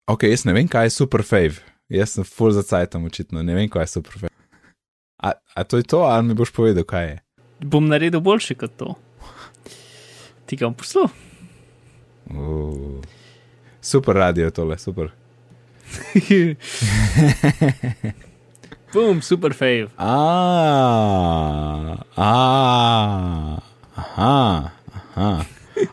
Ok, 0.10 0.26
jaz 0.30 0.45
ne 0.47 0.56
vem, 0.56 0.70
kaj 0.70 0.88
je 0.88 0.95
super 0.95 1.22
fave. 1.28 1.62
Jaz 1.93 2.16
sem 2.16 2.26
full 2.26 2.56
za 2.56 2.64
cajtom, 2.66 3.06
očitno 3.06 3.43
ne 3.45 3.54
vem, 3.58 3.70
kaj 3.70 3.86
je 3.86 3.93
super 3.97 4.18
fave. 4.24 4.34
A, 5.22 5.34
a 5.38 5.64
to 5.66 5.78
je 5.78 5.86
to, 5.86 6.02
ali 6.06 6.30
mi 6.30 6.38
boš 6.38 6.54
povedal, 6.54 6.86
kaj 6.88 7.06
je? 7.10 7.18
Bom 7.66 7.89
naredil 7.89 8.22
boljše 8.22 8.58
kot 8.58 8.74
to. 8.78 8.95
Ti 10.48 10.56
ga 10.56 10.70
bom 10.70 10.78
poslal. 10.80 11.10
Uh, 12.32 13.04
super 13.82 14.16
radio 14.16 14.52
tole, 14.52 14.78
super. 14.80 15.12
Boom, 18.93 19.22
super 19.22 19.54
fave. 19.54 19.88
Ah, 19.98 21.98
ah, 22.16 23.60
aha, 23.95 24.72
aha. 24.95 25.45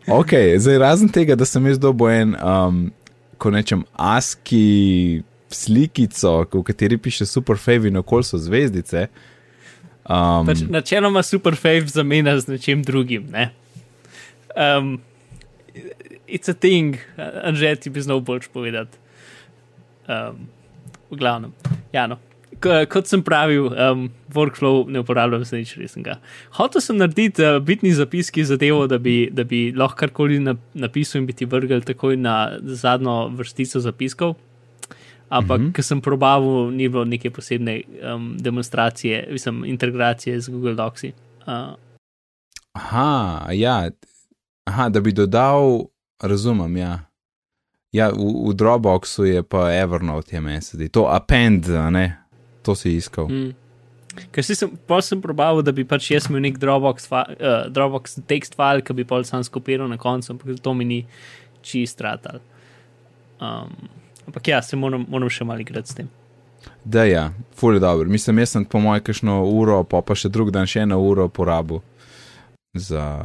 Ok, 0.09 0.33
zdaj 0.59 0.79
razen 0.79 1.09
tega, 1.13 1.37
da 1.37 1.45
sem 1.45 1.67
jaz 1.67 1.79
dobil 1.79 2.09
en, 2.15 2.35
um, 2.39 2.93
ko 3.39 3.51
nečem, 3.51 3.83
aski 3.99 5.23
slikico, 5.51 6.47
v 6.55 6.63
kateri 6.67 6.99
piše 6.99 7.27
super 7.27 7.59
fave 7.59 7.91
in 7.91 7.99
okol 8.01 8.23
so 8.27 8.39
zvezdice. 8.39 9.09
Um, 10.05 10.47
Pač 10.47 10.63
načeloma 10.69 11.23
superfave 11.25 11.87
zamenja 11.91 12.39
z 12.41 12.55
nečim 12.55 12.83
drugim. 12.87 13.27
Ne? 13.33 13.51
Um, 14.57 15.01
it's 16.27 16.49
a 16.49 16.55
thing, 16.55 16.99
anže 17.19 17.77
ti 17.77 17.91
bi 17.91 18.01
znal 18.01 18.21
bolj 18.21 18.49
povedati. 18.53 18.99
Um, 20.09 20.47
v 21.11 21.19
glavnem, 21.19 21.53
ja, 21.93 22.07
no. 22.07 22.21
K, 22.63 22.85
kot 22.87 23.09
sem 23.11 23.23
pravil, 23.25 23.67
um, 23.73 24.07
workflow 24.35 24.85
ne 24.89 25.03
uporabljam 25.03 25.43
za 25.45 25.59
nič 25.59 25.75
resnega. 25.81 26.19
Hotel 26.59 26.85
sem 26.85 26.99
narediti 27.01 27.43
uh, 27.43 27.59
bitni 27.59 27.93
zapiski 27.97 28.45
za 28.47 28.57
devo, 28.61 28.87
da 28.87 28.99
bi, 29.03 29.29
da 29.33 29.45
bi 29.45 29.73
lahko 29.75 30.05
karkoli 30.05 30.39
na, 30.43 30.55
napisal 30.75 31.23
in 31.23 31.27
bi 31.27 31.37
ti 31.37 31.49
vrgel 31.51 31.83
takoj 31.83 32.17
na 32.17 32.57
zadnjo 32.63 33.29
vrstico 33.35 33.83
zapiskov. 33.83 34.37
Ampak, 35.29 35.61
mm 35.61 35.67
-hmm. 35.67 35.73
ker 35.73 35.85
sem 35.85 36.01
probavil, 36.01 36.71
ni 36.71 36.89
bilo 36.89 37.05
neke 37.05 37.31
posebne 37.31 37.81
um, 38.15 38.37
demonstracije, 38.39 39.27
mislim, 39.31 39.65
integracije 39.65 40.41
z 40.41 40.49
Google 40.49 40.75
Docs. 40.75 41.05
Uh, 41.05 41.75
aha, 42.73 43.49
ja, 43.53 43.91
aha, 44.65 44.89
da 44.89 45.01
bi 45.01 45.13
dodal, 45.13 45.87
razumem, 46.23 46.77
ja. 46.77 46.99
Ja, 47.95 48.11
v, 48.11 48.51
v 48.51 48.55
Dropboxu 48.59 49.25
je 49.25 49.43
pa 49.47 49.69
Evernote, 49.73 50.35
je 50.35 50.41
meni 50.43 50.63
sedaj. 50.63 50.91
To 50.97 51.07
append, 51.07 51.69
ne, 51.95 52.09
to 52.67 52.75
si 52.75 52.97
iskal. 52.99 53.29
mm. 53.29 53.53
Ker 54.31 54.47
si 54.47 54.55
sem, 54.55 54.71
pol 54.87 55.03
sem 55.03 55.19
probavil, 55.23 55.63
da 55.67 55.73
bi 55.75 55.83
pač 55.87 56.13
jaz 56.13 56.29
imel 56.31 56.45
nek 56.47 56.59
Dropbox, 56.63 57.07
fa, 57.11 57.25
uh, 57.35 57.65
Dropbox 57.71 58.21
text 58.31 58.55
file, 58.55 58.83
ki 58.87 58.95
bi 58.95 59.07
pol 59.07 59.27
sam 59.27 59.43
skopiral 59.43 59.91
na 59.91 59.99
koncu, 59.99 60.31
ampak 60.35 60.61
to 60.63 60.75
mi 60.75 60.87
ni 60.87 61.01
čist 61.67 62.03
ratal. 62.05 62.39
Um, 63.43 63.73
ampak 64.29 64.53
ja, 64.53 64.61
se 64.63 64.79
moram, 64.79 65.07
moram 65.11 65.33
še 65.33 65.47
malo 65.47 65.65
igrati 65.65 65.91
s 65.91 65.99
tem. 65.99 66.11
Da, 66.85 67.05
ja, 67.05 67.33
fully 67.59 67.83
dobro. 67.83 68.07
Mislim, 68.09 68.39
jaz 68.39 68.55
sem 68.55 68.65
po 68.65 68.79
mojem 68.81 69.03
kakšno 69.03 69.41
uro, 69.51 69.83
pa, 69.83 70.01
pa 70.07 70.15
še 70.15 70.31
drug 70.31 70.53
dan 70.55 70.71
še 70.71 70.85
eno 70.87 71.01
uro 71.03 71.27
porabil 71.29 71.83
za. 72.75 73.19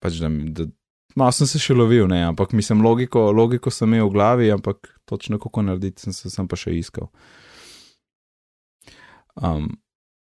Pač 0.00 0.16
da, 0.20 0.28
mi- 0.28 0.50
da 0.50 0.64
malo 1.16 1.32
sem 1.32 1.46
se 1.46 1.58
še 1.58 1.74
lovil, 1.74 2.06
ne, 2.08 2.22
ampak 2.24 2.52
mislim, 2.56 2.80
logiko, 2.82 3.30
logiko 3.32 3.70
sem 3.70 3.88
imel 3.94 4.08
v 4.08 4.12
glavi, 4.14 4.50
ampak 4.52 4.88
točno 5.04 5.38
kako 5.38 5.62
narediti, 5.62 6.00
sem, 6.00 6.12
se- 6.12 6.30
sem 6.30 6.48
pa 6.48 6.56
še 6.56 6.72
iskal. 6.78 7.10
Um, 9.36 9.78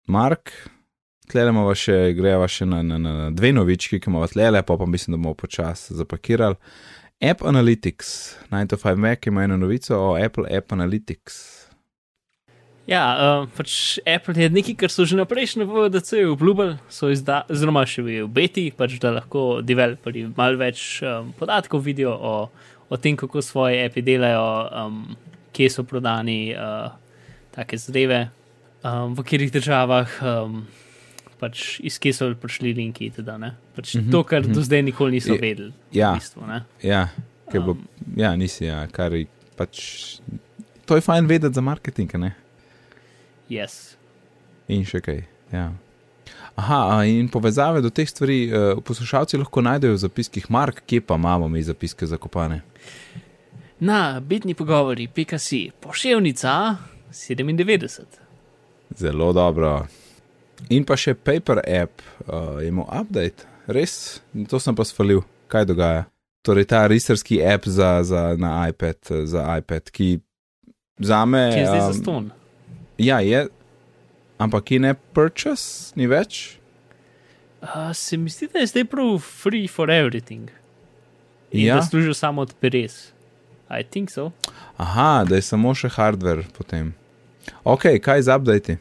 Mark, 0.07 0.51
tlele 1.29 1.49
imamo 1.53 1.73
še, 1.75 2.13
greva 2.17 2.47
še 2.49 2.65
na, 2.65 2.81
na, 2.83 2.97
na, 2.97 3.13
na 3.13 3.29
dve 3.31 3.51
novički, 3.53 3.99
ki 4.01 4.09
imamo 4.09 4.27
tlele, 4.27 4.61
pa 4.65 4.77
pa 4.77 4.85
mislim, 4.89 5.15
da 5.15 5.21
bomo 5.21 5.35
počasi 5.37 5.93
zapakirali. 5.95 6.57
App 7.21 7.41
Analytics, 7.43 8.09
9 8.49 8.69
to 8.71 8.77
5 8.79 8.95
Mac 8.97 9.27
ima 9.27 9.43
eno 9.43 9.57
novico 9.57 9.95
o 9.97 10.15
Apple 10.15 10.47
App 10.57 10.71
Analytics. 10.71 11.58
Ja, 12.89 13.03
uh, 13.13 13.49
pač 13.53 13.99
Apple 14.01 14.33
je 14.33 14.49
nekaj, 14.49 14.75
kar 14.81 14.89
so 14.89 15.05
že 15.05 15.13
na 15.13 15.27
prejšnjem 15.29 15.69
VDC-ju 15.69 16.33
obljubili, 16.33 16.79
so 16.89 17.11
izda, 17.13 17.43
oziroma 17.45 17.83
še 17.85 18.01
v 18.01 18.23
beti, 18.25 18.71
pač 18.73 18.97
da 19.01 19.11
lahko 19.19 19.61
developerji 19.61 20.31
malo 20.33 20.57
več 20.57 21.03
um, 21.05 21.29
podatkov 21.37 21.83
vidijo 21.85 22.15
o, 22.17 22.33
o 22.89 22.97
tem, 22.97 23.13
kako 23.19 23.45
svoje 23.45 23.83
api 23.85 24.01
delajo, 24.01 24.47
um, 24.73 24.97
kje 25.53 25.69
so 25.69 25.85
prodani, 25.85 26.49
uh, 26.57 26.89
take 27.53 27.77
zadeve, 27.77 28.23
um, 28.81 29.13
v 29.13 29.21
katerih 29.21 29.53
državah, 29.53 30.17
um, 30.25 30.65
pač 31.37 31.77
iz 31.85 32.01
kje 32.01 32.17
so 32.17 32.33
prišli 32.41 32.73
linki. 32.73 33.13
Teda, 33.13 33.37
ne. 33.37 33.53
pač 33.77 33.99
Mhm, 33.99 34.09
to, 34.09 34.25
kar 34.25 34.41
mhm. 34.41 34.57
do 34.57 34.65
zdaj 34.65 34.85
nikoli 34.89 35.19
niso 35.21 35.37
vedeli. 35.37 35.75
Ja, 35.93 36.17
V 36.17 36.25
bistvu, 36.25 36.49
ne. 36.49 36.63
ja, 37.53 37.61
bo, 37.61 37.77
ja, 38.17 38.33
nisi, 38.33 38.65
ja, 38.65 38.81
kar 38.89 39.13
pač. 39.53 40.17
To 40.89 40.97
je 40.97 41.05
fajn 41.05 41.29
vedeti 41.29 41.53
za 41.53 41.61
marketing, 41.61 42.17
ne? 42.17 42.33
Yes. 43.49 43.95
In 44.67 44.85
še 44.85 45.01
kaj. 45.01 45.23
Ja. 45.51 45.71
Aha, 46.59 47.03
in 47.05 47.29
povezave 47.31 47.81
do 47.81 47.89
teh 47.89 48.09
stvari 48.09 48.39
uh, 48.51 48.81
poslušalci 48.85 49.39
lahko 49.39 49.61
najdejo 49.61 49.95
v 49.95 50.01
zapiskih, 50.03 50.49
Mark, 50.51 50.83
kje 50.85 51.01
pa 51.01 51.15
imamo 51.15 51.47
mi 51.47 51.63
zapiske 51.63 52.05
zakopane. 52.05 52.61
Na 53.79 54.19
bitni 54.19 54.53
pogovori, 54.53 55.07
pika 55.07 55.39
si, 55.39 55.71
poševnica 55.79 56.75
97. 57.11 58.05
Zelo 58.97 59.33
dobro. 59.33 59.87
In 60.69 60.83
pa 60.83 60.97
še 60.99 61.15
Paper 61.15 61.61
App, 61.63 62.03
uh, 62.27 62.59
je 62.59 62.67
imel 62.67 62.87
update, 62.91 63.47
res, 63.71 64.19
to 64.51 64.59
sem 64.59 64.75
pa 64.75 64.83
svalil, 64.83 65.23
kaj 65.47 65.69
dogaja. 65.69 66.07
Torej, 66.43 66.69
ta 66.71 66.85
risarski 66.87 67.41
app 67.43 67.67
za, 67.67 67.99
za, 68.03 68.35
na 68.39 68.67
iPad, 68.69 68.99
eh, 69.11 69.25
za 69.27 69.43
iPad, 69.59 69.89
ki 69.91 70.19
za 70.99 71.25
me. 71.25 71.49
Ki 71.51 71.59
je 71.59 71.65
zdaj 71.67 71.81
za 71.81 71.93
ston. 71.99 72.29
Ja, 72.99 73.19
je, 73.23 73.47
ampak 74.37 74.63
ki 74.69 74.79
ne 74.83 74.93
purchase, 75.15 75.93
ni 75.95 76.07
več. 76.11 76.57
Uh, 77.61 77.91
se 77.95 78.17
mi 78.17 78.29
zdi, 78.31 78.47
da 78.53 78.59
je 78.59 78.67
zdaj 78.71 78.85
prav 78.91 79.17
free 79.19 79.67
for 79.67 79.91
everything. 79.91 80.49
In 81.51 81.65
Ja. 81.65 81.75
da 81.75 81.81
služijo 81.83 82.13
samo 82.13 82.41
od 82.41 82.53
peres. 82.59 83.11
I 83.69 83.83
think 83.83 84.09
so. 84.09 84.31
Aha, 84.77 85.25
da 85.29 85.35
je 85.35 85.41
samo 85.41 85.73
še 85.75 85.89
hardware 85.89 86.43
potem. 86.57 86.93
Ok, 87.63 87.85
kaj 88.01 88.21
z 88.21 88.35
updati? 88.35 88.77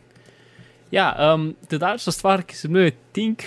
Ja, 0.90 1.34
um, 1.34 1.54
dodaljša 1.70 2.12
stvar, 2.12 2.42
ki 2.42 2.56
se 2.56 2.68
imenuje 2.68 2.94
Think. 3.12 3.42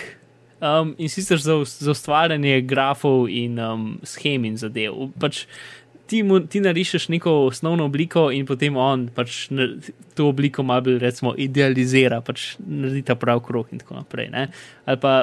Um, 0.61 0.95
in 0.97 1.09
sicer 1.09 1.39
za, 1.41 1.55
za 1.65 1.91
ustvarjanje 1.91 2.61
grafov 2.61 3.25
in 3.29 3.57
um, 3.59 3.99
schem 4.05 4.45
in 4.45 4.57
zadev. 4.61 4.93
Pač 5.19 5.47
ti, 6.11 6.23
mu, 6.27 6.41
ti 6.43 6.59
narišeš 6.59 7.07
neko 7.13 7.31
osnovno 7.47 7.85
obliko 7.87 8.25
in 8.35 8.43
potem 8.45 8.75
on 8.77 9.05
pač 9.15 9.45
to 10.17 10.27
obliko 10.27 10.63
malo 10.67 10.83
bolj 10.89 10.97
recimo 10.99 11.31
idealizira, 11.39 12.19
pač 12.25 12.57
naredi 12.59 13.05
ta 13.07 13.15
prav 13.15 13.39
krok 13.45 13.71
in 13.71 13.79
tako 13.79 14.01
naprej. 14.01 14.27
Ne? 14.33 14.49
Ali 14.85 14.99
pa 14.99 15.15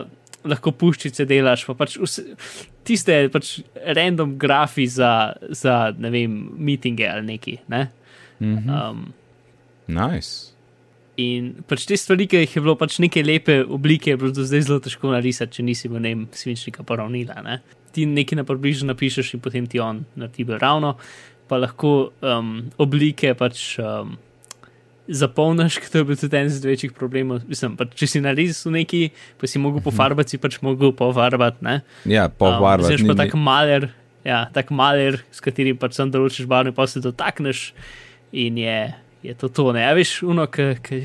lahko 0.49 0.73
puščice 0.73 1.27
delaš, 1.29 1.67
pa 1.69 1.77
pač 1.77 1.99
vse, 2.01 2.25
tiste 2.89 3.19
pač 3.35 3.59
random 3.99 4.39
grafi 4.41 4.87
za, 4.89 5.13
za 5.53 5.77
ne 5.99 6.13
vem, 6.15 6.41
mitinge 6.57 7.09
ali 7.11 7.27
neki. 7.35 7.59
Ne? 7.69 7.85
Mhm. 8.41 8.69
Um, 8.73 9.07
Nice. 9.89 10.48
In 11.19 11.51
pač 11.67 11.83
te 11.91 11.97
stvari, 11.99 12.29
ki 12.31 12.45
jih 12.45 12.53
je 12.59 12.63
bilo 12.63 12.77
pač 12.79 13.01
neke 13.03 13.25
lepe 13.27 13.59
oblike, 13.67 14.13
je 14.13 14.21
bilo 14.21 14.31
do 14.35 14.45
zdaj 14.47 14.69
zelo 14.69 14.79
težko 14.83 15.11
narisati, 15.11 15.57
če 15.57 15.65
nisi 15.67 15.89
imel 15.89 16.05
ne 16.05 16.13
vem, 16.15 16.23
svinčnika 16.31 16.85
poravnila. 16.87 17.41
Ne? 17.43 17.59
Ti 17.95 18.07
nekaj 18.07 18.39
na 18.39 18.45
približno 18.47 18.93
napišeš 18.93 19.35
in 19.35 19.43
potem 19.43 19.67
ti 19.67 19.83
on 19.83 20.05
naredi 20.15 20.47
ravno, 20.63 20.95
pa 21.51 21.59
lahko 21.59 22.13
um, 22.23 22.53
oblike 22.79 23.33
pač 23.35 23.65
um, 23.83 24.15
zapolniš, 25.09 25.79
ker 25.83 25.91
to 25.91 26.03
je 26.03 26.09
bil 26.13 26.21
tudi 26.21 26.39
en 26.39 26.53
izmed 26.53 26.69
večjih 26.71 26.95
problemov. 26.95 27.43
Mislim, 27.51 27.75
pač, 27.81 27.97
če 27.99 28.11
si 28.15 28.23
narisal 28.23 28.77
neki, 28.77 29.09
pa 29.41 29.51
si 29.51 29.59
mogel 29.59 29.83
pofarbati, 29.83 30.37
si 30.37 30.43
pač 30.43 30.61
mogel 30.63 30.95
pofarbati. 30.95 31.65
ne. 31.67 31.81
Ja, 32.07 32.29
po 32.29 32.53
Um. 32.61 32.87
Zdaj 32.87 33.11
pa 33.11 33.19
tak 33.25 33.35
maler, 33.35 33.91
ja, 34.23 34.45
tak 34.55 34.71
maler, 34.71 35.19
s 35.35 35.43
katerim 35.43 35.81
pač 35.81 35.99
sam 35.99 36.15
določiš 36.15 36.47
barve, 36.47 36.71
pa 36.77 36.87
se 36.87 37.03
dotakneš 37.03 37.73
in 38.31 38.63
je, 38.63 38.79
je 39.23 39.35
to 39.35 39.49
to. 39.49 39.73
Ne, 39.73 39.85
a 39.85 39.95
veš, 39.95 40.23
uno, 40.23 40.47
ki 40.47 41.05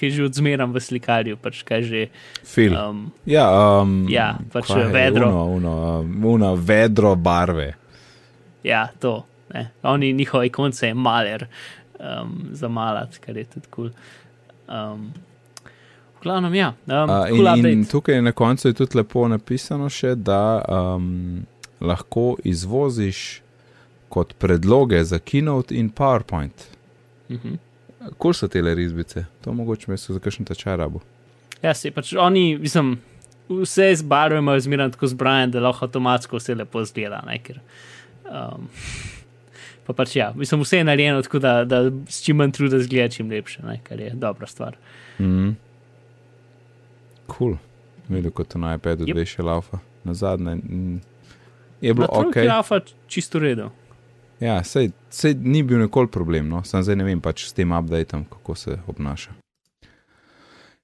je 0.00 0.10
že 0.10 0.24
odzmeram 0.24 0.72
v 0.72 0.80
slikarju, 0.80 1.36
pač 1.36 1.62
kaj 1.62 1.82
že. 1.82 2.02
Fil. 2.44 2.74
Um, 2.76 3.12
Ja, 3.26 3.46
um, 3.82 4.06
Ja, 4.08 4.38
pač 4.52 4.70
je? 4.70 4.86
vedro. 4.86 5.28
Uno, 5.28 5.44
uno, 5.46 5.72
um, 6.00 6.24
uno 6.24 6.54
vedro 6.56 7.14
barve. 7.14 7.74
ja, 8.62 8.88
to. 9.00 9.24
Ne. 9.54 9.70
Oni, 9.82 10.12
njihov 10.12 10.44
ikonce 10.44 10.86
je 10.88 10.94
maler 10.94 11.46
um, 12.00 12.48
za 12.52 12.68
malat, 12.68 13.18
kar 13.18 13.36
je 13.36 13.44
tudi 13.44 13.66
kul. 13.70 13.90
Cool. 13.90 14.92
Um, 14.94 15.12
v 16.18 16.22
glavnem, 16.22 16.54
ja, 16.54 16.72
um, 16.86 17.10
Uh, 17.10 17.28
cool 17.28 17.46
in, 17.46 17.66
in 17.66 17.80
update. 17.80 17.90
tukaj 17.90 18.22
na 18.22 18.32
koncu 18.32 18.68
je 18.68 18.74
tudi 18.74 18.96
lepo 18.98 19.28
napisano 19.28 19.86
še, 19.88 20.14
da 20.18 20.64
um, 20.68 21.46
lahko 21.80 22.36
izvoziš 22.44 23.42
kot 24.08 24.34
predloge 24.38 25.04
za 25.04 25.18
Keynote 25.18 25.74
in 25.74 25.90
PowerPoint. 25.90 26.66
Kul 28.18 28.32
so 28.34 28.48
te 28.48 28.60
risbice, 28.62 29.24
to 29.40 29.52
mogoče 29.52 29.96
so 29.96 30.12
za 30.14 30.20
kakšen 30.20 30.44
tečaj 30.46 30.76
rabo. 30.76 31.00
Ja, 31.62 31.74
se 31.74 31.90
pač 31.90 32.12
oni, 32.12 32.58
mislim, 32.58 32.98
vse 33.48 33.94
z 33.96 34.02
barvami 34.02 34.44
imajo 34.44 34.60
zmeraj 34.60 34.90
tako 34.90 35.06
zbrane, 35.06 35.46
da 35.46 35.60
lahko 35.60 35.86
avtomatsko 35.86 36.36
vse 36.36 36.54
lepo 36.54 36.84
zgleda. 36.84 37.22
Ne, 37.26 37.38
ker, 37.42 37.60
um, 38.28 38.68
pa 39.86 39.92
pač 39.92 40.16
ja, 40.16 40.32
mislim, 40.36 40.60
vse 40.60 40.82
je 40.82 40.84
narejeno 40.84 41.22
tako, 41.22 41.38
da, 41.38 41.64
da 41.64 41.80
s 42.08 42.22
čim 42.22 42.36
manj 42.36 42.52
truda 42.52 42.78
zgleda, 42.82 43.08
čim 43.08 43.30
lepše, 43.30 43.62
ne, 43.66 43.80
kar 43.82 44.00
je 44.00 44.10
dobra 44.14 44.46
stvar. 44.46 44.76
Mhm. 45.20 45.50
Cool. 47.26 47.56
Videl, 48.08 48.30
kot 48.30 48.54
na 48.54 48.74
iPadu 48.76 49.02
Yep. 49.04 49.14
dve 49.14 49.24
še 49.26 49.42
laufa. 49.42 49.78
Na 50.04 50.14
zadnje 50.14 50.54
mm, 50.54 51.00
je 51.80 51.94
bilo 51.94 52.06
Na 52.06 52.20
ok. 52.28 52.36
je 52.36 52.50
alfa 52.50 52.80
čisto 53.10 53.38
redo. 53.42 53.70
Ja, 54.40 54.64
sej, 54.64 54.90
sej 55.10 55.34
ni 55.40 55.62
bil 55.62 55.80
nikoli 55.80 56.08
problem, 56.12 56.48
no, 56.48 56.60
sem 56.64 56.82
zdaj 56.84 56.96
ne 57.00 57.04
vem 57.08 57.20
pač 57.20 57.46
s 57.48 57.56
tem 57.56 57.72
updateom, 57.72 58.26
kako 58.28 58.54
se 58.54 58.78
obnaša. 58.86 59.32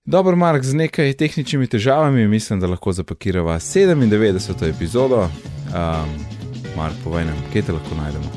Dobro, 0.04 0.36
Mark, 0.36 0.64
z 0.64 0.74
nekaj 0.74 1.12
tehničnimi 1.14 1.66
težavami 1.66 2.28
mislim, 2.28 2.60
da 2.60 2.66
lahko 2.66 2.92
zapakirava 2.92 3.58
97. 3.58 4.70
epizodo. 4.70 5.20
Um, 5.22 6.16
Mark, 6.76 6.94
povej 7.04 7.24
nam, 7.24 7.36
kje 7.52 7.62
te 7.62 7.72
lahko 7.72 7.94
najdemo. 7.94 8.30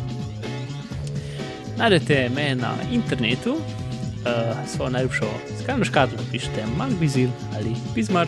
Najdete 1.77 2.29
me 2.35 2.55
na 2.55 2.75
internetu, 2.91 3.55
uh, 3.55 4.67
svojo 4.67 4.89
najljubšo 4.89 5.31
skalno 5.63 5.85
škatlo, 5.85 6.19
pišete 6.31 6.67
Mark 6.77 6.93
Bizil 6.99 7.29
ali 7.55 7.73
Bizmar. 7.95 8.27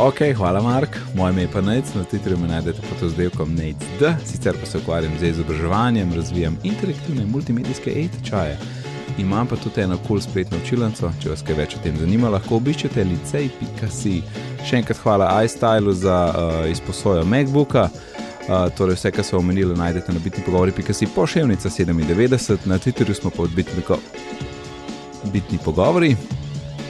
Ok, 0.00 0.18
hvala 0.36 0.62
Mark, 0.62 0.96
moje 1.14 1.32
ime 1.32 1.42
je 1.42 1.48
pa 1.52 1.60
Nec, 1.60 1.94
na 1.94 2.04
Twitterju 2.04 2.38
me 2.38 2.48
najdete 2.48 2.78
pod 2.82 3.10
oddelkom 3.10 3.54
NECD, 3.54 4.02
sicer 4.26 4.54
pa 4.60 4.66
se 4.66 4.78
ukvarjam 4.78 5.12
z 5.20 5.28
izobraževanjem, 5.28 6.12
razvijam 6.14 6.58
interaktivne 6.62 7.26
multimedijske 7.26 7.90
e-tečaje. 7.90 8.58
Imam 9.18 9.46
pa 9.46 9.56
tudi 9.56 9.80
eno 9.80 9.96
kul 9.96 10.06
cool 10.06 10.20
spletno 10.20 10.58
učilnico, 10.62 11.12
če 11.22 11.30
vas 11.30 11.42
kaj 11.42 11.54
več 11.54 11.74
o 11.76 11.82
tem 11.82 11.98
zanima, 11.98 12.30
lahko 12.30 12.60
obiščete 12.62 13.04
licej.si. 13.04 14.22
Še 14.70 14.78
enkrat 14.78 15.02
hvala 15.02 15.32
iStylu 15.44 15.92
za 15.92 16.16
uh, 16.30 16.70
izposojo 16.70 17.26
MacBooka. 17.26 17.88
Uh, 17.90 18.70
torej, 18.78 18.94
vse, 18.94 19.10
kar 19.10 19.26
so 19.26 19.42
omenili, 19.42 19.74
najdete 19.74 20.14
na 20.14 20.22
bitni 20.22 20.46
pogovori.si 20.46 21.10
pošiljnica 21.14 21.68
97, 21.68 22.70
na 22.70 22.78
Twitterju 22.78 23.18
smo 23.18 23.34
pa 23.34 23.42
odbitni, 23.42 23.82
bitni 25.32 25.58
pogovori. 25.64 26.14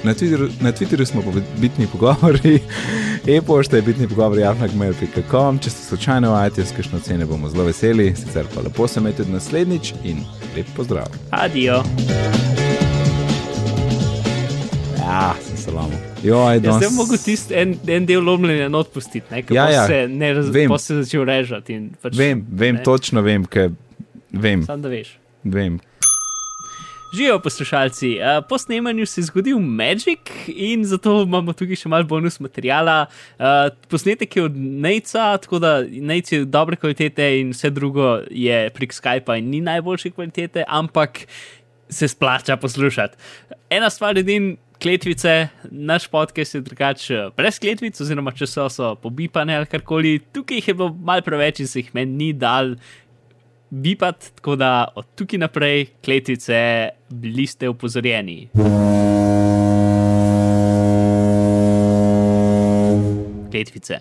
Na 0.05 0.14
Twitterju, 0.14 0.49
na 0.61 0.72
Twitterju 0.72 1.05
smo 1.05 1.22
pa 1.22 1.30
bitni 1.59 1.86
pogovori, 1.86 2.61
e-pošta 3.36 3.76
je 3.76 3.82
bitni 3.82 4.09
pogovori, 4.09 4.40
javnagmail.com. 4.40 5.59
Če 5.59 5.70
ste 5.70 5.82
slučajno 5.84 6.30
v 6.30 6.46
iTunes, 6.46 6.70
kakšno 6.72 7.01
cene 7.01 7.26
bomo 7.26 7.49
zelo 7.49 7.64
veseli, 7.64 8.12
sicer 8.16 8.46
pa 8.55 8.61
lepo 8.61 8.86
se 8.88 9.01
imejte 9.01 9.26
naslednjič 9.26 9.92
in 10.05 10.22
lep 10.57 10.66
pozdrav. 10.76 11.11
Adijo. 11.30 11.82
Ja, 14.99 15.34
sem 15.42 15.57
salamo. 15.57 15.99
Joj, 16.22 16.61
Jaz 16.62 16.82
sem 16.82 16.94
mogel 16.94 17.18
tisti 17.18 17.55
en, 17.55 17.74
en 17.88 18.07
del 18.07 18.22
lomljenja 18.22 18.68
not 18.68 18.90
pustiti, 18.92 19.26
ne, 19.30 19.42
Ja, 19.51 19.64
ja, 19.64 19.70
ja, 19.72 19.86
se 19.86 20.09
ne 20.09 20.32
razumem, 20.34 20.78
se 20.78 21.03
začel 21.03 21.24
režati. 21.24 21.74
in 21.74 21.90
Pač, 22.03 22.16
Vem, 22.18 22.46
vem, 22.51 22.74
ne. 22.74 22.82
točno 22.82 23.22
vem, 23.22 23.44
ker 23.46 23.70
vem, 24.32 24.64
Sam 24.66 24.82
da 24.82 24.88
veš. 24.88 25.16
vem. 25.44 25.78
Živijo 27.12 27.38
poslušalci. 27.40 28.18
Po 28.48 28.59
snemanju 28.59 29.06
se 29.06 29.20
je 29.20 29.24
zgodil 29.24 29.59
Magic 29.59 30.18
in 30.46 30.84
zato 30.84 31.22
imamo 31.22 31.52
tukaj 31.56 31.80
še 31.80 31.88
malo 31.88 32.04
bonus 32.04 32.36
materijala. 32.40 33.06
Posnetek 33.88 34.36
je 34.36 34.44
od 34.44 34.56
Nejca, 34.56 35.30
tako 35.40 35.59
da 35.59 35.72
Nejc 35.88 36.32
je 36.32 36.44
dobre 36.44 36.76
kvalitete 36.76 37.30
in 37.40 37.54
vse 37.56 37.70
drugo 37.70 38.18
je 38.30 38.68
prek 38.76 38.92
Skypa 38.92 39.38
in 39.40 39.48
ni 39.48 39.61
najboljše 39.64 40.11
kvalitete, 40.11 40.64
ampak 40.68 41.24
se 41.88 42.09
splača 42.09 42.56
poslušati. 42.56 43.16
Ena 43.70 43.90
stvar 43.90 44.16
je 44.16 44.22
din. 44.22 44.56
Kletvice, 44.78 45.48
naš 45.70 46.04
podcast 46.06 46.54
je 46.54 46.61
drugače 46.62 47.16
brez 47.36 47.56
kletvic, 47.59 47.98
oziroma 47.98 48.30
če 48.30 48.46
so, 48.46 48.68
so 48.70 48.92
pobipane 49.02 49.56
ali 49.56 49.66
karkoli. 49.66 50.20
Tukaj 50.30 50.61
jih 50.61 50.68
je 50.68 50.74
bilo 50.78 50.92
malo 50.94 51.24
preveč 51.26 51.59
in 51.64 51.66
se 51.66 51.80
jih 51.80 51.88
meni 51.98 52.14
ni 52.14 52.28
dal 52.32 52.76
bipati, 53.70 54.34
tako 54.34 54.56
da 54.56 54.88
od 54.96 55.06
tukaj 55.14 55.38
naprej, 55.38 55.86
kletvice, 56.04 56.88
bili 57.08 57.46
ste 57.46 57.68
upozorjeni. 57.68 58.48
Kletvice. 63.50 64.00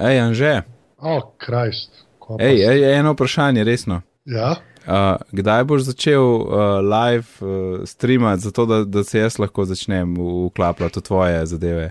Ej, 0.00 0.20
Anže, 0.20 0.62
O, 0.98 1.16
oh, 1.16 1.22
krajst. 1.38 1.90
ej, 2.38 2.62
ej, 2.68 2.98
eno 2.98 3.12
vprašanje, 3.12 3.64
resno. 3.64 4.02
Ja, 4.24 4.54
Uh, 4.82 5.14
kdaj 5.30 5.64
boš 5.64 5.82
začel 5.86 6.18
uh, 6.18 6.48
live 6.82 7.30
uh, 7.38 7.86
streamati, 7.86 8.42
zato 8.42 8.66
da, 8.66 8.84
da 8.84 9.04
se 9.04 9.18
jaz 9.18 9.38
lahko 9.38 9.64
začnem 9.64 10.18
uklapljati 10.18 10.98
v 10.98 11.02
tvoje 11.02 11.46
zadeve? 11.46 11.90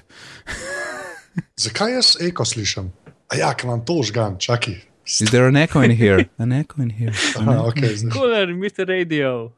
zakaj 1.63 1.93
jaz 1.93 2.17
eko 2.19 2.45
slišim? 2.45 2.91
A 3.31 3.39
ja, 3.39 3.53
ker 3.55 3.69
imam 3.69 3.85
to 3.85 4.01
žgan, 4.03 4.35
čakaj. 4.39 4.90
Is 5.05 5.29
there 5.31 5.47
an 5.47 5.55
echo 5.55 5.81
in 5.81 5.91
here? 5.91 6.29
An 6.39 6.51
echo 6.51 6.81
in 6.81 6.89
here. 6.89 7.13
Aha, 7.37 7.67
okay, 7.67 7.95
zdaj. 7.95 8.13
Cooler, 8.13 8.47
Mr. 8.53 8.87
Radio. 8.87 9.51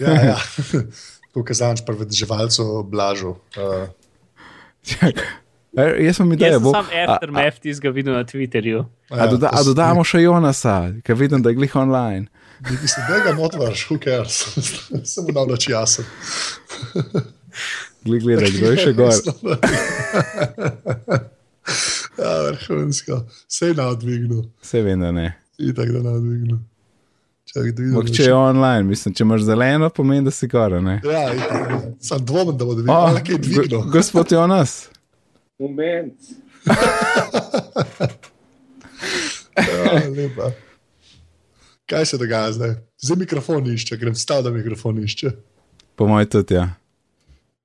ja, 0.00 0.14
ja. 0.34 0.36
Tukaj 1.34 1.56
zanč 1.56 1.80
pri 1.84 1.96
vedeževalcu 2.00 2.84
Blažu. 2.88 3.36
Uh, 3.56 3.88
Čakaj. 4.84 5.12
E, 5.76 6.04
Jaz 6.06 6.16
sem 6.16 6.24
Jaz 6.32 6.36
ideja, 6.40 6.56
sem 6.56 6.62
bo. 6.64 6.70
sam 6.72 6.86
aftermath 6.88 7.58
tizga 7.60 7.90
videl 7.92 8.14
na 8.16 8.24
Twitterju. 8.24 8.86
A, 9.12 9.26
doda, 9.28 9.50
a 9.52 9.60
dodamo 9.60 10.00
še 10.08 10.22
Jonasa, 10.24 10.88
ker 11.04 11.12
vidim, 11.20 11.42
da 11.44 11.52
je 11.52 11.58
glih 11.58 11.74
online. 11.76 12.32
Mislim, 12.64 13.04
da 13.10 13.18
ga 13.20 13.34
notvarš, 13.36 13.82
who 13.90 13.98
cares. 14.00 14.38
Se 15.04 15.20
mu 15.20 15.34
navlači 15.36 15.74
jasen. 15.74 16.08
Glih 18.08 18.24
gleda, 18.24 18.48
kdo 18.48 18.72
je 18.72 18.76
še 18.86 18.92
gor. 18.96 19.12
Ja, 22.18 22.42
vrhunsko. 22.44 23.18
Sej 23.48 23.74
na 23.74 23.88
odvignu. 23.88 24.44
Vse 24.62 24.82
vem, 24.82 25.00
da 25.00 25.12
ne. 25.12 25.26
Itak 25.58 25.88
da 25.88 26.02
na 26.02 26.12
vidim. 26.12 26.64
Ampak 27.56 28.10
če 28.10 28.22
je 28.22 28.34
online, 28.34 28.82
mislim, 28.84 29.14
če 29.14 29.22
imaš 29.22 29.40
zeleno, 29.42 29.88
pomeni, 29.90 30.24
da 30.24 30.30
si 30.30 30.46
gor, 30.46 30.74
a 30.74 30.80
ne. 30.80 30.98
Ja. 31.04 31.22
Sam 32.00 32.20
dvomim, 32.20 32.56
da 32.58 32.64
bo 32.64 32.74
dvignil. 32.74 32.92
O, 32.92 33.04
Oh, 33.06 33.14
kaj 33.16 33.32
je 33.32 33.38
dvignil? 33.38 33.68
go- 33.70 33.90
gospod 33.90 34.32
Jonas. 34.32 34.88
Moment. 35.58 36.14
Ja, 39.56 39.92
lepa. 40.10 40.50
Kaj 41.86 42.06
se 42.06 42.18
dogaja 42.18 42.52
zdaj? 42.52 42.74
Zdaj 42.98 43.16
mikrofon 43.16 43.66
išče, 43.66 43.96
grem 43.96 44.14
stav, 44.14 44.42
da 44.42 44.50
mikrofon 44.50 44.98
išče. 44.98 45.30
Po 45.94 46.06
mojem 46.06 46.28
tudi, 46.28 46.54
ja. 46.54 46.66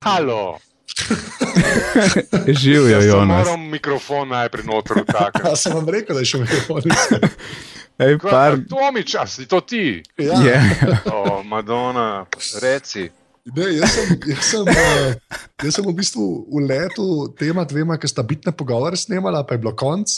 Halo. 0.02 0.58
Živijo, 2.62 2.88
Jaz 2.88 3.04
sem 3.04 3.10
Jonas. 3.10 3.46
moram 3.46 3.70
mikrofon 3.70 4.30
najprej 4.30 4.66
noter 4.66 5.04
vtakniti. 5.04 5.48
Ja, 5.50 5.56
sem 5.56 5.74
vam 5.74 5.90
rekel, 5.90 6.16
da 6.16 6.22
je 6.22 6.30
še 6.32 6.42
mikrofon. 6.42 6.82
Ej, 8.02 8.18
par. 8.18 8.58
Tomič, 8.66 9.16
a 9.16 9.28
si 9.28 9.46
to 9.46 9.62
ti? 9.62 10.02
Ja, 10.18 10.34
Je. 10.42 10.58
O, 11.06 11.44
Madonna, 11.44 12.26
reci. 12.62 13.10
ne, 13.46 13.68
jaz, 13.76 13.94
sem, 13.94 14.08
jaz, 14.26 14.44
sem, 14.48 14.62
uh, 14.66 15.14
jaz 15.62 15.74
sem 15.76 15.86
v 15.86 15.94
bistvu 15.94 16.26
v 16.50 16.64
letu 16.66 17.08
tema 17.38 17.66
dvema, 17.66 17.98
ki 18.02 18.10
sta 18.10 18.24
bitne 18.26 18.54
pogovore 18.54 18.98
snemala, 18.98 19.44
pa 19.46 19.54
je 19.54 19.62
bilo 19.62 19.76
konc. 19.78 20.10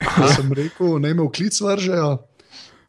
Jaz 0.00 0.36
sem 0.36 0.52
rekel, 0.52 0.98
naj 1.00 1.12
me 1.12 1.24
v 1.24 1.32
klic 1.32 1.56
vržejo. 1.60 2.10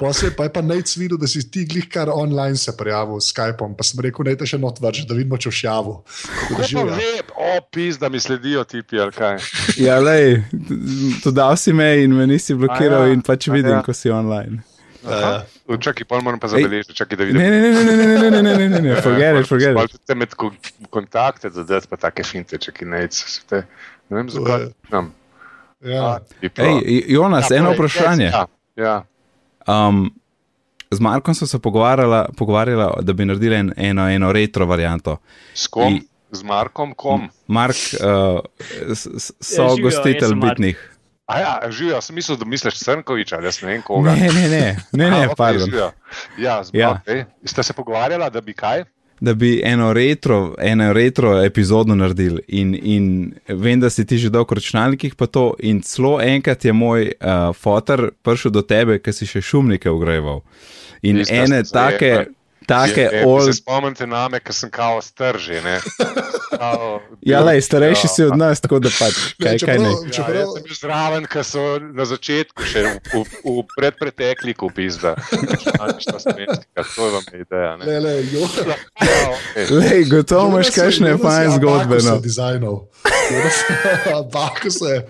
Posebej 0.02 0.34
pa 0.34 0.48
je 0.48 0.54
pa 0.56 0.62
najc 0.66 0.90
videl, 0.98 1.20
da 1.22 1.30
si 1.30 1.44
ti 1.46 1.62
glih 1.70 1.86
kar 1.86 2.10
online 2.10 2.58
se 2.58 2.74
prijavil 2.78 3.20
s 3.22 3.30
Skypom, 3.30 3.76
pa 3.78 3.86
sem 3.86 4.02
rekel, 4.02 4.26
naj 4.26 4.40
te 4.42 4.48
še 4.50 4.58
not 4.58 4.82
vrže, 4.82 5.06
da 5.06 5.14
vidimo, 5.14 5.38
če 5.38 5.52
v 5.52 5.58
šjavu. 5.60 5.94
Kako 6.50 6.70
pa 6.74 6.86
ve, 6.98 7.12
o, 7.38 7.52
pis, 7.70 8.00
da 8.02 8.10
mi 8.10 8.18
sledijo 8.20 8.64
tipi 8.66 8.98
ali 8.98 9.14
kaj. 9.14 9.38
Ja, 9.78 10.00
lej, 10.02 10.42
to 11.22 11.30
dal 11.30 11.54
si 11.62 11.70
me 11.74 11.92
in 12.02 12.18
me 12.18 12.26
nisi 12.26 12.58
blokiral, 12.58 13.12
ja, 13.12 13.14
in 13.14 13.22
pač 13.22 13.46
vidim, 13.54 13.78
ja. 13.78 13.84
ko 13.86 13.94
si 13.94 14.10
online. 14.10 14.64
Ja. 15.06 15.46
Uh, 15.70 15.78
čakaj, 15.82 16.06
pa 16.10 16.18
moram 16.22 16.42
pa 16.42 16.50
zabeležiti, 16.50 16.98
čakaj, 16.98 17.18
da 17.18 17.30
vidim. 17.30 17.42
Ne, 17.42 17.50
ne, 17.50 17.60
ne, 17.62 17.70
ne, 17.70 17.94
ne, 17.94 17.94
ne, 17.94 18.18
ne, 18.18 18.42
ne, 18.42 18.42
ne, 18.42 18.68
ne, 18.70 18.82
ne, 18.82 18.98
forget 19.02 19.38
it, 19.38 19.48
forget 19.50 19.78
it. 19.86 20.02
Te 20.06 20.18
med 20.18 20.34
ko- 20.38 20.54
kontakte 20.94 21.50
dodati, 21.54 21.90
pa 21.90 21.98
take 21.98 22.26
finte, 22.26 22.58
čakaj, 22.62 22.90
nec. 22.90 23.22
Te, 23.50 23.64
ne 24.10 24.18
vem, 24.18 24.34
zakaj. 24.34 24.68
Ja. 25.86 26.20
Ej, 26.42 27.06
Jonas, 27.10 27.50
eno 27.54 27.74
vprašanje. 27.74 28.30
Ja, 28.30 28.46
ja. 28.78 28.98
Um, 29.68 30.12
z 30.92 31.00
Markom 31.00 31.36
sem 31.36 31.48
se 31.48 31.60
pogovarjala, 31.60 32.30
pogovarjala 32.38 33.00
da 33.02 33.14
bi 33.14 33.26
naredili 33.26 33.56
en, 33.56 33.74
eno, 33.78 34.10
eno 34.10 34.32
retro 34.32 34.66
varianto. 34.66 35.18
S 35.54 35.68
kom? 35.68 35.94
I- 35.96 36.02
Z 36.32 36.44
Markom, 36.44 36.94
kom? 36.94 37.26
Mark, 37.48 37.76
uh, 38.00 38.40
so 38.96 39.64
Ja, 39.64 39.76
gostitelj 39.84 40.36
bitnih. 40.36 40.78
A 41.26 41.40
ja, 41.40 41.60
živijo, 41.70 41.96
jaz 41.96 42.06
sem 42.06 42.16
mislil, 42.16 42.38
da 42.38 42.46
misliš 42.46 42.74
Crnkoviča, 42.76 43.36
ali 43.36 43.46
jaz 43.46 43.62
ne 43.62 43.68
vem 43.68 43.82
koga. 43.82 44.12
Ne, 44.12 44.30
ne, 44.30 44.48
ne, 44.50 44.78
ne, 44.92 45.10
ne, 45.10 45.18
A, 45.18 45.26
okej, 45.26 45.36
pardon. 45.38 45.66
živijo. 45.66 45.92
Ja, 46.38 46.64
z, 46.64 46.70
Ja. 46.74 46.80
ja. 46.80 47.02
Okay. 47.06 47.26
Ste 47.46 47.64
se 47.64 47.74
pogovarjala, 47.74 48.30
da 48.30 48.42
bi 48.42 48.54
kaj? 48.54 48.84
Da 49.22 49.36
bi 49.38 49.62
eno 49.64 49.92
retro, 49.94 50.56
eno 50.58 50.94
retro 50.94 51.36
epizodo 51.44 51.94
naredili. 51.96 52.42
In, 52.48 52.74
in 52.82 53.34
vem, 53.48 53.80
da 53.80 53.90
si 53.90 54.06
ti 54.06 54.18
že 54.18 54.32
dolgo 54.34 54.58
računalnikih, 54.58 55.14
pa 55.16 55.28
to. 55.30 55.52
In 55.60 55.84
celo 55.86 56.16
enkrat 56.22 56.66
je 56.66 56.74
moj 56.74 57.12
uh, 57.12 57.54
fotor 57.54 58.10
prišel 58.26 58.52
do 58.52 58.64
tebe, 58.66 58.98
ker 58.98 59.14
si 59.14 59.30
še 59.30 59.44
šumnike 59.46 59.94
ugreval. 59.94 60.42
In 61.06 61.22
Ista 61.22 61.38
ene 61.38 61.62
take, 61.70 62.10
zajema. 62.10 62.41
Take 62.68 63.02
Je- 63.04 63.26
old. 63.26 63.46
Se 63.46 63.54
spomnite 63.54 64.08
name, 64.08 64.40
ker 64.40 64.54
sem 64.54 64.70
kao 64.70 65.02
strži. 65.02 65.60
Kao, 66.52 67.00
Ja, 67.22 67.40
lej, 67.40 67.62
starejši 67.62 68.06
ja. 68.06 68.10
si 68.10 68.24
od 68.24 68.38
nas, 68.38 68.62
tako 68.62 68.80
da 68.80 68.90
pač. 68.90 69.14
Kaj, 69.38 69.58
kaj 69.60 69.78
ne. 69.78 69.90
čeprav, 69.90 70.06
Ja, 70.06 70.12
čeprav, 70.12 70.36
jaz 70.36 70.54
sem 70.54 70.64
bil 70.64 70.76
zraven, 70.76 71.26
ker 71.26 71.44
so 71.44 71.64
na 71.92 72.06
začetku 72.06 72.64
še 72.64 72.84
v, 72.84 72.94
v, 73.14 73.24
v 73.44 73.66
predpretekliku 73.72 74.70
pizda. 74.70 75.16
To 76.96 77.06
je 77.06 77.12
vam 77.12 77.24
ideja. 77.34 77.78
Ne? 77.78 77.86
le, 77.86 78.00
le, 78.00 78.14
jo, 78.32 78.46
Ja, 79.02 79.20
okay. 79.30 79.66
Lej, 79.72 80.04
gotovo 80.06 80.48
imaš 80.50 80.70
kakšne 80.70 81.18
fajn 81.18 81.52
zgodbe. 81.52 81.98
No. 82.04 82.16
je 82.16 82.22
dizajnov. 82.22 82.76
Abacus 84.14 84.82
je, 84.82 84.88
je 84.88 85.06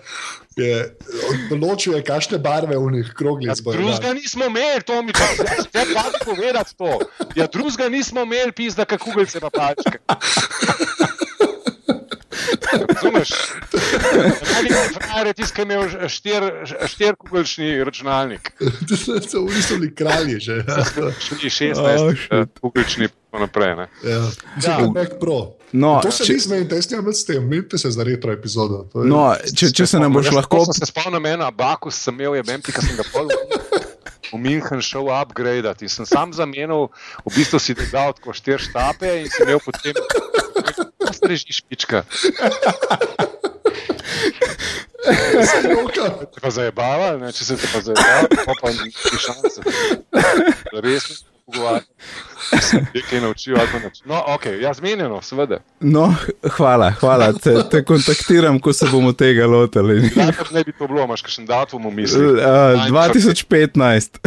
določil, 1.50 1.96
je, 1.98 2.04
kakšne 2.08 2.40
barve 2.44 2.78
v 2.78 2.92
njih 2.98 3.08
Ja, 3.08 3.16
kroglic 3.18 3.62
bojo. 3.62 3.78
drugega 3.78 4.14
nismo 4.14 4.46
imeli, 4.46 4.82
to 4.86 5.02
mi 5.04 5.14
je 5.14 5.70
treba 5.72 6.04
povedati. 6.26 6.76
To. 6.78 7.00
Ja, 7.36 7.48
drugega 7.48 7.90
nismo 7.90 8.24
imeli, 8.28 8.52
pizda, 8.52 8.86
kako 8.86 9.12
kugelce 9.12 9.40
pa 9.40 9.50
pačke. 9.50 10.00
Razumeš? 12.72 13.30
Frajer 14.94 15.28
je 15.28 15.34
tisti, 15.34 15.54
ki 15.56 15.62
je 15.62 15.66
imel 15.66 15.84
štir- 16.08 16.52
štirkugelčni 16.88 17.84
računalnik. 17.84 18.52
To 18.88 18.96
so 19.22 19.42
v 19.42 19.48
bistvu 19.48 19.78
bili 19.78 19.96
kralji 19.96 20.40
že. 20.40 20.64
Ja. 20.68 20.84
Šli 21.20 21.38
Oh, 21.72 21.76
16, 21.76 22.18
shit. 22.18 22.32
uh, 22.32 22.46
kugelčni 22.62 23.08
pa 23.32 23.40
naprej. 23.40 23.76
Ne? 23.76 23.88
Ja. 24.04 24.22
Ja. 24.64 24.78
Mac 24.88 25.10
Pro. 25.20 25.54
No, 25.74 26.00
to 26.04 26.12
se 26.12 26.26
če- 26.26 26.34
ni 26.34 26.40
zmenite, 26.40 26.76
jaz 26.76 26.90
nimam 26.92 27.06
več 27.06 27.16
s 27.16 27.26
tem, 27.26 27.44
menite 27.44 27.78
se 27.78 27.92
za 27.92 28.04
retro 28.04 28.32
epizodo. 28.32 28.86
To 28.92 29.04
je- 29.04 29.08
No, 29.08 29.22
če, 29.56 29.72
če 29.72 29.86
se 29.88 30.00
nam 30.00 30.14
boš 30.14 30.26
Jaz 30.26 30.36
lahko. 30.36 30.66
sem 30.66 30.74
se 30.76 30.86
spomnil, 30.86 31.26
ena 31.28 31.52
Bakus 31.52 31.96
sem 31.96 32.14
imel, 32.14 32.36
je 32.36 32.44
vem, 32.44 32.62
ki 32.62 32.72
sem 32.74 32.96
ga 32.98 33.04
pol 33.14 33.30
v 34.32 34.38
München 34.38 34.80
šel 34.82 35.08
upgradeati 35.08 35.84
in 35.84 35.90
sem 35.90 36.06
sam 36.06 36.32
zamenil, 36.34 36.88
v 37.26 37.32
bistvu 37.36 37.60
si 37.60 37.74
dal 37.92 38.12
tako 38.14 38.32
štiri 38.32 38.60
štape 38.60 39.10
in 39.22 39.30
si 39.30 39.44
imel 39.44 39.60
potem, 39.60 39.96
da 41.22 41.28
strežiš 41.28 41.62
pička. 41.70 42.04
Joka. 45.70 46.10
Te 46.34 46.42
pa 46.42 46.50
zajebava, 46.50 47.18
ne? 47.18 47.32
če 47.34 47.46
se 47.46 47.58
te 47.58 47.70
pa 47.74 47.82
zajebava, 47.82 48.28
pa 48.46 48.54
pa 48.62 48.72
ni 48.74 48.92
šanse. 48.94 49.62
Res 50.82 51.10
ne 51.10 51.16
pogovarjati. 51.46 51.88
Sem 52.62 52.88
nekaj 52.94 53.22
naučil, 53.22 53.56
ali 53.60 53.70
pa 53.72 53.80
nič. 53.80 54.02
No, 54.06 54.20
ok, 54.36 54.46
ja, 54.62 54.74
zmenjeno, 54.74 55.22
seveda. 55.26 55.62
No, 55.80 56.10
hvala, 56.58 56.92
hvala. 57.00 57.32
Te, 57.34 57.56
te 57.72 57.84
kontaktiram, 57.88 58.60
ko 58.60 58.74
se 58.74 58.90
bomo 58.92 59.14
tega 59.18 59.48
lotili. 59.48 60.02
Zakaj 60.10 60.52
ne 60.52 60.64
bi 60.68 60.76
to 60.76 60.88
bilo, 60.88 61.06
imaš 61.06 61.24
kakšen 61.26 61.48
datum 61.50 61.88
v 61.90 61.96
misli? 62.02 62.26
Uh, 62.38 62.86
2015. 62.92 64.22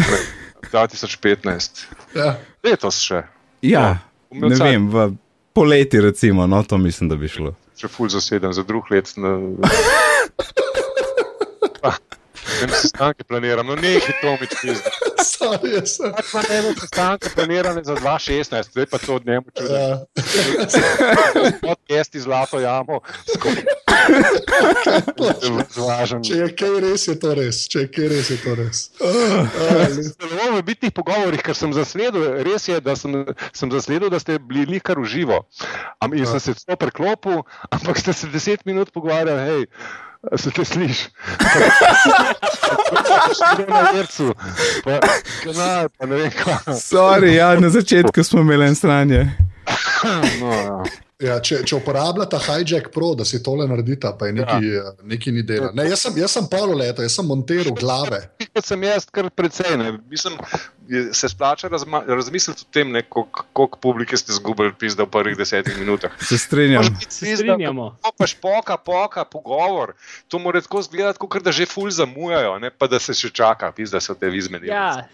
2015. 0.72 1.84
Ja. 2.16 2.34
Letos 2.64 3.03
še. 3.05 3.24
Ja, 3.64 3.99
imel 4.32 4.55
ne 4.55 4.59
vem, 4.61 4.88
v 4.92 5.07
poleti 5.55 6.01
recimo, 6.01 6.47
no 6.47 6.63
to 6.63 6.79
mislim, 6.79 7.09
da 7.09 7.17
bi 7.17 7.29
šlo. 7.29 7.55
Če 7.79 7.89
ful 7.89 8.09
zasedem 8.09 8.53
za 8.53 8.63
drug 8.63 8.91
let. 8.91 9.15
Na... 9.17 9.39
Ah, 11.85 11.99
Ne 12.61 12.67
vem, 12.67 12.71
sestanke 12.81 13.25
planiram, 13.25 13.67
no 13.67 13.75
nekaj 13.77 14.15
to 14.23 14.33
mi 14.41 14.47
pizda. 14.63 14.91
Sorry, 15.25 15.75
jaz 15.79 15.97
sem. 15.97 16.12
Pač 16.12 16.29
pa 16.33 16.43
ne 16.45 16.61
vem, 16.66 16.77
sestanke 16.79 17.33
planirane 17.35 17.83
za 17.85 17.97
2016, 17.97 18.70
zdaj 18.70 18.87
pa 18.93 18.99
to 19.01 19.16
od 19.16 19.27
njemu 19.27 19.47
čudim. 19.57 19.77
Ja. 19.77 20.05
Podcast 21.62 22.14
iz 22.14 22.22
Zlato 22.29 22.61
jamo, 22.61 23.01
zvažen. 25.72 26.22
Če 26.25 26.39
je 26.41 26.49
kaj 26.57 26.77
res, 26.85 27.07
je 27.09 27.16
to 27.20 27.35
res. 27.37 27.64
Če 27.72 27.85
je 27.85 27.91
kaj 27.95 28.09
res, 28.12 28.31
je 28.33 28.39
to 28.43 28.57
res. 28.59 28.83
Zelo 30.12 30.49
v 30.59 30.62
bitnih 30.66 30.93
pogovorih, 30.95 31.43
ker 31.45 31.57
sem 31.57 31.72
zasledil, 31.77 32.43
res 32.47 32.68
je, 32.68 32.81
da 32.85 32.97
sem, 32.99 33.25
sem 33.57 33.72
zasledil, 33.72 34.12
da 34.12 34.20
ste 34.22 34.39
bili 34.39 34.81
kar 34.85 35.01
v 35.01 35.09
živo. 35.09 35.43
Am, 36.05 36.14
in 36.16 36.29
sem 36.29 36.43
se 36.43 36.57
celo 36.61 36.79
preklopil, 36.81 37.45
ampak 37.70 38.01
ste 38.01 38.12
se 38.16 38.31
deset 38.33 38.64
minut 38.68 38.93
pogovarjali, 38.95 39.41
hej, 39.49 39.62
se 40.37 40.51
te 40.51 40.64
slišiš. 40.64 41.09
Na 43.68 43.91
vrtu, 43.95 44.35
pa 44.85 44.99
kanal, 45.45 45.89
pa 45.99 46.07
ne 46.07 46.16
vem 46.16 46.31
kaj. 46.31 46.75
Sorry, 46.81 47.35
ja, 47.35 47.55
na 47.61 47.70
začetku 47.70 48.25
smo 48.25 48.41
imeli 48.41 48.66
en 48.66 48.75
stranje. 48.75 49.25
No, 50.41 50.53
ja. 50.53 50.83
Ja, 51.22 51.37
če, 51.39 51.61
če 51.62 51.77
uporabljata 51.79 52.41
Hijack 52.43 52.91
Pro, 52.93 53.12
da 53.14 53.25
si 53.29 53.39
tole 53.43 53.68
naredita, 53.70 54.11
pa 54.18 54.27
je 54.29 54.35
neki, 54.41 54.70
ja. 54.72 54.93
neki 55.07 55.33
ni 55.33 55.45
dela. 55.47 55.70
Ne, 55.77 55.87
jaz 55.87 56.03
sem, 56.05 56.16
jaz 56.18 56.35
sem 56.35 56.49
polo 56.51 56.75
leto, 56.77 57.05
jaz 57.07 57.14
sem 57.16 57.29
montiral 57.29 57.70
glave. 57.79 58.18
Kot 58.43 58.66
sem 58.66 58.83
jaz, 58.85 59.07
kar 59.14 59.31
precej. 59.31 59.77
Ne. 59.79 59.93
Mislim, 60.11 60.35
je- 60.89 61.14
se 61.14 61.28
splača 61.28 61.68
razma, 61.68 62.03
razmisliti 62.07 62.62
o 62.62 62.72
tem, 62.72 62.91
ne, 62.91 63.03
koliko, 63.03 63.45
koliko 63.53 63.78
publike 63.78 64.16
ste 64.16 64.32
izgubili 64.32 64.72
pizda 64.74 65.03
v 65.03 65.07
prvih 65.09 65.37
desetih 65.37 65.78
minutah. 65.78 66.12
Se 66.20 66.39
strinjam. 66.39 66.85
Se 67.09 67.37
strinjamo. 67.37 67.97
Pa 68.18 68.26
špoka, 68.26 68.76
poka, 68.76 69.24
pogovor. 69.24 69.93
To 70.28 70.39
mora 70.39 70.61
tako 70.61 70.80
izgledati, 70.80 71.18
kot 71.18 71.43
da 71.43 71.53
že 71.53 71.66
ful 71.66 71.91
zamujajo, 71.91 72.59
ne 72.59 72.70
pa 72.70 72.87
da 72.87 72.99
se 72.99 73.14
še 73.14 73.30
čaka, 73.30 73.72
pizda 73.72 74.01
so 74.01 74.14
te 74.14 74.28
vizmeni. 74.28 74.66
Ja, 74.68 75.09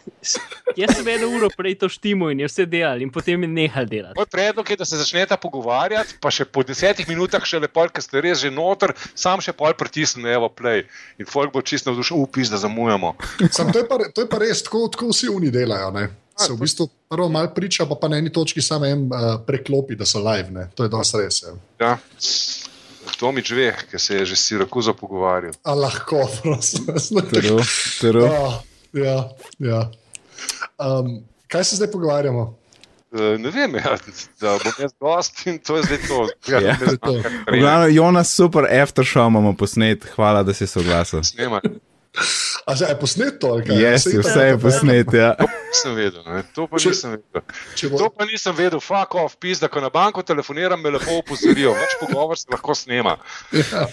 jaz 0.77 0.97
sem 0.97 1.09
eno 1.09 1.29
uro 1.29 1.49
prej 1.51 1.75
to 1.75 1.89
štimo 1.89 2.31
in 2.31 2.41
je 2.41 2.47
vse 2.47 2.67
delal, 2.67 3.01
in 3.01 3.11
potem 3.11 3.43
je 3.43 3.49
nehal 3.49 3.87
delati. 3.87 4.15
Moj 4.17 4.27
predlog 4.27 4.71
je, 4.71 4.77
da 4.77 4.85
se 4.85 4.97
začnete 4.97 5.37
pogovarjati, 5.37 6.15
pa 6.21 6.31
še 6.31 6.45
po 6.45 6.63
desetih 6.63 7.09
minutah, 7.09 7.43
še 7.43 7.59
lepo, 7.59 7.87
ker 7.89 8.03
ste 8.03 8.21
res 8.21 8.39
že 8.39 8.51
noter, 8.51 8.93
sam 9.15 9.41
še 9.41 9.53
pol 9.53 9.75
pritisnite, 9.75 10.29
evo, 10.31 10.49
play. 10.51 10.85
In 11.19 11.27
folk 11.27 11.53
bo 11.53 11.63
čisto 11.63 11.91
navdušen, 11.91 12.17
upis, 12.17 12.49
da 12.49 12.57
zamujamo. 12.59 13.15
Sam, 13.51 13.73
to, 13.73 13.79
je 13.79 13.87
pa, 13.87 13.99
to 14.09 14.21
je 14.21 14.29
pa 14.29 14.39
res, 14.39 14.63
tako, 14.63 14.89
tako 14.89 15.11
vsi 15.11 15.29
oni 15.29 15.51
delajo. 15.61 15.93
Ne? 15.97 16.09
Se 16.41 16.53
v 16.53 16.61
bistvu 16.63 16.87
prvo 17.13 17.29
malo 17.29 17.51
priča, 17.53 17.85
pa, 17.85 17.99
pa 18.01 18.09
na 18.09 18.17
eni 18.17 18.33
točki 18.33 18.63
samo 18.65 18.87
en 18.89 19.03
uh, 19.13 19.35
preklopi, 19.47 19.97
da 20.01 20.07
so 20.09 20.23
live. 20.25 20.49
Ne? 20.51 20.71
To 20.75 20.87
je 20.87 20.93
dosti 20.93 21.21
res. 21.21 21.43
Ja. 21.45 21.53
Ja. 21.85 21.93
Tomič 23.21 23.51
ve, 23.53 23.73
ker 23.91 24.01
se 24.01 24.15
je 24.17 24.31
že 24.33 24.37
s 24.37 24.47
Sirakuzo 24.49 24.95
pogovarjal. 24.97 25.53
A 25.65 25.75
lahko, 25.77 26.23
prosim. 26.43 26.87
Tero, 27.29 27.59
tero. 28.01 28.25
Ah, 28.25 28.55
ja, 28.97 29.19
ja. 29.61 29.81
Um, 30.81 31.21
kaj 31.53 31.65
se 31.69 31.77
zdaj 31.77 31.91
pogovarjamo? 31.93 32.47
Uh, 33.11 33.35
ne 33.43 33.51
vem, 33.51 33.75
ja, 33.77 33.97
da 34.41 34.55
bom 34.63 34.73
jaz 34.79 34.93
gost 35.01 35.43
in 35.51 35.59
to 35.59 35.77
je 35.77 35.83
zdaj 35.83 35.99
to. 36.09 36.19
Ja, 36.49 36.61
Ja. 36.61 36.77
To 37.05 37.17
je 37.17 37.61
glavnem, 37.61 37.93
Jonas, 37.95 38.33
super 38.33 38.65
aftershow 38.71 39.27
imamo 39.29 39.53
posnet, 39.53 40.07
hvala, 40.15 40.43
da 40.43 40.55
si 40.55 40.67
soglasil. 40.67 41.21
snemati. 41.25 41.69
A 42.67 42.75
že 42.75 42.85
je 42.85 42.97
posnet 42.97 43.39
to? 43.39 43.47
ali 43.49 43.63
kaj? 43.63 43.77
Yes, 43.77 44.03
Saj 44.05 44.19
vse 44.21 44.41
je 44.41 44.53
tako, 44.53 44.63
posnet, 44.63 45.09
ja. 45.13 45.31
Nisem 45.65 45.95
vedel, 45.95 46.23
ne. 46.25 46.43
to 46.51 46.67
pa 46.67 46.77
Če- 46.77 46.91
nisem 46.91 47.11
vedel. 47.13 47.43
Bo, 47.87 47.97
To 47.97 48.07
pa 48.11 48.25
nisem 48.25 48.53
vedel, 48.53 48.81
fuck 48.81 49.15
off, 49.15 49.37
pizda, 49.37 49.67
ko 49.67 49.79
na 49.79 49.89
banko 49.89 50.21
telefoniram, 50.21 50.75
me 50.77 50.91
lepo 50.91 51.15
opozorijo, 51.17 51.71
več 51.73 51.95
pogovor 52.01 52.35
se 52.35 52.47
lahko 52.49 52.75
snema. 52.75 53.15
ja. 53.53 53.87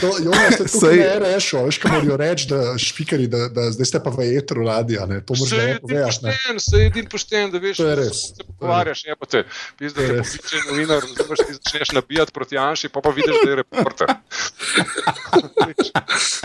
to, 0.00 0.08
Jonas, 0.18 0.52
ste 0.54 0.64
tukaj 0.66 0.80
Saj- 0.82 1.00
na 1.00 1.32
RS-u, 1.32 1.64
veš, 1.64 1.76
kaj 1.78 1.90
morajo 1.92 2.16
reči, 2.18 2.44
da 2.46 2.58
špikari, 2.78 3.26
da, 3.26 3.48
da 3.48 3.70
zdaj 3.70 3.86
ste 3.86 3.98
pa 3.98 4.10
v 4.10 4.28
etru 4.34 4.60
radija, 4.62 5.06
ne? 5.06 5.20
to 5.20 5.32
moraš 5.34 5.48
Se 5.48 5.56
da 5.56 5.62
je 5.62 5.74
ne. 5.74 6.04
pošten, 6.04 6.32
se 6.60 6.76
je 6.78 7.06
pošten, 7.06 7.50
da 7.50 7.58
veš, 7.58 7.76
To 7.76 7.86
je 7.86 7.96
da 7.96 8.04
se 8.06 8.44
pogovarjaš, 8.46 9.04
ne 9.04 9.16
pa 9.16 9.26
te. 9.26 9.40
Pizda, 9.74 9.96
To 9.96 10.04
je 10.04 10.12
te 10.12 10.22
pokliče 10.22 10.56
novinar, 10.68 11.00
razumeš, 11.00 11.38
ti 11.40 11.52
začneš 11.54 11.88
nabijati 11.92 12.32
proti 12.32 12.54
Janši, 12.54 12.88
pa 12.88 13.00
pa 13.00 13.10
vidiš, 13.10 13.36
da 13.40 13.50
je 13.50 13.56
reporter. 13.56 14.08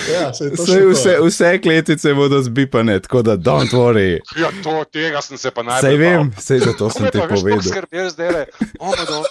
Ja, 0.10 0.34
saj 0.34 0.50
to 0.50 0.66
To, 0.70 0.90
vse, 0.94 1.12
ja. 1.12 1.24
vse 1.26 1.52
kletice 1.62 2.14
bodo 2.14 2.42
zbipane, 2.42 3.00
tako 3.00 3.22
da 3.22 3.38
don't 3.38 3.74
worry. 3.74 4.20
Ja, 4.40 4.52
to, 4.64 4.84
tega 4.94 5.22
sem 5.22 5.38
se 5.38 5.52
pa 5.52 5.64
najbolj 5.64 5.90
Sej 5.90 5.98
vem, 5.98 6.32
sej 6.38 6.60
zato 6.60 6.90
sem 6.90 7.12
ti 7.12 7.22
povedal. 7.30 7.62
Skrbel 7.66 8.10
zdaj 8.14 8.32
le, 8.36 8.46
omedo. 8.80 9.24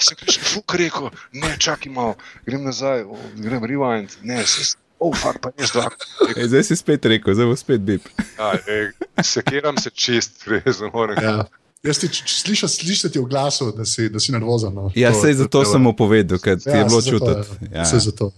Sem 0.00 0.18
prišel, 0.20 0.48
fuk 0.52 0.74
rekel, 0.76 1.10
ne, 1.32 1.54
čakaj 1.58 1.92
malo, 1.92 2.16
grem 2.46 2.66
nazaj, 2.68 3.06
o, 3.08 3.16
grem 3.40 3.64
rewind, 3.64 4.18
ne, 4.22 4.42
se, 4.46 4.76
oh, 4.98 5.14
fuck, 5.16 5.40
pa 5.40 5.52
niš 5.56 5.72
dva. 5.72 5.88
Ej, 6.36 6.48
zdaj 6.52 6.64
si 6.68 6.76
spet 6.76 7.08
rekel, 7.08 7.36
zdaj 7.36 7.48
bo 7.48 7.56
spet 7.56 7.80
bip. 7.80 8.08
Ja, 8.40 8.52
ej, 8.68 8.90
sekiram 9.24 9.78
se 9.80 9.90
čist, 9.90 10.44
res, 10.52 10.82
ne 10.84 10.92
morem. 10.92 11.16
Ja. 11.22 11.46
Jaz 11.86 12.00
ti 12.02 12.08
slišim 12.10 12.68
slišati 12.68 13.20
v 13.20 13.28
glasu, 13.30 13.70
da 13.72 13.84
si, 13.86 14.08
da 14.10 14.20
si 14.20 14.32
nervozen. 14.34 14.74
No. 14.74 14.90
Ja, 14.98 15.12
sej 15.14 15.36
to 15.36 15.46
zato 15.46 15.62
sem 15.64 15.84
mu 15.86 15.92
povedal, 15.94 16.40
ker 16.42 16.58
ti 16.58 16.72
je 16.72 16.82
bilo 16.84 16.98
čutiti. 16.98 17.46
Ja. 17.70 17.84
Ja. 17.84 17.84
Saj 17.86 18.08
zato. 18.10 18.32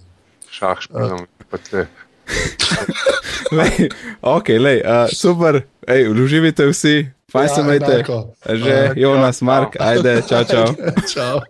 Šah, 0.53 0.81
špilam, 0.85 1.25
pa 1.49 1.59
te. 1.63 1.87
Lej, 3.59 3.89
ok, 4.21 4.49
lej, 4.49 4.83
uh, 4.85 5.09
super, 5.13 5.63
Ej, 5.87 6.09
uživajte 6.09 6.67
vsi, 6.67 7.11
fajn 7.33 7.49
Ja, 7.49 7.55
se 7.55 7.61
enako. 7.61 8.35
Že, 8.53 8.69
Ja, 8.71 8.93
Jonas, 8.97 9.41
Mark, 9.41 9.77
ajde, 9.81 10.23
čau, 10.29 10.45
čau. 10.45 10.67
Čau. 11.15 11.41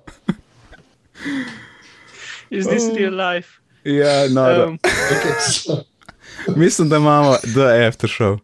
Is 2.51 2.67
this 2.67 2.83
real 2.97 3.15
life? 3.15 3.49
Ja, 3.85 4.29
no, 4.29 4.65
Um, 4.67 4.79
Okay. 6.49 6.57
mislim, 6.57 6.89
da 6.89 6.97
imamo 6.97 7.37
The 7.55 7.87
After 7.89 8.11
Show. 8.11 8.39